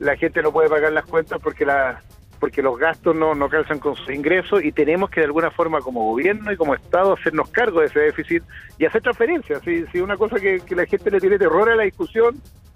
la 0.00 0.16
gente 0.16 0.42
no 0.42 0.52
puede 0.52 0.68
pagar 0.68 0.92
las 0.92 1.04
cuentas 1.04 1.38
porque 1.42 1.64
la 1.64 2.02
porque 2.40 2.60
los 2.60 2.76
gastos 2.76 3.14
no, 3.14 3.36
no 3.36 3.48
calzan 3.48 3.78
con 3.78 3.94
sus 3.94 4.10
ingresos 4.10 4.64
y 4.64 4.72
tenemos 4.72 5.10
que 5.10 5.20
de 5.20 5.26
alguna 5.26 5.52
forma 5.52 5.78
como 5.78 6.10
gobierno 6.10 6.50
y 6.50 6.56
como 6.56 6.74
Estado 6.74 7.12
hacernos 7.12 7.48
cargo 7.50 7.78
de 7.78 7.86
ese 7.86 8.00
déficit 8.00 8.42
y 8.78 8.84
hacer 8.84 9.00
transferencias. 9.00 9.62
Si, 9.62 9.86
si 9.92 10.00
una 10.00 10.16
cosa 10.16 10.40
que, 10.40 10.58
que 10.58 10.74
la 10.74 10.84
gente 10.84 11.08
le 11.12 11.20
tiene 11.20 11.38
terror 11.38 11.70
a 11.70 11.76
la 11.76 11.84
discusión 11.84 12.34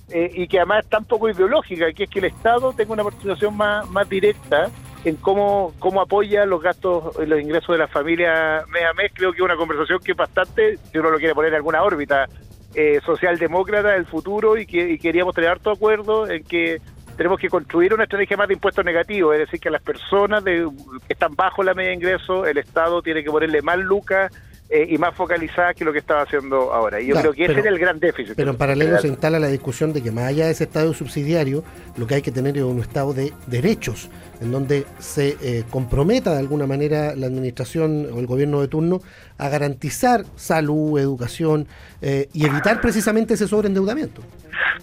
eh, 0.08 0.30
y 0.32 0.46
que 0.46 0.58
además 0.58 0.84
es 0.84 0.90
tan 0.90 1.04
poco 1.04 1.28
ideológica, 1.28 1.92
que 1.92 2.04
es 2.04 2.10
que 2.10 2.20
el 2.20 2.26
Estado 2.26 2.74
tenga 2.74 2.92
una 2.92 3.02
participación 3.02 3.56
más, 3.56 3.90
más 3.90 4.08
directa 4.08 4.70
en 5.04 5.16
cómo, 5.16 5.72
cómo 5.78 6.00
apoya 6.00 6.44
los 6.44 6.62
gastos 6.62 7.14
y 7.22 7.26
los 7.26 7.40
ingresos 7.40 7.74
de 7.74 7.78
la 7.78 7.88
familia 7.88 8.64
mes 8.68 8.84
a 8.84 8.92
mes. 8.94 9.12
Creo 9.14 9.32
que 9.32 9.38
es 9.38 9.44
una 9.44 9.56
conversación 9.56 10.00
que 10.00 10.12
es 10.12 10.16
bastante, 10.16 10.76
si 10.76 10.98
uno 10.98 11.10
lo 11.10 11.18
quiere 11.18 11.34
poner 11.34 11.50
en 11.50 11.56
alguna 11.56 11.82
órbita, 11.82 12.26
eh, 12.74 13.00
socialdemócrata 13.04 13.92
del 13.92 14.06
futuro 14.06 14.58
y 14.58 14.66
que 14.66 14.90
y 14.90 14.98
queríamos 14.98 15.34
tener 15.34 15.50
harto 15.50 15.70
acuerdo 15.70 16.28
en 16.28 16.44
que 16.44 16.80
tenemos 17.16 17.40
que 17.40 17.48
construir 17.48 17.94
una 17.94 18.04
estrategia 18.04 18.36
más 18.36 18.48
de 18.48 18.54
impuestos 18.54 18.84
negativos, 18.84 19.34
es 19.34 19.40
decir, 19.40 19.58
que 19.58 19.70
las 19.70 19.82
personas 19.82 20.44
de, 20.44 20.68
que 21.06 21.14
están 21.14 21.34
bajo 21.34 21.62
la 21.62 21.72
media 21.72 21.90
de 21.90 21.96
ingreso, 21.96 22.44
el 22.44 22.58
Estado 22.58 23.00
tiene 23.00 23.24
que 23.24 23.30
ponerle 23.30 23.62
más 23.62 23.78
lucas 23.78 24.30
eh, 24.68 24.86
y 24.88 24.98
más 24.98 25.14
focalizadas 25.14 25.76
que 25.76 25.84
lo 25.84 25.92
que 25.92 26.00
estaba 26.00 26.22
haciendo 26.22 26.72
ahora. 26.72 27.00
Y 27.00 27.06
yo 27.06 27.12
Claro, 27.12 27.32
creo 27.32 27.46
que 27.46 27.52
ese 27.52 27.60
era 27.60 27.70
el 27.70 27.78
gran 27.78 28.00
déficit. 28.00 28.34
Pero 28.34 28.50
en 28.50 28.56
paralelo 28.56 28.98
se 28.98 29.08
instala 29.08 29.38
la 29.38 29.46
discusión 29.46 29.92
de 29.92 30.02
que 30.02 30.10
más 30.10 30.24
allá 30.24 30.46
de 30.46 30.52
ese 30.52 30.64
Estado 30.64 30.92
subsidiario, 30.92 31.62
lo 31.96 32.06
que 32.06 32.16
hay 32.16 32.22
que 32.22 32.32
tener 32.32 32.56
es 32.56 32.64
un 32.64 32.80
Estado 32.80 33.14
de 33.14 33.32
derechos, 33.46 34.10
en 34.40 34.50
donde 34.50 34.84
se 34.98 35.36
eh, 35.40 35.64
comprometa 35.70 36.32
de 36.32 36.40
alguna 36.40 36.66
manera 36.66 37.14
la 37.14 37.26
administración 37.26 38.08
o 38.12 38.18
el 38.18 38.26
gobierno 38.26 38.60
de 38.60 38.68
turno 38.68 39.00
a 39.38 39.48
garantizar 39.48 40.24
salud, 40.34 40.98
educación 40.98 41.68
eh, 42.02 42.28
y 42.32 42.44
evitar 42.46 42.80
precisamente 42.80 43.34
ese 43.34 43.46
sobreendeudamiento. 43.46 44.22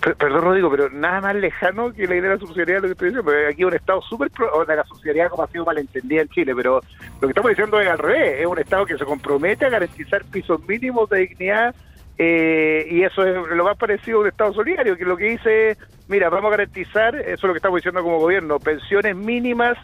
Per- 0.01 0.15
Perdón, 0.15 0.41
Rodrigo, 0.41 0.69
pero 0.71 0.89
nada 0.89 1.21
más 1.21 1.35
lejano 1.35 1.91
que 1.93 2.07
la 2.07 2.15
idea 2.15 2.29
de 2.29 2.35
la 2.35 2.39
subsidiariedad, 2.39 2.81
lo 2.81 2.87
que 2.87 2.91
estoy 2.93 3.07
diciendo. 3.09 3.23
porque 3.31 3.47
Aquí 3.47 3.63
un 3.63 3.73
Estado 3.73 4.01
súper 4.01 4.29
pro, 4.31 4.65
de 4.65 4.75
la 4.75 4.83
subsidiariedad 4.83 5.29
como 5.29 5.43
ha 5.43 5.47
sido 5.47 5.65
malentendida 5.65 6.21
en 6.21 6.29
Chile, 6.29 6.53
pero 6.55 6.81
lo 7.21 7.27
que 7.27 7.27
estamos 7.27 7.49
diciendo 7.49 7.79
es 7.79 7.87
al 7.87 7.97
revés. 7.97 8.39
Es 8.41 8.45
un 8.47 8.59
Estado 8.59 8.85
que 8.85 8.97
se 8.97 9.05
compromete 9.05 9.65
a 9.65 9.69
garantizar 9.69 10.23
pisos 10.25 10.65
mínimos 10.67 11.09
de 11.09 11.19
dignidad 11.19 11.75
eh, 12.17 12.87
y 12.91 13.03
eso 13.03 13.25
es 13.25 13.35
lo 13.55 13.63
más 13.63 13.77
parecido 13.77 14.19
a 14.19 14.21
un 14.21 14.27
Estado 14.27 14.53
solidario, 14.53 14.95
que 14.95 15.05
lo 15.05 15.17
que 15.17 15.25
dice 15.31 15.69
es, 15.71 15.77
mira, 16.07 16.29
vamos 16.29 16.49
a 16.49 16.57
garantizar, 16.57 17.15
eso 17.15 17.31
es 17.33 17.43
lo 17.43 17.53
que 17.53 17.57
estamos 17.57 17.77
diciendo 17.77 18.03
como 18.03 18.19
gobierno, 18.19 18.59
pensiones 18.59 19.15
mínimas 19.15 19.77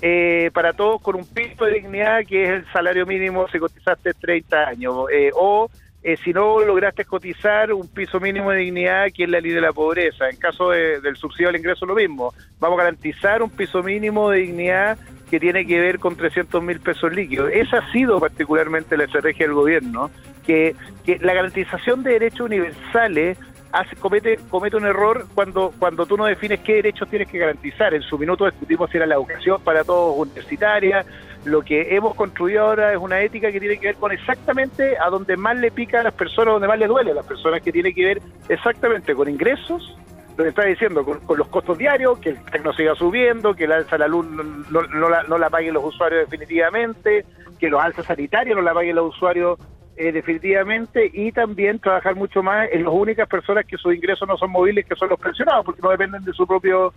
eh, 0.00 0.50
para 0.54 0.72
todos 0.72 1.00
con 1.02 1.14
un 1.16 1.26
piso 1.26 1.64
de 1.66 1.74
dignidad 1.74 2.20
que 2.26 2.44
es 2.44 2.50
el 2.50 2.72
salario 2.72 3.04
mínimo 3.06 3.46
si 3.48 3.58
cotizaste 3.58 4.14
30 4.14 4.68
años, 4.68 4.94
eh, 5.12 5.30
o 5.34 5.70
eh, 6.04 6.16
si 6.22 6.32
no 6.34 6.60
lograste 6.60 7.04
cotizar 7.06 7.72
un 7.72 7.88
piso 7.88 8.20
mínimo 8.20 8.50
de 8.50 8.58
dignidad 8.58 9.06
que 9.12 9.24
es 9.24 9.28
la 9.30 9.40
ley 9.40 9.52
de 9.52 9.60
la 9.62 9.72
pobreza. 9.72 10.28
En 10.28 10.36
caso 10.36 10.70
de- 10.70 11.00
del 11.00 11.16
subsidio 11.16 11.48
al 11.48 11.56
ingreso 11.56 11.86
lo 11.86 11.94
mismo. 11.94 12.34
Vamos 12.60 12.78
a 12.78 12.82
garantizar 12.84 13.42
un 13.42 13.48
piso 13.50 13.82
mínimo 13.82 14.28
de 14.30 14.40
dignidad 14.40 14.98
que 15.30 15.40
tiene 15.40 15.66
que 15.66 15.80
ver 15.80 15.98
con 15.98 16.14
300 16.14 16.62
mil 16.62 16.78
pesos 16.78 17.10
líquidos. 17.12 17.50
Esa 17.52 17.78
ha 17.78 17.90
sido 17.92 18.20
particularmente 18.20 18.96
la 18.98 19.04
estrategia 19.04 19.46
del 19.46 19.54
gobierno, 19.54 20.10
que, 20.46 20.76
la 21.20 21.32
garantización 21.32 22.02
de 22.02 22.12
derechos 22.12 22.42
universales 22.42 23.38
hace, 23.72 23.96
comete, 23.96 24.38
comete 24.50 24.76
un 24.76 24.84
error 24.84 25.26
cuando, 25.34 25.72
cuando 25.78 26.06
tú 26.06 26.16
no 26.18 26.26
defines 26.26 26.60
qué 26.60 26.74
derechos 26.74 27.08
tienes 27.08 27.28
que 27.28 27.38
garantizar. 27.38 27.94
En 27.94 28.02
su 28.02 28.18
minuto 28.18 28.44
discutimos 28.44 28.90
si 28.90 28.98
era 28.98 29.06
la 29.06 29.14
educación 29.16 29.60
para 29.62 29.82
todos 29.82 30.16
universitaria. 30.18 31.04
Lo 31.44 31.62
que 31.62 31.94
hemos 31.94 32.14
construido 32.14 32.62
ahora 32.62 32.92
es 32.92 32.98
una 32.98 33.20
ética 33.20 33.52
que 33.52 33.60
tiene 33.60 33.78
que 33.78 33.88
ver 33.88 33.96
con 33.96 34.12
exactamente 34.12 34.96
a 34.98 35.10
donde 35.10 35.36
más 35.36 35.56
le 35.56 35.70
pica 35.70 36.00
a 36.00 36.02
las 36.02 36.14
personas, 36.14 36.54
donde 36.54 36.68
más 36.68 36.78
le 36.78 36.86
duele 36.86 37.10
a 37.10 37.14
las 37.14 37.26
personas, 37.26 37.60
que 37.60 37.70
tiene 37.70 37.92
que 37.92 38.04
ver 38.04 38.22
exactamente 38.48 39.14
con 39.14 39.28
ingresos, 39.28 39.96
lo 40.36 40.44
que 40.44 40.50
está 40.50 40.64
diciendo, 40.64 41.04
con, 41.04 41.20
los 41.36 41.48
costos 41.48 41.76
diarios, 41.76 42.18
que 42.18 42.30
el 42.30 42.44
TEC 42.44 42.64
no 42.64 42.72
siga 42.72 42.94
subiendo, 42.94 43.54
que 43.54 43.68
la 43.68 43.76
alza 43.76 43.96
de 43.96 44.00
la 44.00 44.08
luz 44.08 44.26
no, 44.26 44.82
no- 44.82 45.08
la, 45.08 45.22
no 45.24 45.38
paguen 45.50 45.74
los 45.74 45.84
usuarios 45.84 46.22
definitivamente, 46.22 47.26
que 47.60 47.68
los 47.68 47.80
alzas 47.80 48.06
sanitarios 48.06 48.56
no 48.56 48.62
la 48.62 48.72
paguen 48.72 48.96
los 48.96 49.14
usuarios 49.14 49.58
eh, 49.96 50.12
definitivamente, 50.12 51.10
y 51.12 51.30
también 51.30 51.78
trabajar 51.78 52.16
mucho 52.16 52.42
más 52.42 52.68
en 52.72 52.84
las 52.84 52.92
únicas 52.92 53.28
personas 53.28 53.64
que 53.66 53.76
sus 53.76 53.94
ingresos 53.94 54.26
no 54.26 54.36
son 54.38 54.50
móviles, 54.50 54.86
que 54.86 54.96
son 54.96 55.10
los 55.10 55.20
pensionados, 55.20 55.64
porque 55.64 55.82
no 55.82 55.90
dependen 55.90 56.24
de 56.24 56.32
su 56.32 56.46
propio 56.46 56.92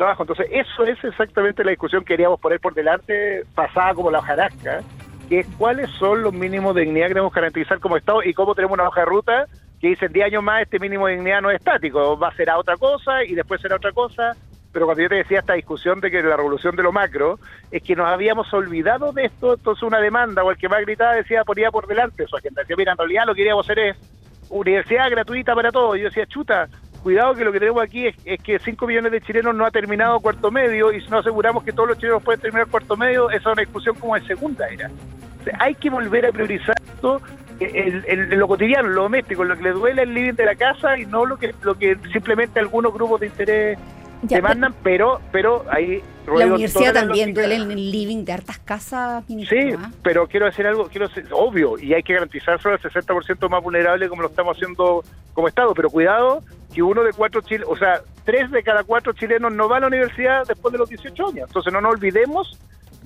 trabajo. 0.00 0.22
Entonces, 0.24 0.46
eso 0.50 0.84
es 0.84 1.02
exactamente 1.04 1.62
la 1.62 1.70
discusión 1.70 2.02
que 2.02 2.14
queríamos 2.14 2.40
poner 2.40 2.58
por 2.58 2.74
delante, 2.74 3.44
pasada 3.54 3.94
como 3.94 4.10
la 4.10 4.18
hojarasca, 4.18 4.80
que 5.28 5.40
es 5.40 5.46
cuáles 5.58 5.90
son 5.90 6.22
los 6.22 6.32
mínimos 6.32 6.74
de 6.74 6.82
dignidad 6.82 7.06
que 7.06 7.10
queremos 7.10 7.32
garantizar 7.32 7.78
como 7.78 7.96
Estado 7.96 8.22
y 8.22 8.34
cómo 8.34 8.54
tenemos 8.54 8.74
una 8.74 8.88
hoja 8.88 9.00
de 9.00 9.06
ruta 9.06 9.46
que 9.80 9.88
dice 9.88 10.06
en 10.06 10.12
10 10.12 10.26
años 10.26 10.42
más 10.42 10.62
este 10.62 10.78
mínimo 10.78 11.06
de 11.06 11.14
dignidad 11.14 11.40
no 11.40 11.50
es 11.50 11.56
estático, 11.56 12.18
va 12.18 12.28
a 12.28 12.34
ser 12.34 12.50
a 12.50 12.58
otra 12.58 12.76
cosa 12.76 13.24
y 13.24 13.34
después 13.34 13.60
será 13.62 13.76
otra 13.76 13.92
cosa 13.92 14.36
pero 14.72 14.86
cuando 14.86 15.02
yo 15.02 15.08
te 15.08 15.16
decía 15.16 15.40
esta 15.40 15.54
discusión 15.54 16.00
de 16.00 16.10
que 16.10 16.22
la 16.22 16.36
revolución 16.36 16.76
de 16.76 16.82
lo 16.82 16.92
macro, 16.92 17.38
es 17.70 17.82
que 17.82 17.96
nos 17.96 18.06
habíamos 18.06 18.52
olvidado 18.54 19.12
de 19.12 19.24
esto, 19.24 19.54
entonces 19.54 19.82
una 19.82 20.00
demanda, 20.00 20.44
o 20.44 20.50
el 20.50 20.56
que 20.56 20.68
más 20.68 20.80
gritaba 20.82 21.14
decía, 21.14 21.44
ponía 21.44 21.70
por 21.70 21.86
delante 21.86 22.26
su 22.26 22.36
agenda, 22.36 22.62
decía, 22.62 22.76
mira, 22.76 22.92
en 22.92 22.98
realidad 22.98 23.24
lo 23.26 23.34
que 23.34 23.38
queríamos 23.38 23.66
hacer 23.66 23.78
es 23.80 23.96
universidad 24.48 25.10
gratuita 25.10 25.54
para 25.54 25.72
todos, 25.72 25.96
y 25.96 26.00
yo 26.00 26.04
decía, 26.06 26.26
chuta, 26.26 26.68
cuidado 27.02 27.34
que 27.34 27.44
lo 27.44 27.52
que 27.52 27.60
tenemos 27.60 27.82
aquí 27.82 28.06
es, 28.06 28.42
que 28.42 28.58
5 28.58 28.86
millones 28.86 29.12
de 29.12 29.20
chilenos 29.20 29.54
no 29.54 29.64
ha 29.64 29.70
terminado 29.70 30.20
cuarto 30.20 30.50
medio, 30.50 30.92
y 30.92 31.00
si 31.00 31.08
no 31.08 31.18
aseguramos 31.18 31.64
que 31.64 31.72
todos 31.72 31.88
los 31.88 31.98
chilenos 31.98 32.22
pueden 32.22 32.40
terminar 32.40 32.68
cuarto 32.68 32.96
medio, 32.96 33.30
esa 33.30 33.38
es 33.38 33.46
una 33.46 33.62
discusión 33.62 33.96
como 33.96 34.14
de 34.14 34.26
segunda 34.26 34.68
era. 34.68 34.90
hay 35.58 35.74
que 35.74 35.90
volver 35.90 36.26
a 36.26 36.32
priorizar 36.32 36.76
esto 36.94 37.20
en 37.60 38.38
lo 38.38 38.48
cotidiano, 38.48 38.88
lo 38.88 39.02
doméstico, 39.02 39.44
lo 39.44 39.56
que 39.56 39.64
le 39.64 39.72
duele 39.72 40.02
el 40.02 40.14
living 40.14 40.32
de 40.32 40.46
la 40.46 40.54
casa 40.54 40.98
y 40.98 41.04
no 41.04 41.26
lo 41.26 41.36
que, 41.36 41.54
lo 41.62 41.74
que 41.74 41.96
simplemente 42.10 42.58
algunos 42.58 42.92
grupos 42.92 43.20
de 43.20 43.26
interés 43.26 43.78
demandan, 44.22 44.74
pero, 44.82 45.20
pero 45.32 45.64
ahí... 45.70 46.02
La 46.26 46.46
universidad 46.46 46.94
también 46.94 47.34
duele 47.34 47.56
en 47.56 47.70
el 47.70 47.90
living 47.90 48.24
de 48.24 48.32
hartas 48.32 48.58
casas. 48.60 49.24
Sí, 49.26 49.72
¿ah? 49.76 49.90
pero 50.02 50.28
quiero 50.28 50.46
decir 50.46 50.66
algo, 50.66 50.88
quiero 50.88 51.08
ser, 51.08 51.26
obvio, 51.32 51.78
y 51.78 51.92
hay 51.92 52.02
que 52.02 52.12
garantizar 52.12 52.60
solo 52.60 52.76
el 52.76 52.80
60% 52.80 53.48
más 53.48 53.62
vulnerable 53.62 54.08
como 54.08 54.22
lo 54.22 54.28
estamos 54.28 54.56
haciendo 54.56 55.02
como 55.34 55.48
Estado, 55.48 55.74
pero 55.74 55.90
cuidado 55.90 56.42
que 56.72 56.82
uno 56.82 57.02
de 57.02 57.12
cuatro 57.12 57.40
chilenos, 57.40 57.68
o 57.70 57.76
sea, 57.76 58.00
tres 58.24 58.50
de 58.50 58.62
cada 58.62 58.84
cuatro 58.84 59.12
chilenos 59.12 59.52
no 59.52 59.68
va 59.68 59.78
a 59.78 59.80
la 59.80 59.86
universidad 59.88 60.46
después 60.46 60.72
de 60.72 60.78
los 60.78 60.88
18 60.88 61.28
años. 61.28 61.48
Entonces 61.48 61.72
no 61.72 61.80
nos 61.80 61.94
olvidemos 61.94 62.58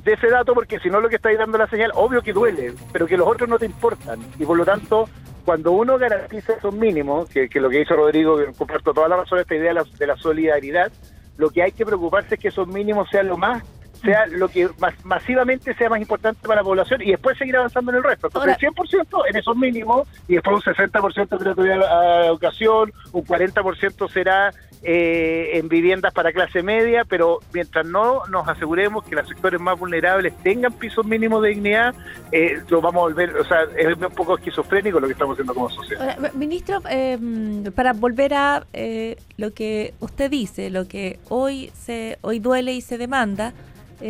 de 0.05 0.13
ese 0.13 0.29
dato 0.29 0.55
porque 0.55 0.79
si 0.81 0.91
no 0.91 1.01
lo 1.01 1.09
que 1.09 1.17
estáis 1.17 1.39
dando 1.39 1.59
la 1.59 1.69
señal, 1.69 1.93
obvio 1.95 2.23
que 2.23 2.33
duele, 2.33 2.75
pero 2.93 3.07
que 3.07 3.17
los 3.17 3.27
otros 3.27 3.49
no 3.49 3.59
te 3.59 3.67
importan. 3.67 4.21
Y 4.39 4.45
por 4.45 4.57
lo 4.57 4.65
tanto, 4.65 5.09
cuando 5.45 5.73
uno 5.73 5.99
garantiza 5.99 6.55
esos 6.55 6.75
mínimos, 6.75 7.29
que, 7.29 7.49
que 7.49 7.61
lo 7.61 7.71
que 7.71 7.81
hizo 7.81 7.97
Rodrigo, 7.97 8.37
que 8.37 8.53
comparto 8.53 8.93
toda 8.93 9.09
la 9.09 9.17
razón 9.17 9.39
de 9.39 9.43
esta 9.43 9.55
idea 9.55 9.69
de 9.69 9.75
la, 9.75 9.85
de 9.85 10.07
la 10.07 10.17
solidaridad, 10.17 10.93
lo 11.37 11.51
que 11.51 11.63
hay 11.63 11.73
que 11.73 11.85
preocuparse 11.87 12.35
es 12.35 12.41
que 12.41 12.49
esos 12.49 12.69
mínimos 12.69 13.09
sean 13.11 13.29
lo 13.29 13.37
más 13.37 13.63
sea 14.05 14.27
lo 14.27 14.49
que 14.49 14.69
masivamente 15.05 15.75
sea 15.75 15.89
más 15.89 16.01
importante 16.01 16.41
para 16.47 16.61
la 16.61 16.65
población 16.65 17.03
y 17.03 17.11
después 17.11 17.39
seguir 17.39 17.57
avanzando 17.57 17.91
en 17.91 17.99
el 17.99 18.05
resto. 18.05 18.29
Entonces, 18.29 18.57
el 18.61 18.71
100% 18.71 19.23
en 19.29 19.37
esos 19.37 19.57
mínimos 19.57 20.09
y 20.29 20.35
después 20.35 20.57
un 20.67 20.75
60% 20.75 21.39
gratuidad 21.39 21.83
a 21.83 22.27
educación, 22.27 22.93
un 23.13 23.25
40% 23.25 24.11
será 24.11 24.53
eh, 24.87 25.59
en 25.59 25.69
viviendas 25.69 26.13
para 26.13 26.31
clase 26.31 26.63
media, 26.63 27.07
pero 27.09 27.41
mientras 27.55 27.87
no 27.87 28.27
nos 28.27 28.47
aseguremos 28.47 29.03
que 29.05 29.15
los 29.15 29.27
sectores 29.27 29.59
más 29.59 29.79
vulnerables 29.79 30.37
tengan 30.43 30.75
pisos 30.75 31.07
mínimos 31.07 31.43
de 31.43 31.49
dignidad, 31.51 31.95
eh, 32.31 32.63
lo 32.69 32.83
vamos 32.83 33.01
a 33.01 33.03
volver, 33.05 33.35
o 33.35 33.45
sea, 33.47 33.63
es 33.79 33.97
un 33.97 34.15
poco 34.15 34.37
esquizofrénico 34.37 35.01
lo 35.01 35.07
que 35.07 35.15
estamos 35.15 35.37
haciendo 35.37 35.55
como 35.55 35.71
sociedad. 35.71 36.19
ministro, 36.35 36.83
em, 36.91 37.65
para 37.73 37.95
volver 37.95 38.35
a 38.35 38.67
eh, 38.75 39.17
lo 39.39 39.55
que 39.55 39.95
usted 40.01 40.31
dice, 40.31 40.69
lo 40.69 40.87
que 40.87 41.19
hoy 41.31 41.71
se 41.75 42.19
hoy 42.21 42.39
duele 42.39 42.75
y 42.75 42.83
se 42.83 42.99
demanda, 42.99 43.55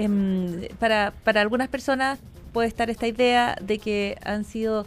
em, 0.03 0.69
para, 0.79 1.13
para 1.25 1.41
algunas 1.41 1.69
personas 1.69 2.19
puede 2.53 2.69
estar 2.69 2.91
esta 2.91 3.07
idea 3.07 3.57
de 3.61 3.79
que 3.79 4.17
han 4.25 4.45
sido 4.45 4.87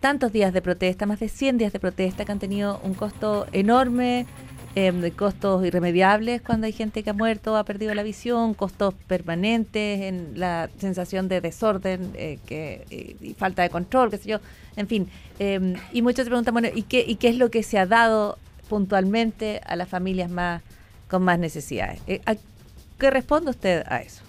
tantos 0.00 0.32
días 0.32 0.52
de 0.52 0.62
protesta, 0.62 1.06
más 1.06 1.20
de 1.20 1.28
100 1.28 1.58
días 1.58 1.72
de 1.72 1.78
protesta, 1.78 2.24
que 2.24 2.32
han 2.32 2.38
tenido 2.38 2.80
un 2.82 2.94
costo 2.94 3.46
enorme 3.52 4.26
de 4.74 5.12
costos 5.12 5.66
irremediables 5.66 6.40
cuando 6.40 6.66
hay 6.66 6.72
gente 6.72 7.02
que 7.02 7.10
ha 7.10 7.12
muerto, 7.12 7.56
ha 7.56 7.64
perdido 7.64 7.94
la 7.94 8.02
visión, 8.02 8.54
costos 8.54 8.94
permanentes 9.06 10.00
en 10.00 10.32
la 10.36 10.70
sensación 10.78 11.28
de 11.28 11.42
desorden 11.42 12.10
eh, 12.14 12.38
que, 12.46 13.16
y, 13.20 13.34
falta 13.34 13.62
de 13.62 13.68
control, 13.68 14.10
qué 14.10 14.16
sé 14.16 14.30
yo, 14.30 14.38
en 14.76 14.88
fin. 14.88 15.08
Em, 15.38 15.74
y 15.92 16.00
muchos 16.00 16.24
se 16.24 16.30
preguntan, 16.30 16.54
bueno, 16.54 16.68
¿y 16.74 16.82
qué, 16.82 17.04
¿y 17.06 17.16
qué 17.16 17.28
es 17.28 17.36
lo 17.36 17.50
que 17.50 17.62
se 17.62 17.78
ha 17.78 17.84
dado 17.84 18.38
puntualmente 18.70 19.60
a 19.66 19.76
las 19.76 19.88
familias 19.88 20.30
más 20.30 20.62
con 21.08 21.22
más 21.22 21.38
necesidades? 21.38 22.00
Eh, 22.06 22.22
¿Qué 22.98 23.10
responde 23.10 23.50
usted 23.50 23.84
a 23.86 24.00
eso? 24.00 24.22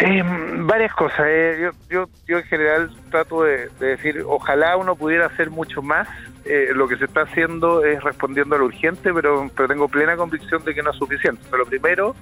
Eh, 0.00 0.22
varias 0.60 0.94
cosas. 0.94 1.26
Eh. 1.26 1.58
Yo, 1.60 1.70
yo, 1.90 2.08
yo 2.26 2.38
en 2.38 2.44
general 2.44 2.90
trato 3.10 3.42
de, 3.42 3.68
decir, 3.80 4.22
ojalá 4.26 4.76
uno 4.76 4.94
pudiera 4.96 5.26
hacer 5.26 5.50
mucho 5.50 5.82
más. 5.82 6.08
Eh, 6.44 6.68
lo 6.72 6.88
que 6.88 6.96
se 6.96 7.04
está 7.04 7.22
haciendo 7.22 7.84
es 7.84 8.02
respondiendo 8.02 8.54
a 8.54 8.58
lo 8.58 8.66
urgente, 8.66 9.12
pero, 9.12 9.50
pero 9.54 9.68
tengo 9.68 9.88
plena 9.88 10.16
convicción 10.16 10.64
de 10.64 10.74
que 10.74 10.82
no 10.82 10.90
es 10.90 10.96
suficiente. 10.96 11.42
Pero 11.50 11.64
lo 11.64 11.66
primero, 11.68 12.14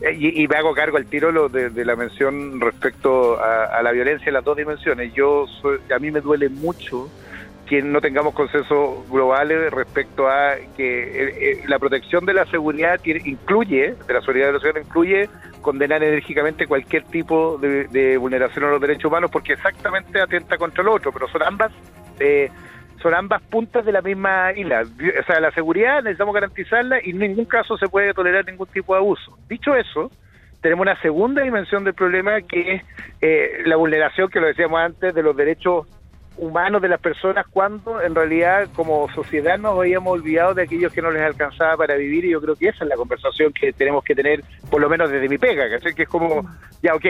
eh, 0.00 0.12
y, 0.12 0.46
me 0.46 0.56
hago 0.56 0.74
cargo 0.74 0.96
al 0.96 1.06
tiro 1.06 1.32
lo 1.32 1.48
de, 1.48 1.84
la 1.84 1.96
mención 1.96 2.60
respecto 2.60 3.40
a, 3.40 3.82
la 3.82 3.92
violencia 3.92 4.28
en 4.28 4.34
las 4.34 4.44
dos 4.44 4.56
dimensiones. 4.56 5.12
Yo 5.14 5.46
a 5.94 5.98
mí 5.98 6.10
me 6.10 6.20
duele 6.20 6.48
mucho 6.48 7.08
que 7.66 7.82
no 7.82 8.00
tengamos 8.00 8.34
consensos 8.34 9.08
globales 9.10 9.72
respecto 9.72 10.28
a 10.28 10.54
que 10.76 11.62
la 11.66 11.78
protección 11.78 12.26
de 12.26 12.34
la 12.34 12.44
seguridad 12.46 13.00
incluye, 13.04 13.94
de 14.06 14.14
la 14.14 14.20
seguridad 14.20 14.48
de 14.48 14.52
la 14.54 14.58
ciudad 14.60 14.76
incluye 14.76 15.28
condenar 15.62 16.02
enérgicamente 16.02 16.66
cualquier 16.66 17.04
tipo 17.04 17.58
de, 17.58 18.18
vulneración 18.18 18.64
a 18.64 18.70
los 18.70 18.80
derechos 18.80 19.06
humanos 19.06 19.30
porque 19.30 19.54
exactamente 19.54 20.20
atenta 20.20 20.58
contra 20.58 20.82
el 20.82 20.88
otro, 20.88 21.10
pero 21.10 21.26
son 21.28 21.42
ambas 21.42 21.72
eh, 22.20 22.50
son 23.02 23.14
ambas 23.14 23.42
puntas 23.42 23.84
de 23.84 23.92
la 23.92 24.00
misma 24.00 24.52
isla. 24.52 24.82
O 24.82 25.24
sea, 25.26 25.38
la 25.38 25.50
seguridad 25.52 26.02
necesitamos 26.02 26.34
garantizarla 26.34 27.00
y 27.04 27.10
en 27.10 27.18
ningún 27.18 27.44
caso 27.44 27.76
se 27.76 27.86
puede 27.88 28.14
tolerar 28.14 28.46
ningún 28.46 28.66
tipo 28.68 28.94
de 28.94 29.00
abuso. 29.00 29.36
Dicho 29.46 29.74
eso, 29.76 30.10
tenemos 30.62 30.84
una 30.84 30.98
segunda 31.02 31.42
dimensión 31.42 31.84
del 31.84 31.92
problema 31.92 32.40
que 32.40 32.76
es 32.76 32.82
eh, 33.20 33.62
la 33.66 33.76
vulneración, 33.76 34.30
que 34.30 34.40
lo 34.40 34.46
decíamos 34.46 34.80
antes, 34.80 35.14
de 35.14 35.22
los 35.22 35.36
derechos 35.36 35.86
humanos 36.36 36.82
de 36.82 36.88
las 36.88 37.00
personas 37.00 37.46
cuando 37.48 38.02
en 38.02 38.14
realidad 38.14 38.68
como 38.74 39.08
sociedad 39.12 39.58
nos 39.58 39.78
habíamos 39.78 40.12
olvidado 40.12 40.54
de 40.54 40.62
aquellos 40.62 40.92
que 40.92 41.02
no 41.02 41.10
les 41.10 41.22
alcanzaba 41.22 41.76
para 41.76 41.94
vivir 41.94 42.24
y 42.24 42.30
yo 42.30 42.40
creo 42.40 42.56
que 42.56 42.68
esa 42.68 42.84
es 42.84 42.90
la 42.90 42.96
conversación 42.96 43.52
que 43.52 43.72
tenemos 43.72 44.02
que 44.04 44.14
tener 44.14 44.42
por 44.70 44.80
lo 44.80 44.88
menos 44.88 45.10
desde 45.10 45.28
mi 45.28 45.38
pega, 45.38 45.64
que 45.78 46.02
es 46.02 46.08
como, 46.08 46.48
ya 46.82 46.94
ok, 46.94 47.06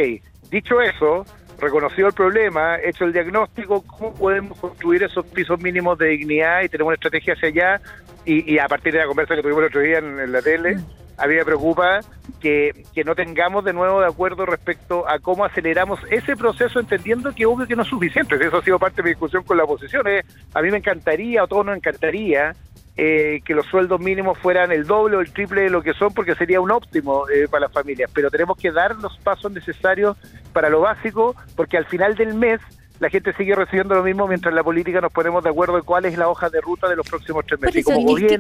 dicho 0.51 0.81
eso, 0.81 1.25
reconocido 1.59 2.09
el 2.09 2.15
problema, 2.15 2.79
hecho 2.83 3.05
el 3.05 3.13
diagnóstico, 3.13 3.83
¿cómo 3.83 4.15
podemos 4.15 4.59
construir 4.59 5.03
esos 5.03 5.25
pisos 5.27 5.61
mínimos 5.61 5.99
de 5.99 6.09
dignidad 6.09 6.63
y 6.63 6.69
tenemos 6.69 6.89
una 6.89 6.95
estrategia 6.95 7.35
hacia 7.35 7.49
allá? 7.49 7.81
Y, 8.27 8.59
a 8.59 8.67
partir 8.69 8.95
de 8.95 9.01
la 9.01 9.07
conversa 9.07 9.37
que 9.37 9.43
tuvimos 9.43 9.61
el 9.61 9.69
otro 9.69 9.81
día 9.83 9.99
en 9.99 10.33
la 10.33 10.41
tele, 10.41 10.79
a 11.17 11.27
mí 11.27 11.35
me 11.35 11.45
preocupa 11.45 12.01
que, 12.41 12.85
no 13.05 13.15
tengamos 13.15 13.65
de 13.65 13.73
nuevo 13.73 14.01
de 14.01 14.07
acuerdo 14.07 14.47
respecto 14.47 15.09
a 15.09 15.19
cómo 15.19 15.45
aceleramos 15.45 16.01
ese 16.11 16.37
proceso, 16.37 16.81
entendiendo 16.81 17.35
que 17.35 17.47
obvio 17.47 17.67
que 17.67 17.77
no 17.77 17.83
es 17.83 17.89
suficiente. 17.89 18.37
Eso 18.37 18.59
ha 18.59 18.63
sido 18.63 18.79
parte 18.79 18.97
de 18.97 19.05
mi 19.05 19.09
discusión 19.11 19.45
con 19.45 19.57
la 19.57 19.65
oposición. 19.65 20.07
¿eh? 20.09 20.25
A 20.55 20.63
mí 20.63 20.71
me 20.71 20.79
encantaría, 20.79 21.43
a 21.43 21.47
todos 21.47 21.67
nos 21.67 21.77
encantaría, 21.77 22.55
eh, 22.97 23.41
que 23.45 23.55
los 23.55 23.67
sueldos 23.67 24.01
mínimos 24.01 24.39
fueran 24.39 24.73
el 24.73 24.87
doble 24.87 25.17
o 25.17 25.21
el 25.21 25.33
triple 25.33 25.63
de 25.63 25.71
lo 25.71 25.83
que 25.83 25.95
son, 25.95 26.13
porque 26.15 26.35
sería 26.35 26.61
un 26.61 26.71
óptimo 26.71 27.29
eh, 27.29 27.49
para 27.49 27.67
las 27.67 27.73
familias. 27.73 28.11
Pero 28.15 28.31
tenemos 28.31 28.57
que 28.57 28.71
dar 28.71 28.97
los 28.97 29.17
pasos 29.19 29.53
necesarios 29.53 30.17
para 30.53 30.69
lo 30.69 30.81
básico, 30.81 31.35
porque 31.57 31.77
al 31.77 31.87
final 31.87 32.15
del 32.15 32.35
mes 32.35 32.61
la 33.01 33.11
gente 33.11 33.33
sigue 33.35 33.55
recibiendo 33.55 33.95
lo 33.95 34.03
mismo 34.03 34.27
mientras 34.29 34.53
en 34.53 34.57
la 34.57 34.63
política 34.63 35.01
nos 35.01 35.13
ponemos 35.13 35.43
de 35.43 35.51
acuerdo 35.51 35.77
en 35.79 35.85
cuál 35.85 36.05
es 36.05 36.17
la 36.17 36.29
hoja 36.29 36.49
de 36.49 36.61
ruta 36.61 36.89
de 36.89 36.97
los 36.97 37.09
próximos 37.09 37.45
tres 37.47 37.61
meses. 37.61 37.85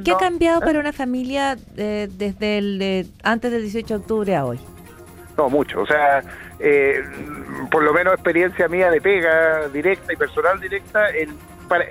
¿qué, 0.04 0.12
ha 0.12 0.16
cambiado 0.16 0.60
¿eh? 0.60 0.64
para 0.64 0.78
una 0.78 0.92
familia 0.92 1.56
eh, 1.76 2.08
desde 2.10 2.58
el 2.58 2.82
eh, 2.82 3.06
antes 3.22 3.50
del 3.50 3.62
18 3.62 3.86
de 3.86 3.94
octubre 4.00 4.36
a 4.36 4.44
hoy? 4.44 4.60
No, 5.36 5.50
mucho. 5.50 5.80
O 5.80 5.86
sea, 5.86 6.22
por 7.70 7.82
lo 7.82 7.92
menos 7.92 8.14
experiencia 8.14 8.68
mía 8.68 8.90
de 8.90 9.00
pega 9.00 9.68
directa 9.68 10.12
y 10.12 10.16
personal 10.16 10.60
directa, 10.60 11.08
el, 11.08 11.30
para, 11.68 11.84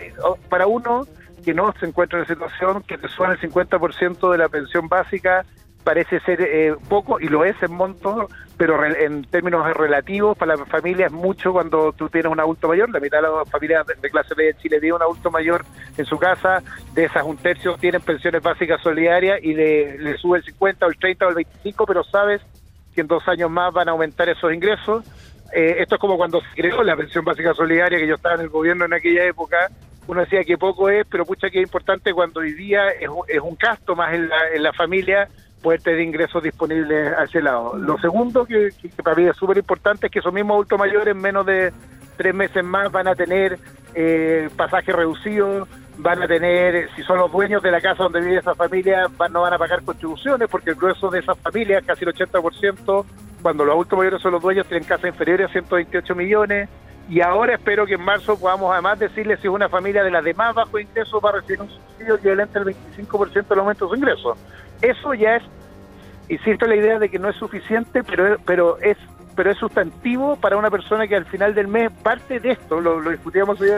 para 0.47 0.65
uno 0.65 1.05
que 1.43 1.53
no 1.53 1.73
se 1.77 1.85
encuentra 1.85 2.19
en 2.19 2.27
situación 2.27 2.81
que 2.83 2.97
te 2.97 3.09
suena 3.09 3.33
el 3.33 3.41
50% 3.41 4.31
de 4.31 4.37
la 4.37 4.47
pensión 4.47 4.87
básica 4.87 5.45
parece 5.83 6.19
ser 6.21 6.41
eh, 6.41 6.75
poco 6.89 7.19
y 7.19 7.27
lo 7.27 7.43
es 7.45 7.55
en 7.61 7.73
monto, 7.73 8.29
pero 8.57 8.83
en 8.85 9.23
términos 9.25 9.65
relativos 9.75 10.37
para 10.37 10.55
la 10.55 10.65
familia 10.65 11.07
es 11.07 11.11
mucho 11.11 11.51
cuando 11.51 11.91
tú 11.93 12.09
tienes 12.09 12.31
un 12.31 12.39
adulto 12.39 12.67
mayor. 12.67 12.89
La 12.89 12.99
mitad 12.99 13.17
de 13.17 13.27
las 13.27 13.49
familias 13.49 13.85
de, 13.85 14.09
clase 14.09 14.33
B 14.35 14.49
en 14.49 14.57
Chile 14.57 14.79
tiene 14.79 14.95
un 14.95 15.01
adulto 15.01 15.29
mayor 15.31 15.65
en 15.97 16.05
su 16.05 16.17
casa, 16.17 16.63
de 16.93 17.05
esas 17.05 17.23
un 17.23 17.37
tercio 17.37 17.75
tienen 17.77 18.01
pensiones 18.01 18.41
básicas 18.41 18.81
solidarias 18.81 19.39
y 19.43 19.53
le, 19.53 20.17
sube 20.17 20.39
el 20.39 20.43
50 20.43 20.85
o 20.85 20.89
el 20.89 20.97
30 20.97 21.25
o 21.25 21.29
el 21.29 21.35
25, 21.35 21.85
pero 21.85 22.03
sabes 22.03 22.41
que 22.95 23.01
en 23.01 23.07
dos 23.07 23.27
años 23.27 23.49
más 23.49 23.73
van 23.73 23.89
a 23.89 23.91
aumentar 23.91 24.29
esos 24.29 24.53
ingresos. 24.53 25.03
Eh, 25.53 25.77
esto 25.79 25.95
es 25.95 26.01
como 26.01 26.17
cuando 26.17 26.41
se 26.41 26.61
creó 26.61 26.83
la 26.83 26.95
pensión 26.95 27.25
básica 27.25 27.53
solidaria, 27.53 27.99
que 27.99 28.07
yo 28.07 28.15
estaba 28.15 28.35
en 28.35 28.41
el 28.41 28.49
gobierno 28.49 28.85
en 28.85 28.93
aquella 28.93 29.25
época, 29.25 29.69
uno 30.07 30.21
decía 30.21 30.43
que 30.43 30.57
poco 30.57 30.89
es, 30.89 31.05
pero 31.09 31.25
pucha 31.25 31.49
que 31.49 31.59
es 31.59 31.63
importante 31.63 32.13
cuando 32.13 32.41
hoy 32.41 32.53
día 32.53 32.89
es, 32.89 33.09
es 33.27 33.39
un 33.39 33.55
gasto 33.55 33.95
más 33.95 34.13
en 34.13 34.27
la, 34.29 34.49
en 34.53 34.63
la 34.63 34.73
familia 34.73 35.29
poder 35.63 35.81
tener 35.81 36.01
ingresos 36.01 36.43
disponibles 36.43 37.13
a 37.17 37.23
ese 37.23 37.41
lado. 37.41 37.75
Lo 37.75 37.97
segundo 37.97 38.45
que, 38.45 38.69
para 39.03 39.15
mí 39.15 39.27
es 39.27 39.35
súper 39.35 39.57
importante 39.57 40.07
es 40.07 40.11
que 40.11 40.19
esos 40.19 40.33
mismos 40.33 40.55
adultos 40.55 40.77
mayores 40.77 41.15
en 41.15 41.21
menos 41.21 41.45
de 41.45 41.73
tres 42.17 42.35
meses 42.35 42.63
más 42.63 42.91
van 42.91 43.07
a 43.07 43.15
tener 43.15 43.57
eh, 43.95 44.49
pasajes 44.55 44.95
reducidos, 44.95 45.67
van 45.97 46.21
a 46.21 46.27
tener, 46.27 46.89
si 46.95 47.01
son 47.03 47.17
los 47.17 47.31
dueños 47.31 47.63
de 47.63 47.71
la 47.71 47.81
casa 47.81 48.03
donde 48.03 48.21
vive 48.21 48.37
esa 48.37 48.53
familia, 48.53 49.07
no 49.31 49.41
van 49.41 49.53
a 49.53 49.57
pagar 49.57 49.83
contribuciones 49.83 50.47
porque 50.49 50.71
el 50.71 50.75
grueso 50.75 51.09
de 51.09 51.19
esas 51.19 51.37
familias, 51.39 51.83
casi 51.85 52.05
el 52.05 52.13
80%, 52.13 53.05
cuando 53.41 53.65
los 53.65 53.73
adultos 53.73 53.97
mayores 53.97 54.21
son 54.21 54.33
los 54.33 54.41
dueños, 54.41 54.67
tienen 54.67 54.87
casas 54.87 55.07
inferiores 55.07 55.49
a 55.49 55.51
128 55.51 56.15
millones. 56.15 56.69
Y 57.09 57.19
ahora 57.19 57.55
espero 57.55 57.85
que 57.85 57.95
en 57.95 58.01
marzo 58.01 58.39
podamos 58.39 58.71
además 58.71 58.97
decirle 58.97 59.35
si 59.37 59.49
una 59.49 59.67
familia 59.67 60.03
de 60.03 60.11
las 60.11 60.23
demás 60.23 60.55
bajo 60.55 60.79
ingresos 60.79 61.21
va 61.23 61.29
a 61.29 61.33
recibir 61.33 61.61
un 61.61 61.69
subsidio 61.69 62.17
que 62.19 62.31
el 62.31 62.39
25% 62.39 63.47
del 63.47 63.59
aumento 63.59 63.85
de 63.85 63.89
su 63.89 63.95
ingreso. 63.95 64.37
Eso 64.83 65.13
ya 65.15 65.37
es 65.37 65.43
insisto 66.29 66.67
la 66.67 66.75
idea 66.75 66.99
de 66.99 67.09
que 67.09 67.17
no 67.17 67.29
es 67.29 67.35
suficiente, 67.37 68.03
pero, 68.03 68.37
pero 68.45 68.77
es 68.79 68.97
pero 69.35 69.49
es 69.49 69.57
sustantivo 69.57 70.35
para 70.35 70.57
una 70.57 70.69
persona 70.69 71.07
que 71.07 71.15
al 71.15 71.25
final 71.25 71.55
del 71.55 71.67
mes 71.67 71.91
parte 72.03 72.39
de 72.39 72.51
esto, 72.51 72.79
lo, 72.79 72.99
lo 72.99 73.09
discutíamos 73.09 73.59
hoy 73.59 73.69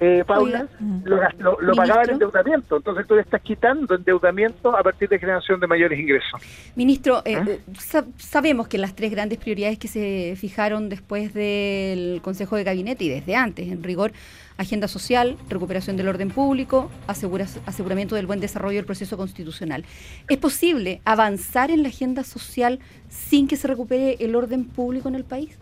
eh, 0.00 0.24
Paula, 0.26 0.66
lo, 1.04 1.20
lo, 1.38 1.60
lo 1.60 1.74
pagaba 1.74 2.02
el 2.02 2.10
endeudamiento. 2.10 2.78
Entonces 2.78 3.06
tú 3.06 3.14
le 3.14 3.20
estás 3.20 3.42
quitando 3.42 3.94
endeudamiento 3.94 4.74
a 4.74 4.82
partir 4.82 5.10
de 5.10 5.18
generación 5.18 5.60
de 5.60 5.66
mayores 5.66 5.98
ingresos. 5.98 6.40
Ministro, 6.74 7.22
eh, 7.26 7.60
¿Eh? 7.76 8.04
sabemos 8.16 8.66
que 8.66 8.78
las 8.78 8.96
tres 8.96 9.10
grandes 9.10 9.38
prioridades 9.38 9.78
que 9.78 9.88
se 9.88 10.34
fijaron 10.36 10.88
después 10.88 11.34
del 11.34 12.20
Consejo 12.22 12.56
de 12.56 12.64
Gabinete 12.64 13.04
y 13.04 13.08
desde 13.10 13.36
antes, 13.36 13.68
en 13.70 13.82
rigor, 13.82 14.12
agenda 14.56 14.88
social, 14.88 15.36
recuperación 15.50 15.98
del 15.98 16.08
orden 16.08 16.30
público, 16.30 16.90
aseguramiento 17.06 18.14
del 18.14 18.26
buen 18.26 18.40
desarrollo 18.40 18.76
del 18.76 18.86
proceso 18.86 19.18
constitucional. 19.18 19.84
¿Es 20.28 20.38
posible 20.38 21.02
avanzar 21.04 21.70
en 21.70 21.82
la 21.82 21.88
agenda 21.88 22.24
social 22.24 22.78
sin 23.08 23.48
que 23.48 23.56
se 23.56 23.68
recupere 23.68 24.16
el 24.20 24.34
orden 24.34 24.64
público 24.64 25.08
en 25.08 25.14
el 25.14 25.24
país? 25.24 25.58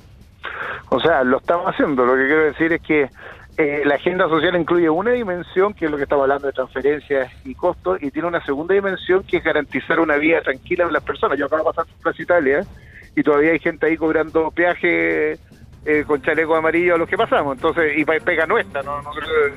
O 0.90 1.00
sea, 1.00 1.24
lo 1.24 1.38
estamos 1.38 1.66
haciendo. 1.66 2.04
Lo 2.04 2.14
que 2.14 2.26
quiero 2.26 2.44
decir 2.44 2.72
es 2.72 2.80
que 2.82 3.10
eh, 3.58 3.82
la 3.84 3.96
agenda 3.96 4.28
social 4.28 4.54
incluye 4.54 4.88
una 4.88 5.10
dimensión, 5.10 5.74
que 5.74 5.86
es 5.86 5.90
lo 5.90 5.96
que 5.96 6.04
estamos 6.04 6.22
hablando 6.22 6.46
de 6.46 6.52
transferencias 6.52 7.32
y 7.44 7.56
costos, 7.56 8.00
y 8.00 8.12
tiene 8.12 8.28
una 8.28 8.44
segunda 8.44 8.72
dimensión, 8.72 9.24
que 9.24 9.38
es 9.38 9.42
garantizar 9.42 9.98
una 9.98 10.16
vida 10.16 10.40
tranquila 10.42 10.86
a 10.86 10.92
las 10.92 11.02
personas. 11.02 11.36
Yo 11.36 11.46
acabo 11.46 11.62
de 11.62 11.74
pasar 11.74 11.86
por 11.86 12.02
Plaza 12.02 12.22
Italia 12.22 12.64
y 13.16 13.22
todavía 13.24 13.50
hay 13.50 13.58
gente 13.58 13.86
ahí 13.86 13.96
cobrando 13.96 14.52
peaje 14.52 15.38
eh, 15.90 16.04
con 16.06 16.20
chaleco 16.20 16.54
amarillo 16.54 16.96
a 16.96 16.98
los 16.98 17.08
que 17.08 17.16
pasamos. 17.16 17.56
Entonces, 17.56 17.96
y 17.96 18.04
pega 18.04 18.44
nuestra, 18.44 18.82
¿no? 18.82 19.00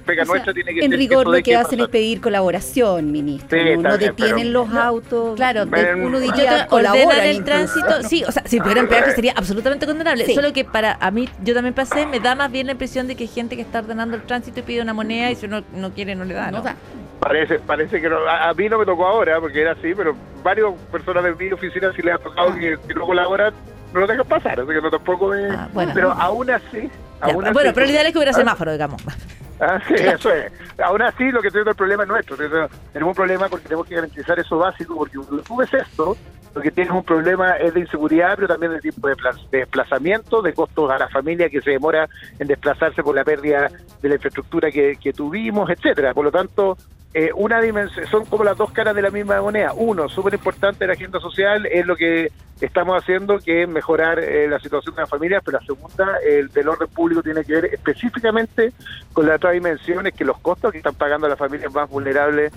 pega 0.05 0.23
nuestra 0.23 0.53
tiene 0.53 0.73
que 0.73 0.85
En 0.85 0.93
rigor, 0.93 1.27
lo 1.27 1.43
que, 1.43 1.57
hacen 1.57 1.81
es 1.81 1.89
pedir 1.89 2.21
colaboración, 2.21 3.11
ministro. 3.11 3.59
no, 3.77 3.97
detienen 3.97 4.53
los 4.53 4.73
autos. 4.73 5.35
Claro, 5.35 5.63
uno 5.63 6.21
diría 6.21 6.67
ordenar 6.69 7.25
el 7.25 7.43
tránsito. 7.43 8.03
Sí, 8.03 8.23
o 8.23 8.31
sea, 8.31 8.43
si 8.45 8.61
pudieran 8.61 8.87
peaje 8.87 9.11
sería 9.11 9.33
absolutamente 9.35 9.85
condenable. 9.85 10.33
Solo 10.33 10.53
que 10.53 10.63
para 10.63 10.97
a 11.01 11.11
mí, 11.11 11.27
yo 11.43 11.53
también 11.53 11.73
pasé, 11.73 12.05
me 12.05 12.21
da 12.21 12.33
más 12.33 12.49
bien 12.49 12.67
la 12.67 12.71
impresión 12.71 13.07
de 13.07 13.17
que 13.17 13.23
hay 13.23 13.29
gente 13.29 13.57
que 13.57 13.61
está 13.61 13.79
ordenando 13.79 14.15
el 14.15 14.23
tránsito 14.23 14.61
y 14.61 14.63
pide 14.63 14.81
una 14.81 14.93
moneda 14.93 15.31
y 15.31 15.35
si 15.35 15.47
uno 15.47 15.63
no 15.73 15.91
quiere, 15.91 16.15
no 16.15 16.23
le 16.23 16.33
da. 16.33 16.49
¿no? 16.49 16.63
Parece, 17.19 17.59
parece 17.59 17.99
que 17.99 18.09
no, 18.09 18.17
a, 18.25 18.53
mí 18.53 18.69
no 18.69 18.79
me 18.79 18.85
tocó 18.85 19.05
ahora 19.05 19.37
porque 19.41 19.61
era 19.61 19.73
así, 19.73 19.93
pero 19.93 20.15
varias 20.41 20.67
personas 20.91 21.25
de 21.25 21.35
mi 21.35 21.51
oficina 21.51 21.91
sí 21.93 22.01
les 22.01 22.15
ha 22.15 22.19
tocado 22.19 22.51
ah. 22.51 22.57
que, 22.57 22.77
que 22.87 22.93
no 22.93 23.05
colaboran 23.05 23.53
no 23.93 23.99
lo 23.99 24.07
dejan 24.07 24.27
pasar, 24.27 24.59
así 24.59 24.69
que 24.69 24.81
no 24.81 24.89
tampoco 24.89 25.33
es... 25.33 25.51
Ah, 25.53 25.69
pero 25.93 26.11
aún 26.11 26.49
así... 26.49 26.89
bueno, 27.33 27.51
pero 27.73 27.85
lo 27.85 27.91
ideal 27.91 28.05
es 28.05 28.11
que 28.11 28.17
hubiera 28.17 28.33
semáforo, 28.33 28.71
digamos. 28.71 29.01
Ah, 29.61 29.79
sí, 29.87 29.93
eso 29.97 30.33
es. 30.33 30.51
Aún 30.83 31.01
así, 31.01 31.31
lo 31.31 31.41
que 31.41 31.51
tenemos 31.51 31.71
el 31.71 31.75
problema 31.75 32.03
es 32.03 32.09
nuestro. 32.09 32.35
Tenemos 32.35 32.69
un 32.93 33.13
problema 33.13 33.47
porque 33.47 33.67
tenemos 33.67 33.87
que 33.87 33.95
garantizar 33.95 34.39
eso 34.39 34.57
básico, 34.57 34.95
porque 34.95 35.17
cuando 35.17 35.43
tú 35.43 35.55
ves 35.57 35.73
esto, 35.73 36.17
lo 36.53 36.61
que 36.61 36.71
tienes 36.71 36.91
un 36.91 37.03
problema 37.03 37.57
es 37.57 37.73
de 37.73 37.81
inseguridad, 37.81 38.33
pero 38.35 38.47
también 38.47 38.73
de 38.73 38.79
tipo 38.79 39.07
de, 39.07 39.15
desplazamiento, 39.51 40.41
de 40.41 40.53
costos 40.53 40.89
a 40.89 40.97
la 40.97 41.07
familia 41.07 41.49
que 41.49 41.61
se 41.61 41.71
demora 41.71 42.09
en 42.39 42.47
desplazarse 42.47 43.03
por 43.03 43.15
la 43.15 43.23
pérdida 43.23 43.71
de 44.01 44.09
la 44.09 44.15
infraestructura 44.15 44.71
que, 44.71 44.97
que 45.01 45.13
tuvimos, 45.13 45.69
etcétera. 45.69 46.13
Por 46.13 46.25
lo 46.25 46.31
tanto, 46.31 46.77
eh, 47.13 47.31
una 47.35 47.59
dimensión, 47.59 48.07
son 48.07 48.25
como 48.25 48.43
las 48.43 48.57
dos 48.57 48.71
caras 48.71 48.95
de 48.95 49.01
la 49.01 49.11
misma 49.11 49.41
moneda. 49.41 49.73
Uno, 49.73 50.07
súper 50.07 50.33
importante 50.33 50.87
la 50.87 50.93
agenda 50.93 51.19
social, 51.19 51.65
es 51.65 51.85
lo 51.85 51.95
que 51.95 52.31
estamos 52.61 53.01
haciendo, 53.01 53.39
que 53.39 53.63
es 53.63 53.69
mejorar 53.69 54.19
eh, 54.19 54.47
la 54.47 54.59
situación 54.59 54.95
de 54.95 55.01
las 55.01 55.09
familias, 55.09 55.41
pero 55.43 55.59
la 55.59 55.65
segunda, 55.65 56.17
el 56.25 56.49
del 56.49 56.69
orden 56.69 56.87
público 56.87 57.21
tiene 57.21 57.43
que 57.43 57.53
ver 57.53 57.65
específicamente 57.65 58.71
con 59.13 59.25
las 59.25 59.37
otras 59.37 59.53
dimensiones, 59.53 60.13
que 60.13 60.23
los 60.23 60.39
costos 60.39 60.71
que 60.71 60.77
están 60.77 60.95
pagando 60.95 61.27
las 61.27 61.39
familias 61.39 61.73
más 61.73 61.89
vulnerables 61.89 62.53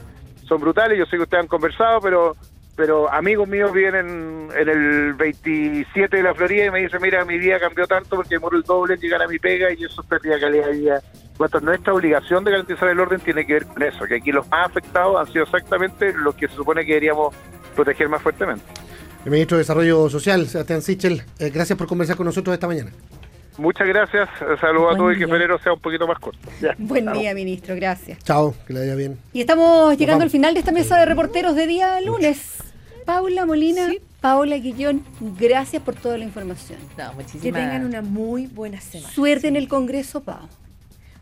son 0.47 0.61
brutales. 0.61 0.99
Yo 0.99 1.07
sé 1.07 1.17
que 1.17 1.23
ustedes 1.23 1.43
han 1.43 1.49
conversado, 1.49 2.01
pero 2.01 2.37
pero 2.77 3.13
amigos 3.13 3.49
míos 3.49 3.73
vienen 3.73 4.49
en 4.57 4.69
el 4.69 5.15
27 5.15 6.17
de 6.17 6.23
la 6.23 6.35
Florida 6.35 6.67
y 6.67 6.71
me 6.71 6.81
dicen, 6.81 7.01
mira, 7.01 7.25
mi 7.25 7.39
día 7.39 7.59
cambió 7.61 7.87
tanto 7.87 8.17
porque 8.17 8.35
demoró 8.35 8.57
el 8.57 8.63
doble 8.63 8.95
en 8.95 9.01
llegar 9.01 9.23
a 9.23 9.29
mi 9.29 9.39
pega 9.39 9.73
y 9.73 9.85
eso 9.85 10.03
es 10.03 10.41
calidad 10.41 10.67
de 10.67 10.73
vida 10.73 11.03
nuestra 11.39 11.93
obligación 11.93 12.45
de 12.45 12.53
garantizar 12.53 12.89
el 12.89 13.01
orden 13.01 13.21
tiene 13.21 13.47
que 13.47 13.55
ver 13.55 13.67
con 13.67 13.83
eso, 13.83 14.05
que 14.07 14.17
aquí 14.17 14.31
los 14.31 14.49
más 14.49 14.67
afectados 14.67 15.17
han 15.21 15.33
sido 15.33 15.45
exactamente 15.45 16.13
los 16.13 16.35
que 16.35 16.49
se 16.49 16.55
supone 16.55 16.83
que 16.83 16.93
deberíamos 16.93 17.35
proteger 17.75 18.09
más 18.09 18.23
fuertemente. 18.23 18.65
El 19.25 19.31
ministro 19.31 19.57
de 19.57 19.63
Desarrollo 19.63 20.09
Social, 20.09 20.47
Sebastián 20.47 20.83
Sichel, 20.83 21.23
eh, 21.39 21.51
gracias 21.51 21.79
por 21.79 21.89
conversar 21.89 22.17
con 22.17 22.27
nosotros 22.27 22.55
esta 22.55 22.67
mañana. 22.67 22.91
Muchas 23.57 23.87
gracias, 23.87 24.29
saludos 24.61 24.95
a 24.95 24.97
todos 24.97 25.15
y 25.15 25.19
que 25.19 25.27
febrero 25.27 25.59
sea 25.59 25.75
un 25.75 25.81
poquito 25.81 26.07
más 26.07 26.19
corto. 26.19 26.49
Buen 26.79 27.13
día, 27.13 27.35
ministro, 27.35 27.77
gracias. 27.77 28.19
Chao, 28.25 28.55
que 28.67 28.73
le 28.73 28.81
vaya 28.81 28.95
bien. 28.95 29.19
Y 29.33 29.41
estamos 29.41 29.97
llegando 29.97 30.25
al 30.25 30.31
final 30.31 30.55
de 30.55 30.61
esta 30.61 30.73
mesa 30.73 30.99
de 30.99 31.07
reporteros 31.07 31.55
de 31.55 31.67
día 31.67 32.01
lunes. 32.01 32.59
Paula 33.07 33.45
Molina, 33.45 33.93
Paula 34.21 34.57
Guillón, 34.57 35.05
gracias 35.39 35.83
por 35.83 35.95
toda 35.95 36.17
la 36.17 36.25
información. 36.25 36.79
Que 37.43 37.53
tengan 37.53 37.85
una 37.85 38.03
muy 38.03 38.47
buena 38.47 38.81
semana. 38.81 39.13
Suerte 39.13 39.49
en 39.49 39.57
el 39.57 39.69
Congreso, 39.69 40.23
Pau. 40.23 40.49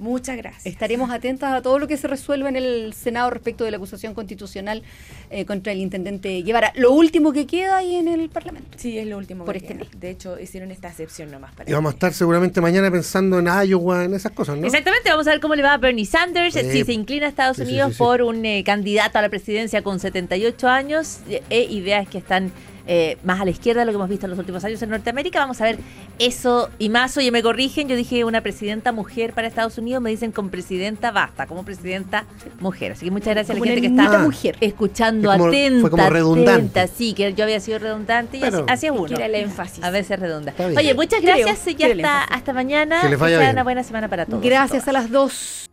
Muchas 0.03 0.37
gracias. 0.37 0.67
Estaremos 0.67 1.13
atentas 1.13 1.53
a 1.53 1.63
todo 1.63 1.79
lo 1.79 1.87
que 1.87 1.97
se 1.97 2.09
resuelva 2.09 2.49
en 2.49 2.57
el 2.57 2.93
Senado 2.93 3.31
respecto 3.31 3.65
de 3.65 3.71
la 3.71 3.77
acusación 3.77 4.15
constitucional 4.15 4.83
eh, 5.31 5.45
contra 5.45 5.73
el 5.73 5.79
intendente 5.79 6.43
Guevara. 6.43 6.73
Lo 6.75 6.91
último 6.91 7.33
que 7.33 7.47
queda 7.47 7.77
ahí 7.77 7.95
en 7.95 8.09
el 8.09 8.29
Parlamento. 8.29 8.77
Sí, 8.79 8.99
es 8.99 9.07
lo 9.07 9.17
último 9.17 9.45
por 9.45 9.57
este 9.57 9.79
De 9.97 10.11
hecho, 10.11 10.41
hicieron 10.41 10.73
esta 10.73 10.89
excepción 10.89 11.31
nomás 11.31 11.55
para. 11.55 11.71
Y 11.71 11.73
vamos 11.73 11.93
a 11.93 11.95
estar 11.95 12.13
seguramente 12.13 12.61
mañana 12.61 12.91
pensando 12.91 13.39
en 13.39 13.47
Iowa, 13.47 14.05
en 14.05 14.15
esas 14.15 14.33
cosas, 14.33 14.59
¿no? 14.59 14.67
Exactamente, 14.67 15.09
vamos 15.09 15.29
a 15.29 15.31
ver 15.31 15.41
cómo 15.41 15.55
le 15.55 15.63
va 15.63 15.75
a 15.75 15.79
Bernie 15.79 16.05
Sanders, 16.05 16.55
si 16.55 16.85
se 16.85 16.93
inclina 16.93 17.27
a 17.27 17.29
Estados 17.29 17.59
Unidos 17.59 17.97
por 17.97 18.23
un 18.23 18.45
eh, 18.45 18.65
candidato 18.65 19.19
a 19.19 19.23
la 19.23 19.29
presidencia 19.29 19.83
con 19.83 20.01
78 20.01 20.69
años 20.69 21.21
e 21.49 21.63
ideas 21.63 22.09
que 22.09 22.19
están 22.19 22.51
eh, 22.87 23.19
más 23.25 23.41
a 23.41 23.45
la 23.45 23.51
izquierda 23.51 23.81
de 23.81 23.87
lo 23.87 23.93
que 23.93 23.97
hemos 23.97 24.09
visto 24.09 24.27
en 24.27 24.31
los 24.31 24.39
últimos 24.39 24.65
años 24.65 24.83
en 24.83 24.91
Norteamérica. 24.91 25.39
Vamos 25.39 25.61
a 25.61 25.65
ver 25.65 25.79
eso 26.19 26.71
y 26.79 26.89
más. 26.89 27.17
Oye, 27.17 27.31
me 27.31 27.43
corrigen, 27.43 27.89
yo 27.89 27.97
dije 27.97 28.25
una 28.25 28.41
presidenta 28.41 28.93
mujer 28.93 29.33
para 29.33 29.49
Estados 29.49 29.79
Unidos, 29.79 30.03
me 30.03 30.11
dicen 30.11 30.33
con 30.33 30.51
presidenta 30.51 31.11
basta, 31.11 31.47
como 31.47 31.65
presidenta 31.65 32.25
mujer. 32.61 32.93
Así 32.93 33.05
que 33.05 33.11
muchas 33.11 33.35
gracias 33.35 33.57
a 33.57 33.61
la 33.61 33.65
gente 33.65 33.81
que 33.81 33.87
está 33.89 34.19
mujer. 34.19 34.57
escuchando 34.61 35.31
atenta. 35.31 35.81
Fue 35.81 35.91
como 35.91 36.11
redundante. 36.11 36.89
sí, 36.89 37.15
que 37.15 37.33
yo 37.35 37.45
había 37.45 37.61
sido 37.61 37.79
redundante 37.79 38.39
y 38.39 38.43
así, 38.43 38.87
es 38.87 38.93
uno. 38.93 39.17
el 39.17 39.35
énfasis. 39.35 39.83
A 39.85 39.91
veces 39.91 40.19
redunda. 40.19 40.55
Oye, 40.59 40.95
muchas 40.95 41.23
gracias 41.23 41.67
y 41.67 41.83
hasta, 41.83 42.25
hasta 42.25 42.53
mañana. 42.53 43.01
Que 43.03 43.09
les 43.09 43.19
vaya 43.19 43.51
una 43.51 43.63
buena 43.63 43.83
semana 43.83 44.09
para 44.09 44.27
todos. 44.27 44.43
Gracias 44.43 44.89
a 44.89 44.93
las 44.93 45.11
dos. 45.11 45.69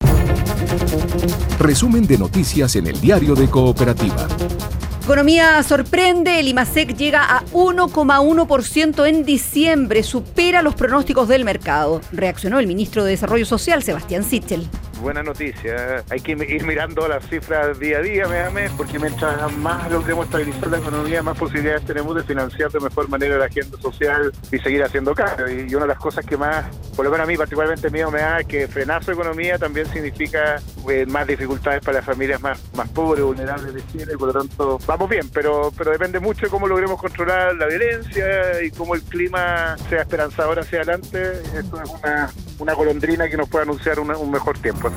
Resumen 1.60 2.07
de 2.07 2.18
noticias 2.18 2.76
en 2.76 2.88
el 2.88 2.99
diario 3.01 3.36
de 3.36 3.47
Cooperativa. 3.49 4.28
Economía 5.10 5.64
sorprende, 5.64 6.39
el 6.39 6.49
IMASEC 6.49 6.95
llega 6.95 7.24
a 7.24 7.43
1,1% 7.45 9.07
en 9.07 9.26
diciembre, 9.26 10.03
supera 10.03 10.62
los 10.62 10.76
pronósticos 10.76 11.28
del 11.28 11.45
mercado. 11.45 11.99
Reaccionó 12.12 12.60
el 12.60 12.68
ministro 12.68 13.03
de 13.03 13.10
Desarrollo 13.10 13.47
Social, 13.47 13.82
Sebastián 13.82 14.24
Sichel 14.24 14.70
buena 15.00 15.24
noticia. 15.24 16.04
Hay 16.10 16.20
que 16.20 16.32
ir 16.32 16.66
mirando 16.66 17.08
las 17.08 17.28
cifras 17.28 17.80
día 17.80 17.97
a 17.97 18.02
día, 18.02 18.28
me 18.28 18.70
porque 18.78 19.00
mientras 19.00 19.52
más 19.58 19.89
logremos 19.91 20.26
estabilizar 20.26 20.68
la 20.68 20.78
economía, 20.78 21.24
más 21.24 21.38
posibilidades 21.38 21.86
tenemos 21.86 22.16
de 22.16 22.24
financiar 22.24 22.72
de 22.72 22.80
mejor 22.80 23.10
manera 23.10 23.38
la 23.38 23.45
agenda 23.45 23.78
social 23.80 24.32
y 24.52 24.60
seguir 24.60 24.84
haciendo 24.84 25.14
cambios. 25.14 25.52
Y 25.52 25.74
una 25.76 25.86
de 25.86 25.89
las 25.89 26.00
cosas 26.00 26.26
que 26.26 26.38
más, 26.38 26.66
por 26.95 27.06
lo 27.06 27.12
menos 27.12 27.26
a 27.26 27.28
mí 27.28 27.38
particularmente 27.38 27.89
mío, 27.89 28.12
me 28.12 28.20
da 28.20 28.39
es 28.39 28.47
que 28.47 28.68
frenar 28.68 29.04
su 29.04 29.12
economía 29.12 29.58
también 29.58 29.86
significa 29.88 30.62
eh, 30.89 31.06
más 31.06 31.28
dificultades 31.28 31.82
para 31.82 31.97
las 31.97 32.06
familias 32.06 32.41
más, 32.41 32.60
más 32.76 32.89
pobres, 32.89 33.24
vulnerables 33.24 33.74
de 33.74 33.86
Chile, 33.88 34.18
por 34.18 34.34
lo 34.34 34.39
tanto 34.39 34.80
vamos 34.86 35.10
bien, 35.10 35.30
pero, 35.34 35.72
pero 35.78 35.91
depende 35.91 36.20
mucho 36.20 36.45
de 36.45 36.50
cómo 36.50 36.68
logremos 36.68 37.00
controlar 37.00 37.56
la 37.56 37.68
violencia 37.68 38.62
y 38.64 38.72
cómo 38.72 38.95
el 38.95 39.04
clima 39.04 39.78
sea 39.89 40.02
esperanzador 40.02 40.60
hacia 40.60 40.80
adelante. 40.80 41.34
Esto 41.56 41.82
es 41.82 41.89
una, 41.89 42.30
una 42.60 42.74
golondrina 42.74 43.30
que 43.30 43.38
nos 43.38 43.50
puede 43.50 43.64
anunciar 43.64 44.00
un 44.00 44.32
mejor 44.32 44.58
tiempo. 44.60 44.89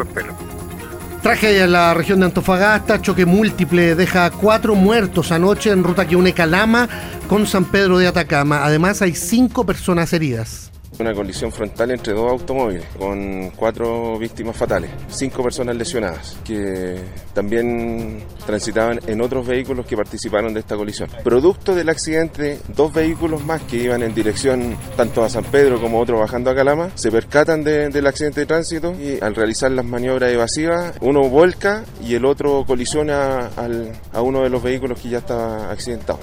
Tragedia 1.22 1.64
en 1.64 1.72
la 1.72 1.94
región 1.94 2.18
de 2.18 2.26
Antofagasta, 2.26 3.00
choque 3.00 3.26
múltiple, 3.26 3.94
deja 3.94 4.28
cuatro 4.30 4.74
muertos 4.74 5.30
anoche 5.30 5.70
en 5.70 5.84
ruta 5.84 6.04
que 6.04 6.16
une 6.16 6.32
Calama 6.32 6.88
con 7.28 7.46
San 7.46 7.64
Pedro 7.66 7.98
de 7.98 8.08
Atacama. 8.08 8.64
Además 8.64 9.02
hay 9.02 9.14
cinco 9.14 9.64
personas 9.64 10.12
heridas. 10.12 10.71
Una 10.98 11.14
colisión 11.14 11.50
frontal 11.50 11.90
entre 11.90 12.12
dos 12.12 12.30
automóviles 12.30 12.84
con 12.98 13.50
cuatro 13.50 14.18
víctimas 14.18 14.56
fatales, 14.56 14.90
cinco 15.08 15.42
personas 15.42 15.74
lesionadas 15.74 16.36
que 16.44 16.96
también 17.32 18.22
transitaban 18.46 19.00
en 19.06 19.20
otros 19.20 19.46
vehículos 19.46 19.86
que 19.86 19.96
participaron 19.96 20.52
de 20.52 20.60
esta 20.60 20.76
colisión. 20.76 21.08
Producto 21.24 21.74
del 21.74 21.88
accidente, 21.88 22.60
dos 22.68 22.92
vehículos 22.92 23.44
más 23.44 23.62
que 23.62 23.78
iban 23.78 24.02
en 24.02 24.14
dirección 24.14 24.76
tanto 24.96 25.24
a 25.24 25.30
San 25.30 25.44
Pedro 25.44 25.80
como 25.80 25.98
otro 25.98 26.18
bajando 26.18 26.50
a 26.50 26.54
Calama 26.54 26.90
se 26.94 27.10
percatan 27.10 27.64
del 27.64 28.06
accidente 28.06 28.40
de 28.40 28.46
tránsito 28.46 28.92
y 28.92 29.18
al 29.22 29.34
realizar 29.34 29.70
las 29.70 29.84
maniobras 29.84 30.30
evasivas 30.30 30.94
uno 31.00 31.28
vuelca 31.28 31.84
y 32.04 32.14
el 32.14 32.24
otro 32.24 32.64
colisiona 32.66 33.50
a 34.12 34.22
uno 34.22 34.42
de 34.42 34.50
los 34.50 34.62
vehículos 34.62 35.00
que 35.00 35.08
ya 35.08 35.18
estaba 35.18 35.70
accidentado. 35.70 36.20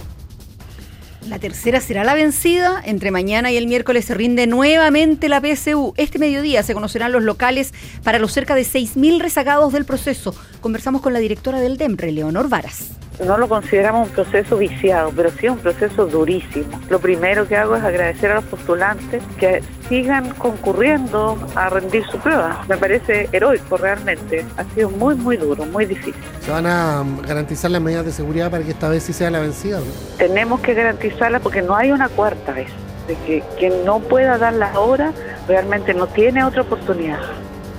La 1.27 1.37
tercera 1.37 1.81
será 1.81 2.03
la 2.03 2.13
vencida. 2.13 2.81
Entre 2.85 3.11
mañana 3.11 3.51
y 3.51 3.57
el 3.57 3.67
miércoles 3.67 4.05
se 4.05 4.13
rinde 4.13 4.47
nuevamente 4.47 5.29
la 5.29 5.41
PSU. 5.41 5.93
Este 5.97 6.17
mediodía 6.17 6.63
se 6.63 6.73
conocerán 6.73 7.11
los 7.11 7.23
locales 7.23 7.73
para 8.03 8.19
los 8.19 8.31
cerca 8.31 8.55
de 8.55 8.61
6.000 8.61 9.19
rezagados 9.19 9.73
del 9.73 9.85
proceso. 9.85 10.33
Conversamos 10.61 11.01
con 11.01 11.13
la 11.13 11.19
directora 11.19 11.59
del 11.59 11.77
DEMRE, 11.77 12.11
Leonor 12.11 12.47
Varas. 12.47 12.91
No 13.25 13.37
lo 13.37 13.49
consideramos 13.49 14.07
un 14.07 14.13
proceso 14.13 14.57
viciado, 14.57 15.11
pero 15.13 15.29
sí 15.31 15.49
un 15.49 15.57
proceso 15.57 16.05
durísimo. 16.05 16.79
Lo 16.89 16.99
primero 16.99 17.47
que 17.47 17.57
hago 17.57 17.75
es 17.75 17.83
agradecer 17.83 18.31
a 18.31 18.35
los 18.35 18.45
postulantes 18.45 19.21
que 19.37 19.61
sigan 19.89 20.29
concurriendo 20.35 21.37
a 21.55 21.69
rendir 21.69 22.05
su 22.05 22.17
prueba. 22.17 22.63
Me 22.69 22.77
parece 22.77 23.27
heroico 23.33 23.75
realmente. 23.75 24.45
Ha 24.55 24.63
sido 24.73 24.89
muy, 24.89 25.15
muy 25.15 25.35
duro, 25.35 25.65
muy 25.65 25.85
difícil. 25.85 26.15
¿Se 26.41 26.51
van 26.51 26.65
a 26.65 27.03
mm, 27.03 27.21
garantizar 27.23 27.71
las 27.71 27.81
medidas 27.81 28.05
de 28.05 28.13
seguridad 28.13 28.49
para 28.49 28.63
que 28.63 28.71
esta 28.71 28.87
vez 28.87 29.03
sí 29.03 29.11
sea 29.11 29.29
la 29.29 29.39
vencida? 29.39 29.79
¿no? 29.79 29.85
Tenemos 30.17 30.61
que 30.61 30.73
garantizarla 30.73 31.39
porque 31.39 31.61
no 31.61 31.75
hay 31.75 31.91
una 31.91 32.07
cuarta 32.07 32.53
vez. 32.53 32.69
De 33.07 33.15
que 33.25 33.43
quien 33.57 33.85
no 33.85 33.99
pueda 33.99 34.37
dar 34.37 34.53
la 34.53 34.79
hora 34.79 35.11
realmente 35.47 35.93
no 35.93 36.07
tiene 36.07 36.43
otra 36.43 36.61
oportunidad. 36.61 37.19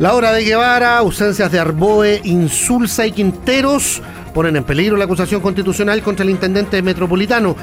La 0.01 0.15
hora 0.15 0.33
de 0.33 0.45
Guevara, 0.45 0.97
ausencias 0.97 1.53
de 1.53 1.61
Arboe, 1.61 2.21
Insulza 2.25 3.07
y 3.07 3.13
Quinteros 3.13 4.03
ponen 4.31 4.57
en 4.57 4.65
peligro 4.65 4.97
la 4.97 5.05
acusación 5.05 5.41
constitucional 5.41 6.03
contra 6.03 6.25
el 6.25 6.31
intendente 6.31 6.83
metropolitano. 6.83 7.57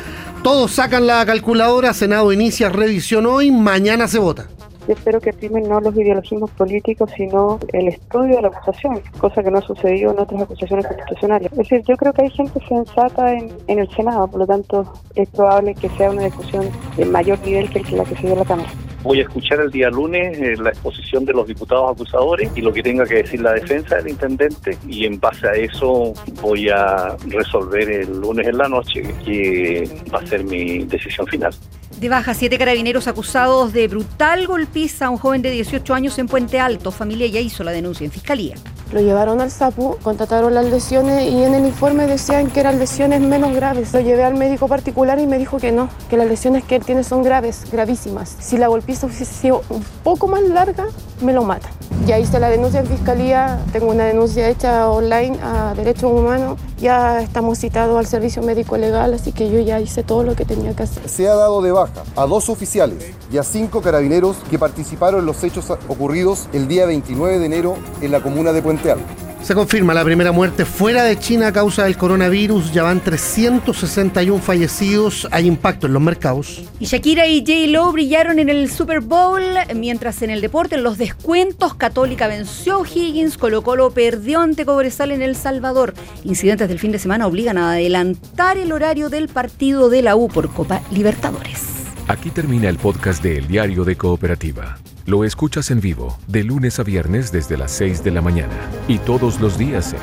Todos 0.44 0.72
sacan 0.72 1.08
la 1.08 1.26
calculadora, 1.26 1.94
Senado 1.94 2.32
inicia 2.32 2.70
revisión 2.70 3.26
hoy, 3.26 3.52
mañana 3.52 4.08
se 4.08 4.20
vota. 4.20 4.48
Yo 4.88 4.94
espero 4.94 5.20
que 5.20 5.34
primen 5.34 5.68
no 5.68 5.82
los 5.82 5.94
ideologismos 5.98 6.50
políticos, 6.52 7.10
sino 7.18 7.60
el 7.74 7.90
estudio 7.90 8.38
de 8.38 8.44
la 8.44 8.48
acusación, 8.48 9.02
cosa 9.18 9.44
que 9.44 9.52
no 9.52 9.58
ha 9.58 9.62
sucedido 9.62 10.14
en 10.14 10.20
otras 10.20 10.44
acusaciones 10.44 10.88
constitucionales. 10.88 11.52
Es 11.52 11.58
decir, 11.58 11.84
yo 11.86 11.98
creo 11.98 12.14
que 12.14 12.22
hay 12.22 12.30
gente 12.30 12.60
sensata 12.70 13.34
en, 13.34 13.52
en 13.68 13.80
el 13.80 13.90
Senado, 13.90 14.28
por 14.30 14.40
lo 14.40 14.48
tanto 14.48 14.94
es 15.16 15.28
probable 15.30 15.76
que 15.76 15.90
sea 15.90 16.12
una 16.12 16.24
discusión 16.24 16.70
de 16.96 17.06
mayor 17.06 17.38
nivel 17.42 17.70
que 17.70 17.82
la 17.92 18.06
que 18.06 18.16
se 18.16 18.22
dio 18.22 18.34
en 18.34 18.40
la 18.40 18.46
Cámara. 18.46 18.70
Voy 19.04 19.20
a 19.20 19.24
escuchar 19.24 19.60
el 19.60 19.72
día 19.72 19.90
lunes 19.90 20.38
eh, 20.38 20.56
la 20.58 20.70
exposición 20.70 21.24
de 21.24 21.34
los 21.34 21.48
diputados 21.48 21.92
acusadores 21.92 22.50
y 22.56 22.62
lo 22.62 22.74
que 22.74 22.82
tenga 22.82 23.06
que 23.06 23.16
decir 23.16 23.42
la 23.42 23.54
defensa 23.54 23.96
del 23.98 24.10
intendente 24.10 24.78
y 24.88 25.06
en 25.06 25.20
base 25.20 25.48
a 25.48 25.54
eso 25.54 26.14
voy 26.42 26.70
a 26.70 27.16
resolver 27.28 27.90
el 27.90 28.20
lunes 28.20 28.48
en 28.48 28.58
la 28.58 28.68
noche 28.68 29.04
que 29.24 29.88
va 30.14 30.20
a 30.20 30.26
ser 30.26 30.44
mi 30.44 30.80
decisión 30.86 31.28
final. 31.28 31.54
De 32.00 32.10
baja, 32.10 32.36
siete 32.36 32.60
carabineros 32.60 33.08
acusados 33.08 33.74
de 33.74 33.88
brutal 33.88 34.46
golpiza 34.46 35.08
a 35.08 35.10
un 35.10 35.18
joven 35.18 35.42
de 35.42 35.50
18 35.50 35.96
años 35.96 36.20
en 36.20 36.28
Puente 36.28 36.60
Alto. 36.60 36.92
Familia 36.92 37.26
ya 37.26 37.40
hizo 37.40 37.64
la 37.64 37.72
denuncia 37.72 38.06
en 38.06 38.12
fiscalía. 38.12 38.54
Lo 38.92 39.02
llevaron 39.02 39.42
al 39.42 39.50
SAPU, 39.50 39.98
contrataron 40.04 40.54
las 40.54 40.66
lesiones 40.66 41.24
y 41.24 41.42
en 41.42 41.56
el 41.56 41.66
informe 41.66 42.06
decían 42.06 42.52
que 42.52 42.60
eran 42.60 42.78
lesiones 42.78 43.20
menos 43.20 43.54
graves. 43.56 43.94
Lo 43.94 44.00
llevé 44.00 44.24
al 44.24 44.36
médico 44.36 44.68
particular 44.68 45.20
y 45.20 45.26
me 45.26 45.40
dijo 45.40 45.58
que 45.58 45.72
no, 45.72 45.90
que 46.08 46.18
las 46.18 46.28
lesiones 46.28 46.64
que 46.64 46.76
él 46.76 46.86
tiene 46.86 47.04
son 47.04 47.24
graves, 47.24 47.64
gravísimas. 47.72 48.36
Si 48.40 48.58
la 48.58 48.68
golpiza 48.68 49.08
hubiese 49.08 49.26
sido 49.26 49.64
un 49.70 49.84
poco 50.04 50.28
más 50.28 50.44
larga, 50.44 50.86
me 51.22 51.34
lo 51.34 51.44
mata. 51.44 51.70
Ya 52.06 52.20
hice 52.20 52.40
la 52.40 52.50
denuncia 52.50 52.80
en 52.80 52.86
fiscalía, 52.86 53.60
tengo 53.74 53.88
una 53.88 54.06
denuncia 54.06 54.48
hecha 54.48 54.88
online 54.90 55.38
a 55.42 55.74
Derechos 55.76 56.12
Humanos, 56.12 56.60
ya 56.78 57.22
estamos 57.22 57.58
citados 57.58 57.98
al 57.98 58.06
servicio 58.06 58.44
médico 58.44 58.78
legal, 58.78 59.14
así 59.14 59.32
que 59.32 59.50
yo 59.50 59.60
ya 59.60 59.80
hice 59.80 60.04
todo 60.04 60.24
lo 60.24 60.36
que 60.36 60.46
tenía 60.46 60.74
que 60.74 60.84
hacer. 60.84 61.10
Se 61.10 61.28
ha 61.28 61.36
dado 61.36 61.62
de 61.62 61.72
baja 61.72 61.87
a 62.16 62.26
dos 62.26 62.50
oficiales 62.50 63.14
y 63.32 63.38
a 63.38 63.44
cinco 63.44 63.82
carabineros 63.82 64.38
que 64.50 64.60
participaron 64.60 65.22
en 65.22 65.26
los 65.26 65.44
hechos 65.44 65.70
ocurridos 65.70 66.48
el 66.54 66.68
día 66.68 66.86
29 66.86 67.40
de 67.40 67.46
enero 67.46 67.78
en 68.02 68.12
la 68.12 68.22
comuna 68.22 68.54
de 68.54 68.62
Puente 68.62 68.92
Alto. 68.92 69.27
Se 69.42 69.54
confirma 69.54 69.94
la 69.94 70.04
primera 70.04 70.32
muerte 70.32 70.66
fuera 70.66 71.04
de 71.04 71.18
China 71.18 71.48
a 71.48 71.54
causa 71.54 71.86
del 71.86 71.96
coronavirus. 71.96 72.74
Ya 72.74 72.84
van 72.84 73.00
361 73.00 74.42
fallecidos. 74.42 75.28
Hay 75.32 75.48
impacto 75.48 75.88
en 75.88 75.94
los 75.94 76.02
mercados. 76.02 76.64
Y 76.80 76.86
Shakira 76.86 77.28
y 77.28 77.40
J. 77.40 77.72
Lo 77.72 77.92
brillaron 77.92 78.40
en 78.40 78.50
el 78.50 78.70
Super 78.70 79.00
Bowl, 79.00 79.44
mientras 79.76 80.22
en 80.22 80.32
el 80.32 80.42
deporte, 80.42 80.76
en 80.76 80.84
los 80.84 80.98
descuentos, 80.98 81.76
Católica 81.76 82.28
venció 82.28 82.74
a 82.74 82.78
O'Higgins, 82.80 83.38
Colo 83.38 83.62
Colo 83.62 83.92
perdió 83.92 84.42
ante 84.42 84.66
Cobresal 84.66 85.12
en 85.12 85.22
El 85.22 85.36
Salvador. 85.36 85.94
Incidentes 86.24 86.68
del 86.68 86.80
fin 86.80 86.92
de 86.92 87.00
semana 87.00 87.28
obligan 87.28 87.58
a 87.58 87.72
adelantar 87.72 88.58
el 88.58 88.72
horario 88.72 89.10
del 89.10 89.30
partido 89.30 89.90
de 89.90 90.02
la 90.02 90.16
U 90.16 90.28
por 90.28 90.52
Copa 90.52 90.82
Libertadores. 90.92 91.78
Aquí 92.08 92.32
termina 92.32 92.70
el 92.70 92.78
podcast 92.78 93.24
de 93.24 93.38
El 93.38 93.48
Diario 93.48 93.84
de 93.84 93.96
Cooperativa. 93.96 94.78
Lo 95.08 95.24
escuchas 95.24 95.72
en 95.72 95.80
vivo 95.80 96.20
de 96.28 96.44
lunes 96.44 96.80
a 96.82 96.84
viernes 96.84 97.32
desde 97.32 97.56
las 97.56 97.72
6 97.72 98.04
de 98.04 98.12
la 98.12 98.22
mañana 98.22 98.70
y 98.90 99.00
todos 99.00 99.40
los 99.40 99.58
días 99.58 99.94
en 99.94 100.00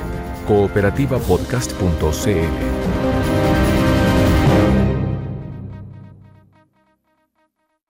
cooperativapodcast.cl. 0.47 2.84